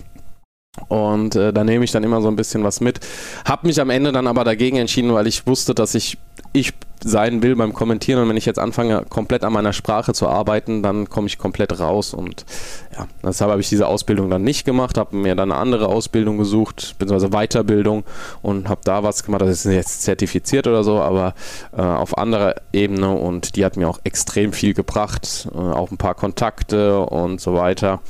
Und 0.87 1.35
äh, 1.35 1.53
da 1.53 1.63
nehme 1.63 1.85
ich 1.85 1.91
dann 1.91 2.03
immer 2.03 2.21
so 2.21 2.27
ein 2.27 2.35
bisschen 2.35 2.63
was 2.63 2.81
mit. 2.81 2.99
Hab 3.45 3.63
mich 3.63 3.79
am 3.81 3.89
Ende 3.89 4.11
dann 4.11 4.27
aber 4.27 4.43
dagegen 4.43 4.77
entschieden, 4.77 5.13
weil 5.13 5.27
ich 5.27 5.45
wusste, 5.45 5.75
dass 5.75 5.95
ich 5.95 6.17
ich 6.53 6.73
sein 7.03 7.41
will 7.43 7.55
beim 7.55 7.73
Kommentieren. 7.73 8.21
Und 8.21 8.29
wenn 8.29 8.37
ich 8.37 8.45
jetzt 8.45 8.59
anfange, 8.59 9.05
komplett 9.07 9.43
an 9.43 9.53
meiner 9.53 9.71
Sprache 9.71 10.13
zu 10.13 10.27
arbeiten, 10.27 10.83
dann 10.83 11.09
komme 11.09 11.27
ich 11.27 11.37
komplett 11.37 11.79
raus. 11.79 12.13
Und 12.13 12.45
ja, 12.97 13.07
deshalb 13.23 13.51
habe 13.51 13.61
ich 13.61 13.69
diese 13.69 13.87
Ausbildung 13.87 14.29
dann 14.29 14.43
nicht 14.43 14.65
gemacht, 14.65 14.97
habe 14.97 15.15
mir 15.15 15.35
dann 15.35 15.51
eine 15.51 15.61
andere 15.61 15.87
Ausbildung 15.87 16.37
gesucht, 16.37 16.95
beziehungsweise 16.99 17.31
Weiterbildung 17.31 18.03
und 18.41 18.67
habe 18.67 18.81
da 18.83 19.03
was 19.03 19.23
gemacht. 19.23 19.41
Das 19.41 19.49
ist 19.49 19.71
jetzt 19.71 20.01
zertifiziert 20.01 20.67
oder 20.67 20.83
so, 20.83 20.99
aber 20.99 21.35
äh, 21.75 21.81
auf 21.81 22.17
anderer 22.17 22.55
Ebene. 22.73 23.11
Und 23.11 23.55
die 23.55 23.63
hat 23.63 23.77
mir 23.77 23.87
auch 23.87 23.99
extrem 24.03 24.51
viel 24.51 24.73
gebracht. 24.73 25.47
Äh, 25.53 25.57
auch 25.57 25.91
ein 25.91 25.97
paar 25.97 26.15
Kontakte 26.15 26.99
und 26.99 27.39
so 27.39 27.53
weiter. 27.53 28.01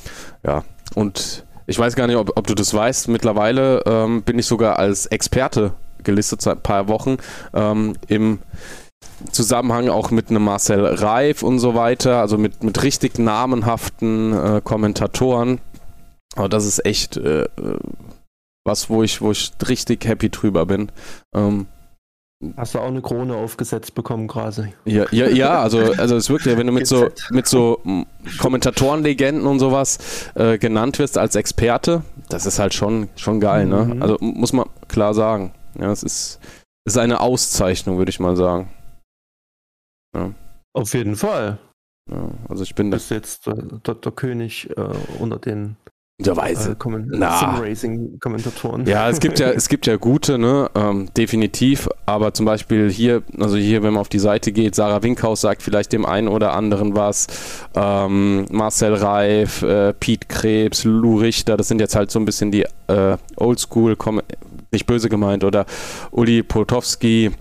Ja, 0.44 0.64
und 0.96 1.44
ich 1.70 1.78
weiß 1.78 1.96
gar 1.96 2.08
nicht, 2.08 2.16
ob, 2.16 2.36
ob 2.36 2.48
du 2.48 2.56
das 2.56 2.74
weißt. 2.74 3.08
Mittlerweile 3.10 3.84
ähm, 3.86 4.24
bin 4.24 4.40
ich 4.40 4.48
sogar 4.48 4.80
als 4.80 5.06
Experte 5.06 5.74
gelistet 6.04 6.42
seit 6.42 6.58
ein 6.58 6.64
paar 6.64 6.88
Wochen 6.88 7.18
ähm, 7.54 7.94
im 8.08 8.40
Zusammenhang 9.32 9.90
auch 9.90 10.12
mit 10.12 10.30
einem 10.30 10.44
Marcel 10.44 10.84
Reif 10.86 11.44
und 11.44 11.60
so 11.60 11.76
weiter, 11.76 12.22
also 12.22 12.38
mit, 12.38 12.64
mit 12.64 12.82
richtig 12.84 13.20
namenhaften 13.20 14.34
äh, 14.34 14.62
Kommentatoren. 14.64 15.60
Aber 16.36 16.50
das 16.50 16.66
ist 16.66 16.86
echt 16.86 17.18
äh, 17.18 17.46
was, 18.66 18.90
wo 18.90 19.04
ich, 19.04 19.22
wo 19.22 19.32
ich 19.32 19.52
richtig 19.68 20.06
happy 20.06 20.30
drüber 20.30 20.66
bin. 20.66 20.92
Ähm, 21.36 21.68
Hast 22.56 22.74
du 22.74 22.80
auch 22.80 22.88
eine 22.88 23.02
Krone 23.02 23.36
aufgesetzt 23.36 23.96
bekommen 23.96 24.30
quasi? 24.30 24.74
Ja, 24.86 25.06
ja, 25.12 25.28
ja 25.28 25.62
also, 25.62 25.80
also 25.80 26.16
es 26.16 26.30
wirkt 26.30 26.46
ja, 26.46 26.58
wenn 26.58 26.68
du 26.68 26.74
mit 26.74 26.88
so, 26.88 27.10
mit 27.32 27.48
so 27.48 27.82
Kommentatorenlegenden 28.40 29.46
und 29.46 29.60
sowas 29.60 30.32
äh, 30.36 30.58
genannt 30.58 31.00
wirst 31.00 31.18
als 31.18 31.36
Experte, 31.36 32.04
das 32.30 32.46
ist 32.46 32.58
halt 32.58 32.74
schon, 32.74 33.10
schon 33.18 33.42
geil, 33.42 33.66
ne? 33.66 33.84
mhm. 33.84 33.94
ne? 33.96 34.02
Also 34.02 34.18
muss 34.22 34.54
man 34.54 34.70
klar 34.88 35.14
sagen. 35.14 35.54
Ja, 35.78 35.92
es 35.92 36.02
ist, 36.02 36.40
ist 36.86 36.98
eine 36.98 37.20
Auszeichnung, 37.20 37.98
würde 37.98 38.10
ich 38.10 38.22
mal 38.22 38.38
sagen. 38.38 38.70
Ja. 40.16 40.34
Auf 40.74 40.94
jeden 40.94 41.18
Fall. 41.18 41.58
Ja, 42.10 42.32
also 42.48 42.64
ich 42.64 42.74
bin. 42.74 42.90
Du 42.90 42.96
bist 42.96 43.12
jetzt 43.12 43.48
der, 43.48 43.56
der, 43.56 43.96
der 43.96 44.12
König 44.14 44.70
äh, 44.78 44.90
unter 45.20 45.40
den 45.40 45.76
weiß. 46.36 46.68
Äh, 46.68 46.76
Sim-Racing-Kommentatoren. 47.40 48.86
Ja, 48.86 49.10
es 49.10 49.20
gibt 49.20 49.40
ja, 49.40 49.50
es 49.56 49.70
gibt 49.70 49.88
ja 49.88 49.96
gute, 49.96 50.38
ne? 50.38 50.70
Ähm, 50.76 51.10
definitiv. 51.16 51.88
Aber 52.06 52.34
zum 52.34 52.46
Beispiel 52.46 52.90
hier, 52.90 53.24
also 53.40 53.56
hier, 53.56 53.84
wenn 53.84 53.94
man 53.94 54.02
auf 54.02 54.10
die 54.10 54.20
Seite 54.20 54.52
geht, 54.52 54.76
Sarah 54.76 55.02
Winkhaus 55.02 55.42
sagt 55.42 55.64
vielleicht 55.64 55.94
dem 55.94 56.06
einen 56.06 56.28
oder 56.28 56.54
anderen 56.54 56.96
was. 56.96 57.28
Ähm, 57.74 58.46
Marcel 58.52 58.96
Reif, 58.96 59.62
äh, 59.62 59.94
Pete 59.94 60.28
Krebs, 60.28 60.84
Lou 60.84 61.20
Richter, 61.20 61.56
das 61.56 61.70
sind 61.70 61.80
jetzt 61.80 61.96
halt 61.96 62.12
so 62.12 62.20
ein 62.20 62.26
bisschen 62.26 62.52
die 62.52 62.66
äh, 62.88 63.18
Oldschool, 63.38 63.98
nicht 64.72 64.86
böse 64.86 65.10
gemeint, 65.10 65.44
oder 65.44 65.66
Uli 66.12 66.44
Potowski. 66.44 67.32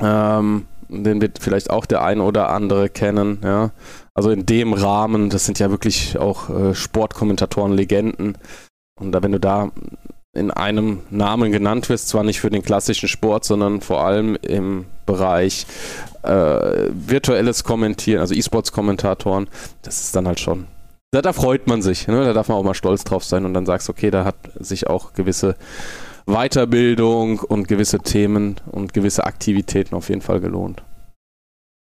Ähm, 0.00 0.66
den 0.88 1.22
wird 1.22 1.38
vielleicht 1.40 1.70
auch 1.70 1.86
der 1.86 2.02
ein 2.02 2.20
oder 2.20 2.50
andere 2.50 2.88
kennen, 2.88 3.38
ja. 3.42 3.70
Also 4.14 4.30
in 4.30 4.44
dem 4.46 4.72
Rahmen, 4.74 5.30
das 5.30 5.46
sind 5.46 5.58
ja 5.58 5.70
wirklich 5.70 6.18
auch 6.18 6.50
äh, 6.50 6.74
Sportkommentatoren, 6.74 7.72
Legenden. 7.72 8.36
Und 9.00 9.12
da, 9.12 9.22
wenn 9.22 9.32
du 9.32 9.40
da 9.40 9.70
in 10.34 10.50
einem 10.50 11.00
Namen 11.10 11.52
genannt 11.52 11.88
wirst, 11.88 12.08
zwar 12.08 12.24
nicht 12.24 12.40
für 12.40 12.50
den 12.50 12.62
klassischen 12.62 13.08
Sport, 13.08 13.44
sondern 13.44 13.80
vor 13.80 14.04
allem 14.04 14.36
im 14.36 14.86
Bereich 15.04 15.66
äh, 16.22 16.88
virtuelles 16.90 17.64
Kommentieren, 17.64 18.20
also 18.20 18.34
E-Sports-Kommentatoren, 18.34 19.48
das 19.82 20.00
ist 20.00 20.16
dann 20.16 20.26
halt 20.26 20.40
schon. 20.40 20.66
Da, 21.10 21.20
da 21.20 21.34
freut 21.34 21.66
man 21.66 21.82
sich, 21.82 22.06
ne? 22.08 22.24
da 22.24 22.32
darf 22.32 22.48
man 22.48 22.56
auch 22.56 22.64
mal 22.64 22.74
stolz 22.74 23.04
drauf 23.04 23.24
sein 23.24 23.44
und 23.44 23.52
dann 23.52 23.66
sagst, 23.66 23.90
okay, 23.90 24.10
da 24.10 24.24
hat 24.24 24.36
sich 24.58 24.86
auch 24.86 25.12
gewisse 25.12 25.56
Weiterbildung 26.24 27.40
und 27.40 27.68
gewisse 27.68 27.98
Themen 27.98 28.56
und 28.70 28.94
gewisse 28.94 29.24
Aktivitäten 29.24 29.94
auf 29.94 30.08
jeden 30.08 30.22
Fall 30.22 30.40
gelohnt. 30.40 30.82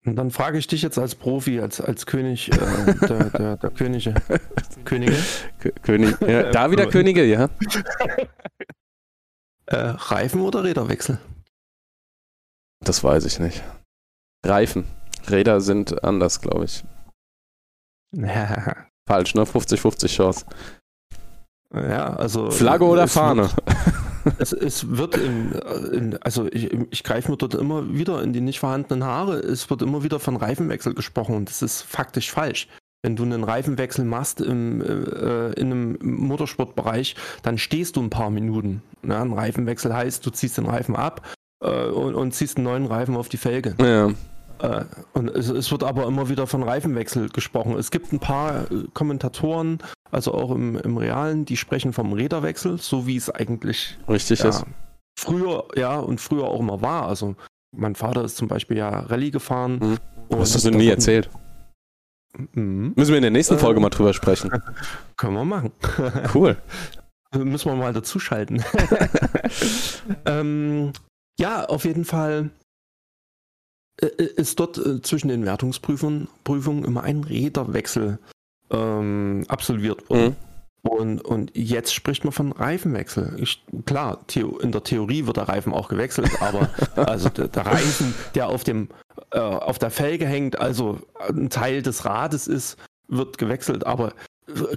Und 0.06 0.16
dann 0.16 0.30
frage 0.30 0.56
ich 0.56 0.66
dich 0.66 0.80
jetzt 0.82 0.98
als 0.98 1.14
Profi, 1.14 1.60
als, 1.60 1.80
als 1.80 2.06
König 2.06 2.50
äh, 2.50 2.94
der, 3.06 3.24
der, 3.30 3.56
der 3.58 3.70
Könige. 3.70 4.14
Könige? 4.84 5.16
König, 5.82 6.18
ja, 6.22 6.42
da 6.52 6.70
wieder 6.70 6.86
Könige, 6.86 7.24
ja. 7.24 7.50
Äh, 9.66 9.76
Reifen 9.76 10.40
oder 10.40 10.64
Räderwechsel? 10.64 11.18
Das 12.82 13.04
weiß 13.04 13.26
ich 13.26 13.38
nicht. 13.40 13.62
Reifen. 14.44 14.86
Räder 15.28 15.60
sind 15.60 16.02
anders, 16.02 16.40
glaube 16.40 16.64
ich. 16.64 16.82
Falsch, 19.06 19.34
ne? 19.34 19.42
50-50 19.42 20.08
Chance. 20.08 20.46
Ja, 21.74 22.14
also. 22.14 22.50
Flagge 22.50 22.84
oder 22.84 23.06
Fahne? 23.06 23.50
Es, 24.38 24.52
es, 24.52 24.96
wird 24.96 25.16
in, 25.16 25.52
in 25.92 26.18
also 26.22 26.46
ich, 26.50 26.70
ich 26.90 27.04
greife 27.04 27.30
mir 27.30 27.36
dort 27.36 27.54
immer 27.54 27.92
wieder 27.92 28.22
in 28.22 28.32
die 28.32 28.40
nicht 28.40 28.60
vorhandenen 28.60 29.04
Haare. 29.04 29.38
Es 29.38 29.70
wird 29.70 29.82
immer 29.82 30.02
wieder 30.02 30.20
von 30.20 30.36
Reifenwechsel 30.36 30.94
gesprochen 30.94 31.36
und 31.36 31.48
das 31.48 31.62
ist 31.62 31.82
faktisch 31.82 32.30
falsch. 32.30 32.68
Wenn 33.02 33.16
du 33.16 33.22
einen 33.22 33.44
Reifenwechsel 33.44 34.04
machst 34.04 34.42
im, 34.42 34.82
äh, 34.82 35.52
in 35.52 35.72
einem 35.72 35.98
Motorsportbereich, 36.02 37.16
dann 37.42 37.56
stehst 37.56 37.96
du 37.96 38.02
ein 38.02 38.10
paar 38.10 38.30
Minuten. 38.30 38.82
Ja, 39.02 39.22
ein 39.22 39.32
Reifenwechsel 39.32 39.94
heißt, 39.94 40.24
du 40.26 40.30
ziehst 40.30 40.58
den 40.58 40.66
Reifen 40.66 40.96
ab 40.96 41.26
äh, 41.64 41.86
und, 41.86 42.14
und, 42.14 42.32
ziehst 42.32 42.58
einen 42.58 42.64
neuen 42.64 42.86
Reifen 42.86 43.16
auf 43.16 43.30
die 43.30 43.38
Felge. 43.38 43.74
Ja. 43.80 44.08
Äh, 44.60 44.84
und 45.14 45.30
es, 45.30 45.48
es, 45.48 45.70
wird 45.70 45.82
aber 45.82 46.06
immer 46.06 46.28
wieder 46.28 46.46
von 46.46 46.62
Reifenwechsel 46.62 47.30
gesprochen. 47.30 47.78
Es 47.78 47.90
gibt 47.90 48.12
ein 48.12 48.20
paar 48.20 48.70
äh, 48.70 48.84
Kommentatoren, 48.92 49.78
also 50.10 50.34
auch 50.34 50.50
im, 50.50 50.76
im 50.76 50.96
Realen, 50.96 51.44
die 51.44 51.56
sprechen 51.56 51.92
vom 51.92 52.12
Räderwechsel, 52.12 52.78
so 52.78 53.06
wie 53.06 53.16
es 53.16 53.30
eigentlich 53.30 53.98
richtig 54.08 54.40
ja, 54.40 54.48
ist. 54.48 54.64
Früher, 55.18 55.68
ja, 55.76 55.98
und 55.98 56.20
früher 56.20 56.44
auch 56.44 56.60
immer 56.60 56.82
war. 56.82 57.06
Also 57.06 57.36
mein 57.76 57.94
Vater 57.94 58.24
ist 58.24 58.36
zum 58.36 58.48
Beispiel 58.48 58.78
ja 58.78 58.88
Rallye 58.88 59.30
gefahren. 59.30 59.78
Mhm. 60.30 60.38
Hast 60.38 60.64
du 60.64 60.70
nie 60.70 60.88
erzählt? 60.88 61.28
Mhm. 62.54 62.92
Müssen 62.96 63.10
wir 63.10 63.18
in 63.18 63.22
der 63.22 63.30
nächsten 63.30 63.58
Folge 63.58 63.80
äh, 63.80 63.82
mal 63.82 63.90
drüber 63.90 64.14
sprechen. 64.14 64.50
Können 65.16 65.34
wir 65.34 65.44
machen. 65.44 65.72
Cool. 66.34 66.56
Müssen 67.32 67.70
wir 67.70 67.76
mal 67.76 67.92
dazuschalten. 67.92 68.64
ähm, 70.26 70.92
ja, 71.38 71.64
auf 71.64 71.84
jeden 71.84 72.04
Fall 72.04 72.50
äh, 74.00 74.06
äh, 74.06 74.34
ist 74.36 74.58
dort 74.58 74.78
äh, 74.78 75.00
zwischen 75.02 75.28
den 75.28 75.44
Wertungsprüfungen 75.44 76.28
Prüfungen 76.42 76.84
immer 76.84 77.04
ein 77.04 77.22
Räderwechsel 77.22 78.18
ähm, 78.70 79.44
absolviert 79.48 80.08
worden. 80.10 80.36
Mhm. 80.36 80.36
Und, 80.82 81.20
und 81.20 81.52
jetzt 81.54 81.92
spricht 81.92 82.24
man 82.24 82.32
von 82.32 82.52
Reifenwechsel. 82.52 83.36
Ich, 83.38 83.62
klar, 83.84 84.20
in 84.62 84.72
der 84.72 84.82
Theorie 84.82 85.26
wird 85.26 85.36
der 85.36 85.48
Reifen 85.48 85.74
auch 85.74 85.88
gewechselt, 85.88 86.30
aber 86.40 86.70
also 86.96 87.28
der, 87.28 87.48
der, 87.48 87.66
Reifen, 87.66 88.14
der 88.34 88.48
auf, 88.48 88.64
dem, 88.64 88.88
äh, 89.32 89.38
auf 89.38 89.78
der 89.78 89.90
Felge 89.90 90.26
hängt, 90.26 90.58
also 90.58 90.98
ein 91.28 91.50
Teil 91.50 91.82
des 91.82 92.06
Rades 92.06 92.46
ist, 92.46 92.78
wird 93.08 93.36
gewechselt. 93.36 93.86
Aber 93.86 94.14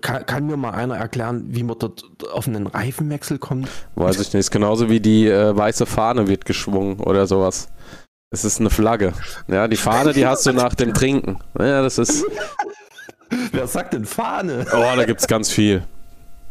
kann, 0.02 0.26
kann, 0.26 0.46
mir 0.46 0.58
mal 0.58 0.72
einer 0.72 0.98
erklären, 0.98 1.46
wie 1.48 1.64
man 1.64 1.80
dort 1.80 2.04
auf 2.34 2.48
einen 2.48 2.68
Reifenwechsel 2.68 3.38
kommt? 3.40 3.70
Weiß 3.96 4.16
ich 4.20 4.34
nicht. 4.34 4.36
Ist 4.36 4.52
genauso 4.52 4.90
wie 4.90 5.00
die 5.00 5.28
äh, 5.28 5.56
weiße 5.56 5.86
Fahne 5.86 6.28
wird 6.28 6.46
geschwungen 6.46 7.00
oder 7.00 7.28
sowas. 7.28 7.70
Es 8.30 8.44
ist 8.44 8.60
eine 8.60 8.70
Flagge. 8.70 9.14
Ja, 9.48 9.68
die 9.68 9.78
Fahne, 9.78 10.12
die 10.12 10.26
hast 10.26 10.46
du 10.46 10.54
nach 10.54 10.74
dem 10.76 10.94
Trinken. 10.94 11.40
Ja, 11.58 11.82
das 11.82 11.98
ist. 11.98 12.26
Wer 13.52 13.68
sagt 13.68 13.94
denn 13.94 14.06
Fahne? 14.06 14.66
Oh, 14.74 14.96
da 14.96 15.06
gibt 15.06 15.22
es 15.22 15.28
ganz 15.28 15.50
viel. 15.52 15.84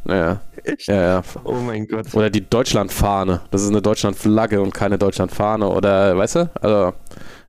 Ja. 0.04 0.40
Echt? 0.64 0.88
Ja, 0.88 1.02
ja. 1.02 1.22
Oh 1.44 1.54
mein 1.54 1.86
Gott. 1.86 2.12
Oder 2.14 2.30
die 2.30 2.48
Deutschlandfahne. 2.48 3.40
Das 3.50 3.62
ist 3.62 3.70
eine 3.70 3.82
Deutschlandflagge 3.82 4.60
und 4.60 4.74
keine 4.74 4.98
Deutschlandfahne. 4.98 5.68
Oder, 5.68 6.16
weißt 6.16 6.36
du? 6.36 6.50
Also. 6.60 6.92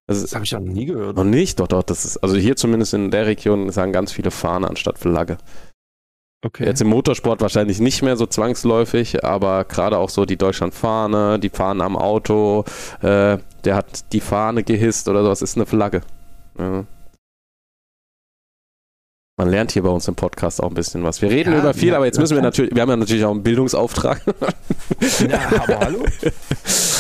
Das, 0.05 0.21
das 0.21 0.36
habe 0.36 0.43
ich 0.43 0.51
noch 0.51 0.59
nie 0.59 0.86
gehört. 0.86 1.15
Noch 1.15 1.24
nicht? 1.24 1.59
Doch, 1.59 1.67
doch. 1.67 1.84
Das 1.84 2.05
ist, 2.05 2.17
also 2.17 2.36
hier 2.36 2.55
zumindest 2.55 2.93
in 2.93 3.09
der 3.09 3.26
Region 3.26 3.71
sagen 3.71 3.91
ganz 3.93 4.11
viele 4.11 4.32
Fahne 4.32 4.67
anstatt 4.67 4.99
Flagge. 4.99 5.38
Okay. 6.45 6.65
Jetzt 6.65 6.82
im 6.82 6.89
Motorsport 6.89 7.39
wahrscheinlich 7.39 7.80
nicht 7.80 8.01
mehr 8.01 8.17
so 8.17 8.26
zwangsläufig, 8.26 9.24
aber 9.24 9.63
gerade 9.63 9.97
auch 9.97 10.09
so 10.09 10.26
die 10.26 10.36
Deutschlandfahne, 10.36 11.39
die 11.39 11.49
Fahne 11.49 11.86
am 11.86 11.95
Auto, 11.95 12.65
äh, 13.01 13.38
der 13.63 13.76
hat 13.76 14.11
die 14.11 14.19
Fahne 14.19 14.63
gehisst 14.63 15.07
oder 15.07 15.24
sowas, 15.24 15.41
ist 15.41 15.55
eine 15.55 15.65
Flagge. 15.65 16.01
Ja. 16.59 16.84
Man 19.36 19.49
lernt 19.49 19.71
hier 19.71 19.81
bei 19.81 19.89
uns 19.89 20.07
im 20.07 20.13
Podcast 20.13 20.61
auch 20.61 20.67
ein 20.67 20.75
bisschen 20.75 21.03
was. 21.03 21.23
Wir 21.23 21.31
reden 21.31 21.53
Ja, 21.53 21.59
über 21.59 21.73
viel, 21.73 21.89
ja, 21.89 21.95
aber 21.95 22.05
jetzt 22.05 22.19
müssen 22.19 22.36
wir 22.36 22.43
natürlich, 22.43 22.75
wir 22.75 22.84
haben 22.84 22.89
ja 22.89 22.97
natürlich 22.97 23.25
auch 23.25 23.31
einen 23.31 23.41
Bildungsauftrag. 23.41 24.21
Ja, 25.27 25.39
aber 25.63 25.79
hallo? 25.79 26.05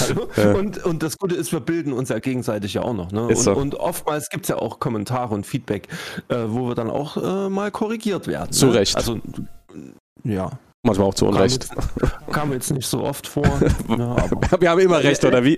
hallo? 0.01 0.27
Ja. 0.35 0.53
Und, 0.53 0.83
und 0.83 1.03
das 1.03 1.17
Gute 1.17 1.35
ist, 1.35 1.51
wir 1.51 1.59
bilden 1.59 1.93
uns 1.93 2.09
ja 2.09 2.17
gegenseitig 2.19 2.73
ja 2.73 2.81
auch 2.81 2.93
noch. 2.93 3.11
Ne? 3.11 3.27
Und, 3.27 3.37
so. 3.37 3.53
und 3.53 3.75
oftmals 3.75 4.29
gibt 4.29 4.45
es 4.45 4.49
ja 4.49 4.57
auch 4.57 4.79
Kommentare 4.79 5.33
und 5.33 5.45
Feedback, 5.45 5.87
äh, 6.27 6.35
wo 6.47 6.67
wir 6.67 6.75
dann 6.75 6.89
auch 6.89 7.17
äh, 7.17 7.49
mal 7.49 7.71
korrigiert 7.71 8.27
werden. 8.27 8.51
Zu 8.51 8.67
ne? 8.67 8.73
Recht. 8.75 8.95
Also, 8.95 9.19
ja, 10.23 10.51
Manchmal 10.85 11.07
auch 11.07 11.13
zu 11.13 11.23
kam 11.25 11.35
Unrecht. 11.35 11.63
jetzt, 11.63 12.31
kam 12.33 12.51
jetzt 12.51 12.71
nicht 12.71 12.85
so 12.85 13.03
oft 13.05 13.25
vor. 13.25 13.45
ja, 13.87 13.95
aber 14.17 14.61
Wir 14.61 14.69
haben 14.69 14.79
immer 14.81 15.01
recht, 15.01 15.23
oder 15.23 15.41
wie? 15.45 15.57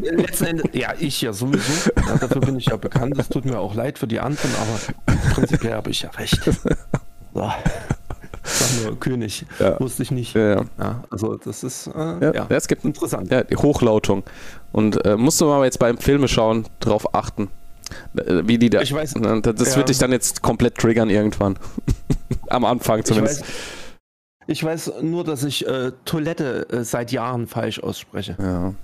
letzten 0.00 0.46
Endes, 0.46 0.64
ja, 0.72 0.94
ich 0.98 1.20
ja 1.22 1.32
sowieso. 1.32 1.90
Ja, 1.96 2.16
dafür 2.16 2.40
bin 2.40 2.56
ich 2.58 2.66
ja 2.66 2.76
bekannt. 2.76 3.14
Es 3.18 3.28
tut 3.28 3.44
mir 3.44 3.60
auch 3.60 3.76
leid 3.76 4.00
für 4.00 4.08
die 4.08 4.18
anderen, 4.18 4.50
aber 4.56 5.12
prinzipiell 5.34 5.74
habe 5.74 5.90
ich 5.90 6.02
ja 6.02 6.10
recht. 6.10 6.40
So. 6.42 7.52
Sag 8.42 8.82
nur 8.84 8.98
König. 8.98 9.46
Ja. 9.60 9.78
Wusste 9.78 10.02
ich 10.02 10.10
nicht. 10.10 10.34
Ja, 10.34 10.64
Ja, 10.76 11.04
also 11.08 11.36
das 11.36 11.62
ist 11.62 11.86
äh, 11.94 12.34
ja. 12.34 12.46
es 12.48 12.66
gibt 12.66 12.84
interessant. 12.84 13.30
ja, 13.30 13.44
die 13.44 13.54
Hochlautung. 13.54 14.24
Und 14.72 15.04
äh, 15.06 15.16
musst 15.16 15.40
du 15.40 15.44
mal 15.44 15.62
jetzt 15.66 15.78
beim 15.78 15.98
Filme 15.98 16.26
schauen, 16.26 16.66
drauf 16.80 17.14
achten. 17.14 17.46
Äh, 18.16 18.42
Wie 18.44 18.58
die 18.58 18.70
da. 18.70 18.80
Ich 18.80 18.92
weiß- 18.92 19.20
Ne, 19.20 19.40
Das 19.40 19.76
wird 19.76 19.88
dich 19.88 19.98
dann 19.98 20.10
jetzt 20.10 20.42
komplett 20.42 20.78
triggern 20.78 21.10
irgendwann. 21.10 21.56
Am 22.48 22.64
Anfang 22.64 22.98
Ich 23.00 23.04
zumindest. 23.04 23.42
weiß, 23.42 23.48
ich 24.48 24.64
weiß 24.64 24.94
nur, 25.02 25.22
dass 25.24 25.44
ich 25.44 25.66
äh, 25.66 25.92
Toilette 26.04 26.66
äh, 26.70 26.82
seit 26.82 27.12
Jahren 27.12 27.46
falsch 27.46 27.80
ausspreche. 27.80 28.36
Ja. 28.40 28.74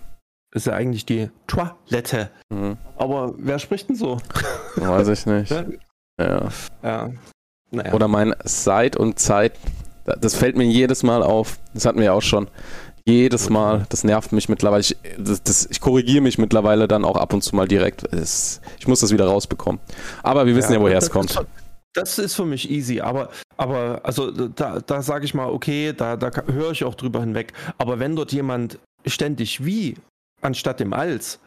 Ist 0.55 0.67
ja 0.67 0.75
eigentlich 0.75 1.05
die 1.05 1.31
Toilette. 1.49 2.31
Mhm. 2.51 2.77
Aber 2.97 3.35
wer 3.39 3.59
spricht 3.59 3.89
denn 3.89 3.97
so? 3.97 4.19
Weiß 4.77 5.09
ich 5.09 5.27
nicht. 5.27 5.51
Ja. 5.51 5.65
Ja. 6.21 6.49
Ja. 6.83 7.11
Naja. 7.73 7.93
Oder 7.93 8.07
mein 8.07 8.35
Seit 8.45 8.97
und 8.97 9.19
Zeit. 9.19 9.55
Das 10.05 10.37
fällt 10.37 10.57
mir 10.57 10.65
jedes 10.65 11.03
Mal 11.03 11.23
auf. 11.25 11.59
Das 11.73 11.87
hatten 11.87 11.99
wir 11.99 12.05
ja 12.05 12.13
auch 12.13 12.23
schon. 12.23 12.47
Jedes 13.05 13.51
Mal. 13.51 13.85
Das 13.89 14.05
nervt 14.05 14.31
mich 14.33 14.49
mittlerweile. 14.49 14.83
Ich, 14.83 14.97
das, 15.19 15.43
das, 15.43 15.67
ich 15.71 15.81
korrigiere 15.81 16.23
mich 16.23 16.39
mittlerweile 16.39 16.87
dann 16.87 17.05
auch 17.05 17.17
ab 17.17 17.33
und 17.33 17.43
zu 17.43 17.57
mal 17.57 17.67
direkt. 17.67 18.05
Es, 18.13 18.61
ich 18.79 18.87
muss 18.87 19.01
das 19.01 19.11
wieder 19.13 19.27
rausbekommen. 19.27 19.81
Aber 20.23 20.47
wir 20.47 20.55
wissen 20.55 20.73
ja, 20.75 20.81
woher 20.81 20.99
es 20.99 21.07
das- 21.07 21.13
kommt. 21.13 21.45
Das, 21.95 22.19
ist 22.19 22.35
für 22.35 22.45
mich 22.45 22.71
easy, 22.71 23.01
aber, 23.01 23.31
aber 23.57 24.01
also 24.03 24.31
da, 24.31 24.81
da 24.81 25.03
sage 25.03 25.25
ich 25.25 25.35
mal, 25.35 25.49
okay, 25.49 25.93
da, 25.97 26.17
da 26.17 26.31
höre 26.47 26.73
ich 26.73 26.85
auch 26.85 26.95
drüber 26.95 27.21
hinweg. 27.21 27.53
Aber 27.79 27.99
wenn 27.99 28.17
dort 28.17 28.33
jemand 28.33 28.79
ständig 29.07 29.65
wie 29.65 29.97
anstatt 30.43 30.81
dem 30.81 30.93
als 30.93 31.39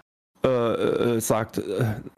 äh, 0.46 0.48
äh, 0.50 1.20
sagt, 1.20 1.58
äh, 1.58 1.64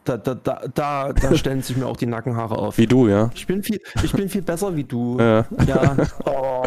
da, 0.03 0.17
da, 0.17 0.36
da, 0.36 0.61
da, 0.73 1.13
da 1.13 1.36
stellen 1.38 1.61
sich 1.61 1.75
mir 1.77 1.88
auch 1.88 1.97
die 1.97 2.05
Nackenhaare 2.05 2.57
auf. 2.57 2.77
Wie 2.77 2.86
du, 2.86 3.07
ja. 3.07 3.32
Ich 3.34 3.47
bin 3.47 3.63
viel, 3.63 3.80
ich 4.03 4.11
bin 4.11 4.30
viel 4.30 4.41
besser 4.41 4.75
wie 4.75 4.84
du. 4.84 5.17
Ja. 5.19 5.45
Ja. 5.65 5.95
Oh, 6.25 6.63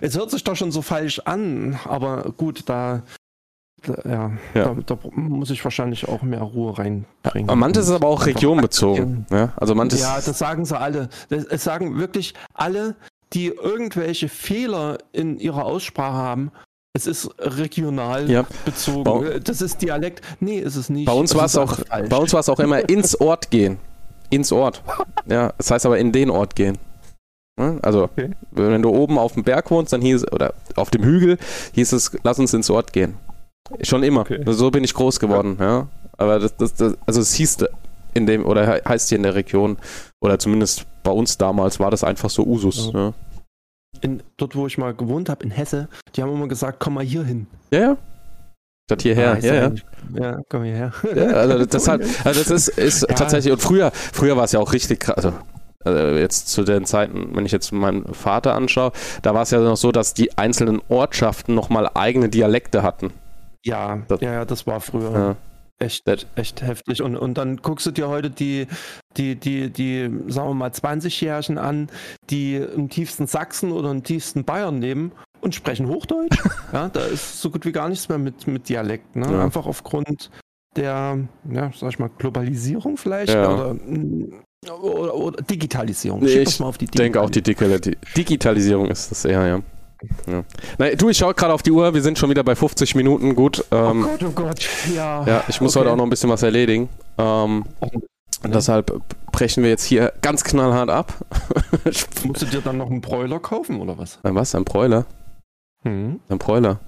es 0.00 0.16
hört 0.16 0.30
sich 0.30 0.42
doch 0.42 0.56
schon 0.56 0.72
so 0.72 0.82
falsch 0.82 1.20
an, 1.20 1.78
aber 1.84 2.32
gut, 2.36 2.68
da 2.68 3.02
ja, 4.04 4.30
Ja. 4.54 4.74
Da, 4.74 4.76
da 4.86 4.98
muss 5.12 5.50
ich 5.50 5.62
wahrscheinlich 5.64 6.08
auch 6.08 6.22
mehr 6.22 6.42
Ruhe 6.42 6.76
reinbringen. 6.78 7.48
Aber 7.48 7.56
manches 7.56 7.86
ist 7.88 7.92
aber 7.94 8.08
auch 8.08 8.26
regionbezogen. 8.26 9.26
Ja? 9.30 9.52
Also 9.56 9.74
manches. 9.74 10.00
ja, 10.00 10.16
das 10.16 10.38
sagen 10.38 10.64
sie 10.64 10.78
alle. 10.78 11.08
Das, 11.28 11.44
es 11.44 11.64
sagen 11.64 11.98
wirklich 11.98 12.34
alle, 12.54 12.96
die 13.32 13.46
irgendwelche 13.48 14.28
Fehler 14.28 14.98
in 15.12 15.38
ihrer 15.38 15.64
Aussprache 15.64 16.14
haben. 16.14 16.52
Es 16.96 17.06
ist 17.08 17.28
regional 17.40 18.30
Ja. 18.30 18.44
bezogen. 18.64 19.02
Bei- 19.04 19.38
Das 19.40 19.60
ist 19.60 19.82
Dialekt. 19.82 20.20
Nee, 20.40 20.58
ist 20.58 20.76
es 20.76 20.88
nicht. 20.90 21.06
Bei 21.06 21.12
uns 21.12 21.34
war 21.34 21.46
es 21.46 21.56
auch, 21.56 21.78
falsch. 21.88 22.08
bei 22.08 22.16
uns 22.16 22.32
war 22.32 22.40
es 22.40 22.48
auch 22.48 22.60
immer 22.60 22.88
ins 22.88 23.20
Ort 23.20 23.50
gehen. 23.50 23.78
Ins 24.30 24.52
Ort. 24.52 24.82
Ja, 25.26 25.52
das 25.58 25.70
heißt 25.72 25.86
aber 25.86 25.98
in 25.98 26.12
den 26.12 26.30
Ort 26.30 26.54
gehen. 26.54 26.78
Ne? 27.58 27.78
Also, 27.82 28.04
Okay. 28.04 28.30
wenn 28.52 28.82
du 28.82 28.90
oben 28.90 29.18
auf 29.18 29.34
dem 29.34 29.42
Berg 29.44 29.70
wohnst, 29.70 29.92
dann 29.92 30.00
hieß 30.02 30.30
oder 30.32 30.54
auf 30.76 30.90
dem 30.90 31.02
Hügel, 31.04 31.38
hieß 31.72 31.92
es, 31.92 32.16
lass 32.22 32.38
uns 32.38 32.54
ins 32.54 32.70
Ort 32.70 32.92
gehen. 32.92 33.14
Schon 33.82 34.02
immer. 34.02 34.20
Okay. 34.22 34.42
So 34.46 34.70
bin 34.70 34.84
ich 34.84 34.94
groß 34.94 35.20
geworden, 35.20 35.56
ja. 35.58 35.88
Aber 36.16 36.38
das, 36.38 36.56
das, 36.56 36.74
das, 36.74 36.96
also 37.06 37.20
es 37.20 37.34
hieß 37.34 37.58
in 38.14 38.26
dem, 38.26 38.44
oder 38.46 38.66
he- 38.74 38.82
heißt 38.86 39.08
hier 39.08 39.16
in 39.16 39.22
der 39.24 39.34
Region, 39.34 39.78
oder 40.20 40.38
zumindest 40.38 40.86
bei 41.02 41.10
uns 41.10 41.38
damals 41.38 41.80
war 41.80 41.90
das 41.90 42.04
einfach 42.04 42.30
so 42.30 42.44
Usus. 42.44 42.90
Ja, 42.92 43.12
in, 44.00 44.22
dort, 44.36 44.54
wo 44.54 44.66
ich 44.66 44.76
mal 44.78 44.94
gewohnt 44.94 45.28
habe, 45.28 45.44
in 45.44 45.50
Hesse, 45.50 45.88
die 46.14 46.22
haben 46.22 46.32
immer 46.32 46.48
gesagt, 46.48 46.78
komm 46.80 46.94
mal 46.94 47.04
hier 47.04 47.24
hin. 47.24 47.46
ja. 47.70 47.80
ja. 47.80 47.96
Statt 48.86 49.00
hierher, 49.00 49.32
heißt 49.36 49.46
ja, 49.46 49.54
ja. 49.54 49.72
Ja, 50.14 50.38
komm 50.50 50.64
hierher. 50.64 50.92
Ja, 51.16 51.22
also 51.28 51.64
das, 51.64 51.88
hat, 51.88 52.02
also 52.22 52.40
das 52.40 52.50
ist, 52.50 52.68
ist 52.68 53.06
Ja. 53.08 53.14
tatsächlich, 53.14 53.50
und 53.50 53.62
früher, 53.62 53.90
früher 53.92 54.36
war 54.36 54.44
es 54.44 54.52
ja 54.52 54.60
auch 54.60 54.74
richtig 54.74 55.00
krass. 55.00 55.24
Also, 55.24 55.32
äh, 55.86 56.20
jetzt 56.20 56.48
zu 56.48 56.64
den 56.64 56.84
Zeiten, 56.84 57.34
wenn 57.34 57.46
ich 57.46 57.52
jetzt 57.52 57.72
meinen 57.72 58.12
Vater 58.12 58.54
anschaue, 58.54 58.92
da 59.22 59.32
war 59.32 59.40
es 59.40 59.50
ja 59.52 59.58
noch 59.60 59.78
so, 59.78 59.90
dass 59.90 60.12
die 60.12 60.36
einzelnen 60.36 60.82
Ortschaften 60.90 61.54
nochmal 61.54 61.88
eigene 61.94 62.28
Dialekte 62.28 62.82
hatten. 62.82 63.10
Ja, 63.64 64.02
Das- 64.08 64.20
ja, 64.20 64.32
ja, 64.32 64.44
das 64.44 64.66
war 64.66 64.80
früher. 64.80 65.12
Ja. 65.12 65.36
Echt, 65.78 66.04
echt 66.36 66.62
heftig. 66.62 67.02
Und, 67.02 67.16
und 67.16 67.36
dann 67.36 67.56
guckst 67.56 67.84
du 67.84 67.90
dir 67.90 68.08
heute 68.08 68.30
die, 68.30 68.68
die, 69.16 69.34
die, 69.34 69.70
die, 69.70 70.08
sagen 70.28 70.48
wir 70.50 70.54
mal, 70.54 70.70
20-Jährigen 70.70 71.58
an, 71.58 71.88
die 72.30 72.54
im 72.56 72.88
tiefsten 72.88 73.26
Sachsen 73.26 73.72
oder 73.72 73.90
im 73.90 74.04
tiefsten 74.04 74.44
Bayern 74.44 74.80
leben 74.80 75.10
und 75.40 75.54
sprechen 75.54 75.88
Hochdeutsch. 75.88 76.38
ja, 76.72 76.88
da 76.90 77.00
ist 77.06 77.40
so 77.40 77.50
gut 77.50 77.66
wie 77.66 77.72
gar 77.72 77.88
nichts 77.88 78.08
mehr 78.08 78.18
mit, 78.18 78.46
mit 78.46 78.68
Dialekt. 78.68 79.16
Ne? 79.16 79.26
Ja. 79.30 79.42
Einfach 79.42 79.66
aufgrund 79.66 80.30
der, 80.76 81.18
ja, 81.50 81.70
sag 81.74 81.90
ich 81.90 81.98
mal, 81.98 82.10
Globalisierung 82.18 82.96
vielleicht 82.96 83.34
Ja. 83.34 83.52
oder, 83.52 83.76
oder, 84.80 85.14
oder 85.14 85.42
Digitalisierung. 85.42 86.20
Nee, 86.22 86.38
ich 86.38 86.60
mal 86.60 86.66
auf 86.66 86.78
die 86.78 86.84
Ich 86.86 86.90
denke 86.92 87.20
auch 87.20 87.30
die 87.30 87.42
Digitalisierung 87.42 88.86
ist 88.88 89.10
das 89.10 89.24
eher, 89.24 89.46
ja. 89.46 89.60
Ja. 90.26 90.44
Na, 90.78 90.90
du, 90.94 91.08
ich 91.08 91.18
schaue 91.18 91.34
gerade 91.34 91.52
auf 91.52 91.62
die 91.62 91.70
Uhr, 91.70 91.94
wir 91.94 92.02
sind 92.02 92.18
schon 92.18 92.30
wieder 92.30 92.44
bei 92.44 92.54
50 92.54 92.94
Minuten, 92.94 93.34
gut. 93.34 93.64
Oh 93.70 93.76
Ähm, 93.76 94.02
Gott, 94.02 94.22
oh 94.22 94.30
Gott. 94.30 94.68
Ja, 94.94 95.24
ja, 95.26 95.44
ich 95.48 95.60
muss 95.60 95.76
okay. 95.76 95.84
heute 95.84 95.92
auch 95.92 95.96
noch 95.96 96.04
ein 96.04 96.10
bisschen 96.10 96.30
was 96.30 96.42
erledigen. 96.42 96.88
Ähm, 97.18 97.64
deshalb 98.44 98.92
brechen 99.32 99.62
wir 99.62 99.70
jetzt 99.70 99.84
hier 99.84 100.12
ganz 100.22 100.44
knallhart 100.44 100.90
ab. 100.90 101.14
Musst 102.24 102.42
du 102.42 102.46
dir 102.46 102.60
dann 102.60 102.78
noch 102.78 102.90
einen 102.90 103.00
Broiler 103.00 103.40
kaufen 103.40 103.80
oder 103.80 103.98
was? 103.98 104.18
Ein 104.22 104.34
was? 104.34 104.54
Ein 104.54 104.64
Bräuler? 104.64 105.06
Hm. 105.84 106.20
Ein 106.28 106.38
Bräuler. 106.38 106.80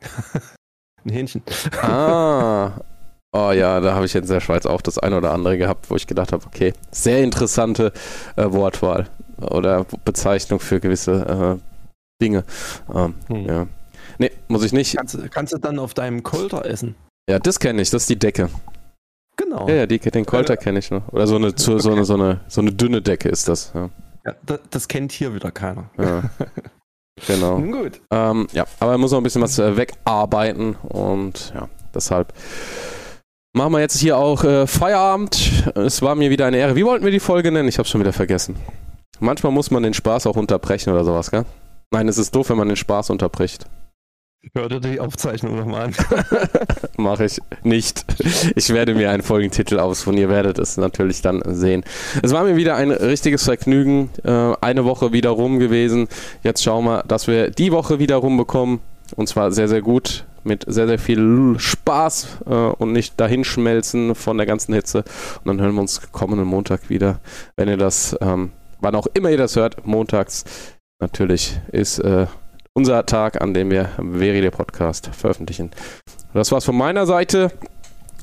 Ein 1.04 1.10
Hähnchen. 1.10 1.42
Ah. 1.82 2.72
Oh 3.34 3.50
ja, 3.50 3.80
da 3.80 3.94
habe 3.94 4.04
ich 4.04 4.12
jetzt 4.12 4.28
in 4.28 4.34
der 4.34 4.40
Schweiz 4.40 4.66
auch 4.66 4.82
das 4.82 4.98
eine 4.98 5.16
oder 5.16 5.32
andere 5.32 5.56
gehabt, 5.56 5.90
wo 5.90 5.96
ich 5.96 6.06
gedacht 6.06 6.32
habe, 6.32 6.44
okay, 6.46 6.74
sehr 6.90 7.22
interessante 7.24 7.92
äh, 8.36 8.44
Wortwahl 8.52 9.08
oder 9.40 9.86
Bezeichnung 10.04 10.60
für 10.60 10.80
gewisse 10.80 11.58
äh, 11.58 11.71
Dinge. 12.22 12.44
Ähm, 12.94 13.14
Hm. 13.28 13.46
ja. 13.46 13.66
Nee, 14.18 14.30
muss 14.48 14.62
ich 14.64 14.72
nicht. 14.72 14.96
Kannst, 14.96 15.14
du- 15.14 15.28
kannst 15.28 15.52
du 15.52 15.58
dann 15.58 15.78
auf 15.78 15.92
deinem 15.94 16.22
Kolter 16.22 16.64
essen? 16.64 16.94
Ja, 17.28 17.38
das 17.38 17.58
kenne 17.60 17.82
ich, 17.82 17.90
das 17.90 18.02
ist 18.04 18.10
die 18.10 18.18
Decke. 18.18 18.48
Genau. 19.36 19.68
Ja, 19.68 19.74
ja, 19.74 19.86
die, 19.86 19.98
den 19.98 20.26
Kolter 20.26 20.56
kenne 20.56 20.78
ich 20.78 20.90
noch. 20.90 21.08
Oder 21.12 21.26
so 21.26 21.36
eine, 21.36 21.52
so, 21.56 21.78
so, 21.78 21.92
eine, 21.92 22.04
so, 22.04 22.14
eine, 22.14 22.40
so 22.48 22.60
eine 22.60 22.72
dünne 22.72 23.00
Decke 23.02 23.28
ist 23.28 23.48
das. 23.48 23.72
Ja, 23.74 23.90
Ja, 24.26 24.34
das, 24.44 24.60
das 24.70 24.88
kennt 24.88 25.12
hier 25.12 25.34
wieder 25.34 25.50
keiner. 25.50 25.90
ja. 25.98 26.22
genau. 27.26 27.58
Gut. 27.60 28.00
Ähm, 28.10 28.46
ja, 28.52 28.64
aber 28.80 28.92
er 28.92 28.98
muss 28.98 29.10
noch 29.12 29.18
ein 29.18 29.24
bisschen 29.24 29.42
was 29.42 29.58
äh, 29.58 29.76
wegarbeiten 29.76 30.74
und 30.88 31.52
ja, 31.54 31.68
deshalb 31.94 32.32
machen 33.54 33.72
wir 33.72 33.80
jetzt 33.80 33.98
hier 33.98 34.16
auch 34.18 34.44
äh, 34.44 34.66
Feierabend. 34.66 35.50
Es 35.76 36.02
war 36.02 36.14
mir 36.14 36.30
wieder 36.30 36.46
eine 36.46 36.56
Ehre. 36.58 36.76
Wie 36.76 36.84
wollten 36.84 37.04
wir 37.04 37.12
die 37.12 37.20
Folge 37.20 37.50
nennen? 37.52 37.68
Ich 37.68 37.78
habe 37.78 37.88
schon 37.88 38.00
wieder 38.00 38.12
vergessen. 38.12 38.56
Manchmal 39.20 39.52
muss 39.52 39.70
man 39.70 39.82
den 39.82 39.94
Spaß 39.94 40.26
auch 40.26 40.36
unterbrechen 40.36 40.90
oder 40.92 41.04
sowas, 41.04 41.30
gell? 41.30 41.44
Nein, 41.92 42.08
es 42.08 42.16
ist 42.16 42.34
doof, 42.34 42.48
wenn 42.48 42.56
man 42.56 42.68
den 42.68 42.76
Spaß 42.76 43.10
unterbricht. 43.10 43.66
Hör 44.54 44.68
dir 44.68 44.80
die 44.80 44.98
Aufzeichnung 44.98 45.56
nochmal 45.56 45.82
an. 45.82 45.94
Mache 46.96 47.26
ich 47.26 47.38
nicht. 47.62 48.04
Ich 48.56 48.70
werde 48.70 48.94
mir 48.94 49.10
einen 49.10 49.22
Folgentitel 49.22 49.78
aussuchen. 49.78 50.16
Ihr 50.16 50.30
werdet 50.30 50.58
es 50.58 50.78
natürlich 50.78 51.20
dann 51.20 51.42
sehen. 51.46 51.84
Es 52.22 52.32
war 52.32 52.44
mir 52.44 52.56
wieder 52.56 52.74
ein 52.76 52.90
richtiges 52.90 53.44
Vergnügen. 53.44 54.10
Äh, 54.24 54.54
eine 54.60 54.84
Woche 54.86 55.12
wieder 55.12 55.30
rum 55.30 55.58
gewesen. 55.58 56.08
Jetzt 56.42 56.64
schauen 56.64 56.86
wir, 56.86 57.04
dass 57.04 57.28
wir 57.28 57.50
die 57.50 57.72
Woche 57.72 57.98
wieder 57.98 58.16
rumbekommen. 58.16 58.80
Und 59.14 59.28
zwar 59.28 59.52
sehr, 59.52 59.68
sehr 59.68 59.82
gut. 59.82 60.24
Mit 60.44 60.64
sehr, 60.66 60.88
sehr 60.88 60.98
viel 60.98 61.54
Spaß 61.58 62.38
äh, 62.46 62.50
und 62.50 62.92
nicht 62.92 63.20
dahinschmelzen 63.20 64.14
von 64.16 64.38
der 64.38 64.46
ganzen 64.46 64.74
Hitze. 64.74 65.04
Und 65.44 65.46
dann 65.46 65.60
hören 65.60 65.74
wir 65.74 65.82
uns 65.82 66.10
kommenden 66.10 66.48
Montag 66.48 66.88
wieder. 66.88 67.20
Wenn 67.54 67.68
ihr 67.68 67.76
das, 67.76 68.16
ähm, 68.20 68.50
wann 68.80 68.96
auch 68.96 69.06
immer 69.14 69.30
ihr 69.30 69.36
das 69.36 69.54
hört, 69.54 69.86
montags 69.86 70.44
natürlich 71.02 71.60
ist 71.72 71.98
äh, 71.98 72.26
unser 72.72 73.04
Tag, 73.04 73.42
an 73.42 73.52
dem 73.52 73.70
wir 73.70 73.90
Veri 73.96 74.40
der 74.40 74.50
Podcast 74.50 75.08
veröffentlichen. 75.14 75.70
Das 76.32 76.50
war's 76.52 76.64
von 76.64 76.76
meiner 76.76 77.04
Seite. 77.04 77.50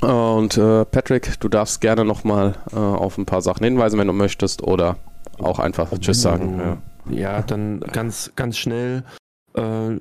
Und 0.01 0.57
äh, 0.57 0.86
Patrick, 0.86 1.39
du 1.41 1.49
darfst 1.49 1.82
gerne 1.82 2.05
nochmal 2.05 2.55
äh, 2.71 2.77
auf 2.77 3.17
ein 3.17 3.25
paar 3.25 3.41
Sachen 3.41 3.63
hinweisen, 3.65 3.99
wenn 3.99 4.07
du 4.07 4.13
möchtest, 4.13 4.63
oder 4.63 4.95
auch 5.38 5.59
einfach 5.59 5.91
Tschüss 5.99 6.21
sagen. 6.21 6.57
Ja. 6.57 6.77
Ja, 7.11 7.41
dann 7.41 7.80
ganz, 7.80 8.32
ganz 8.36 8.57
schnell. 8.57 9.03
Äh, 9.55 9.95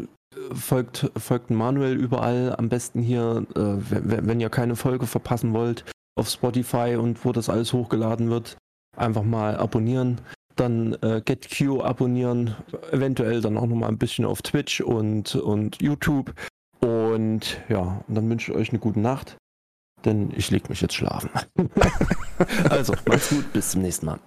folgt, 0.54 1.10
folgt 1.16 1.50
Manuel 1.50 1.96
überall. 1.96 2.54
Am 2.56 2.68
besten 2.68 3.02
hier, 3.02 3.44
äh, 3.56 3.60
wenn, 3.60 4.26
wenn 4.26 4.40
ihr 4.40 4.50
keine 4.50 4.76
Folge 4.76 5.06
verpassen 5.06 5.52
wollt. 5.52 5.84
auf 6.18 6.28
Spotify 6.28 6.96
und 6.98 7.24
wo 7.24 7.32
das 7.32 7.48
alles 7.48 7.72
hochgeladen 7.72 8.28
wird. 8.28 8.56
Einfach 8.96 9.22
mal 9.22 9.56
abonnieren. 9.56 10.20
Dann 10.58 10.94
äh, 11.02 11.22
GetQ 11.24 11.82
abonnieren. 11.82 12.56
Eventuell 12.90 13.40
dann 13.40 13.56
auch 13.56 13.66
nochmal 13.66 13.88
ein 13.88 13.98
bisschen 13.98 14.24
auf 14.24 14.42
Twitch 14.42 14.80
und, 14.80 15.36
und 15.36 15.80
YouTube. 15.80 16.34
Und 16.80 17.60
ja, 17.68 18.02
und 18.06 18.14
dann 18.14 18.28
wünsche 18.28 18.50
ich 18.50 18.58
euch 18.58 18.70
eine 18.70 18.80
gute 18.80 18.98
Nacht. 19.00 19.36
Denn 20.04 20.32
ich 20.36 20.50
leg 20.50 20.68
mich 20.68 20.80
jetzt 20.80 20.94
schlafen. 20.94 21.30
also, 22.70 22.94
macht's 23.06 23.30
gut, 23.30 23.52
bis 23.52 23.70
zum 23.70 23.82
nächsten 23.82 24.06
Mal. 24.06 24.18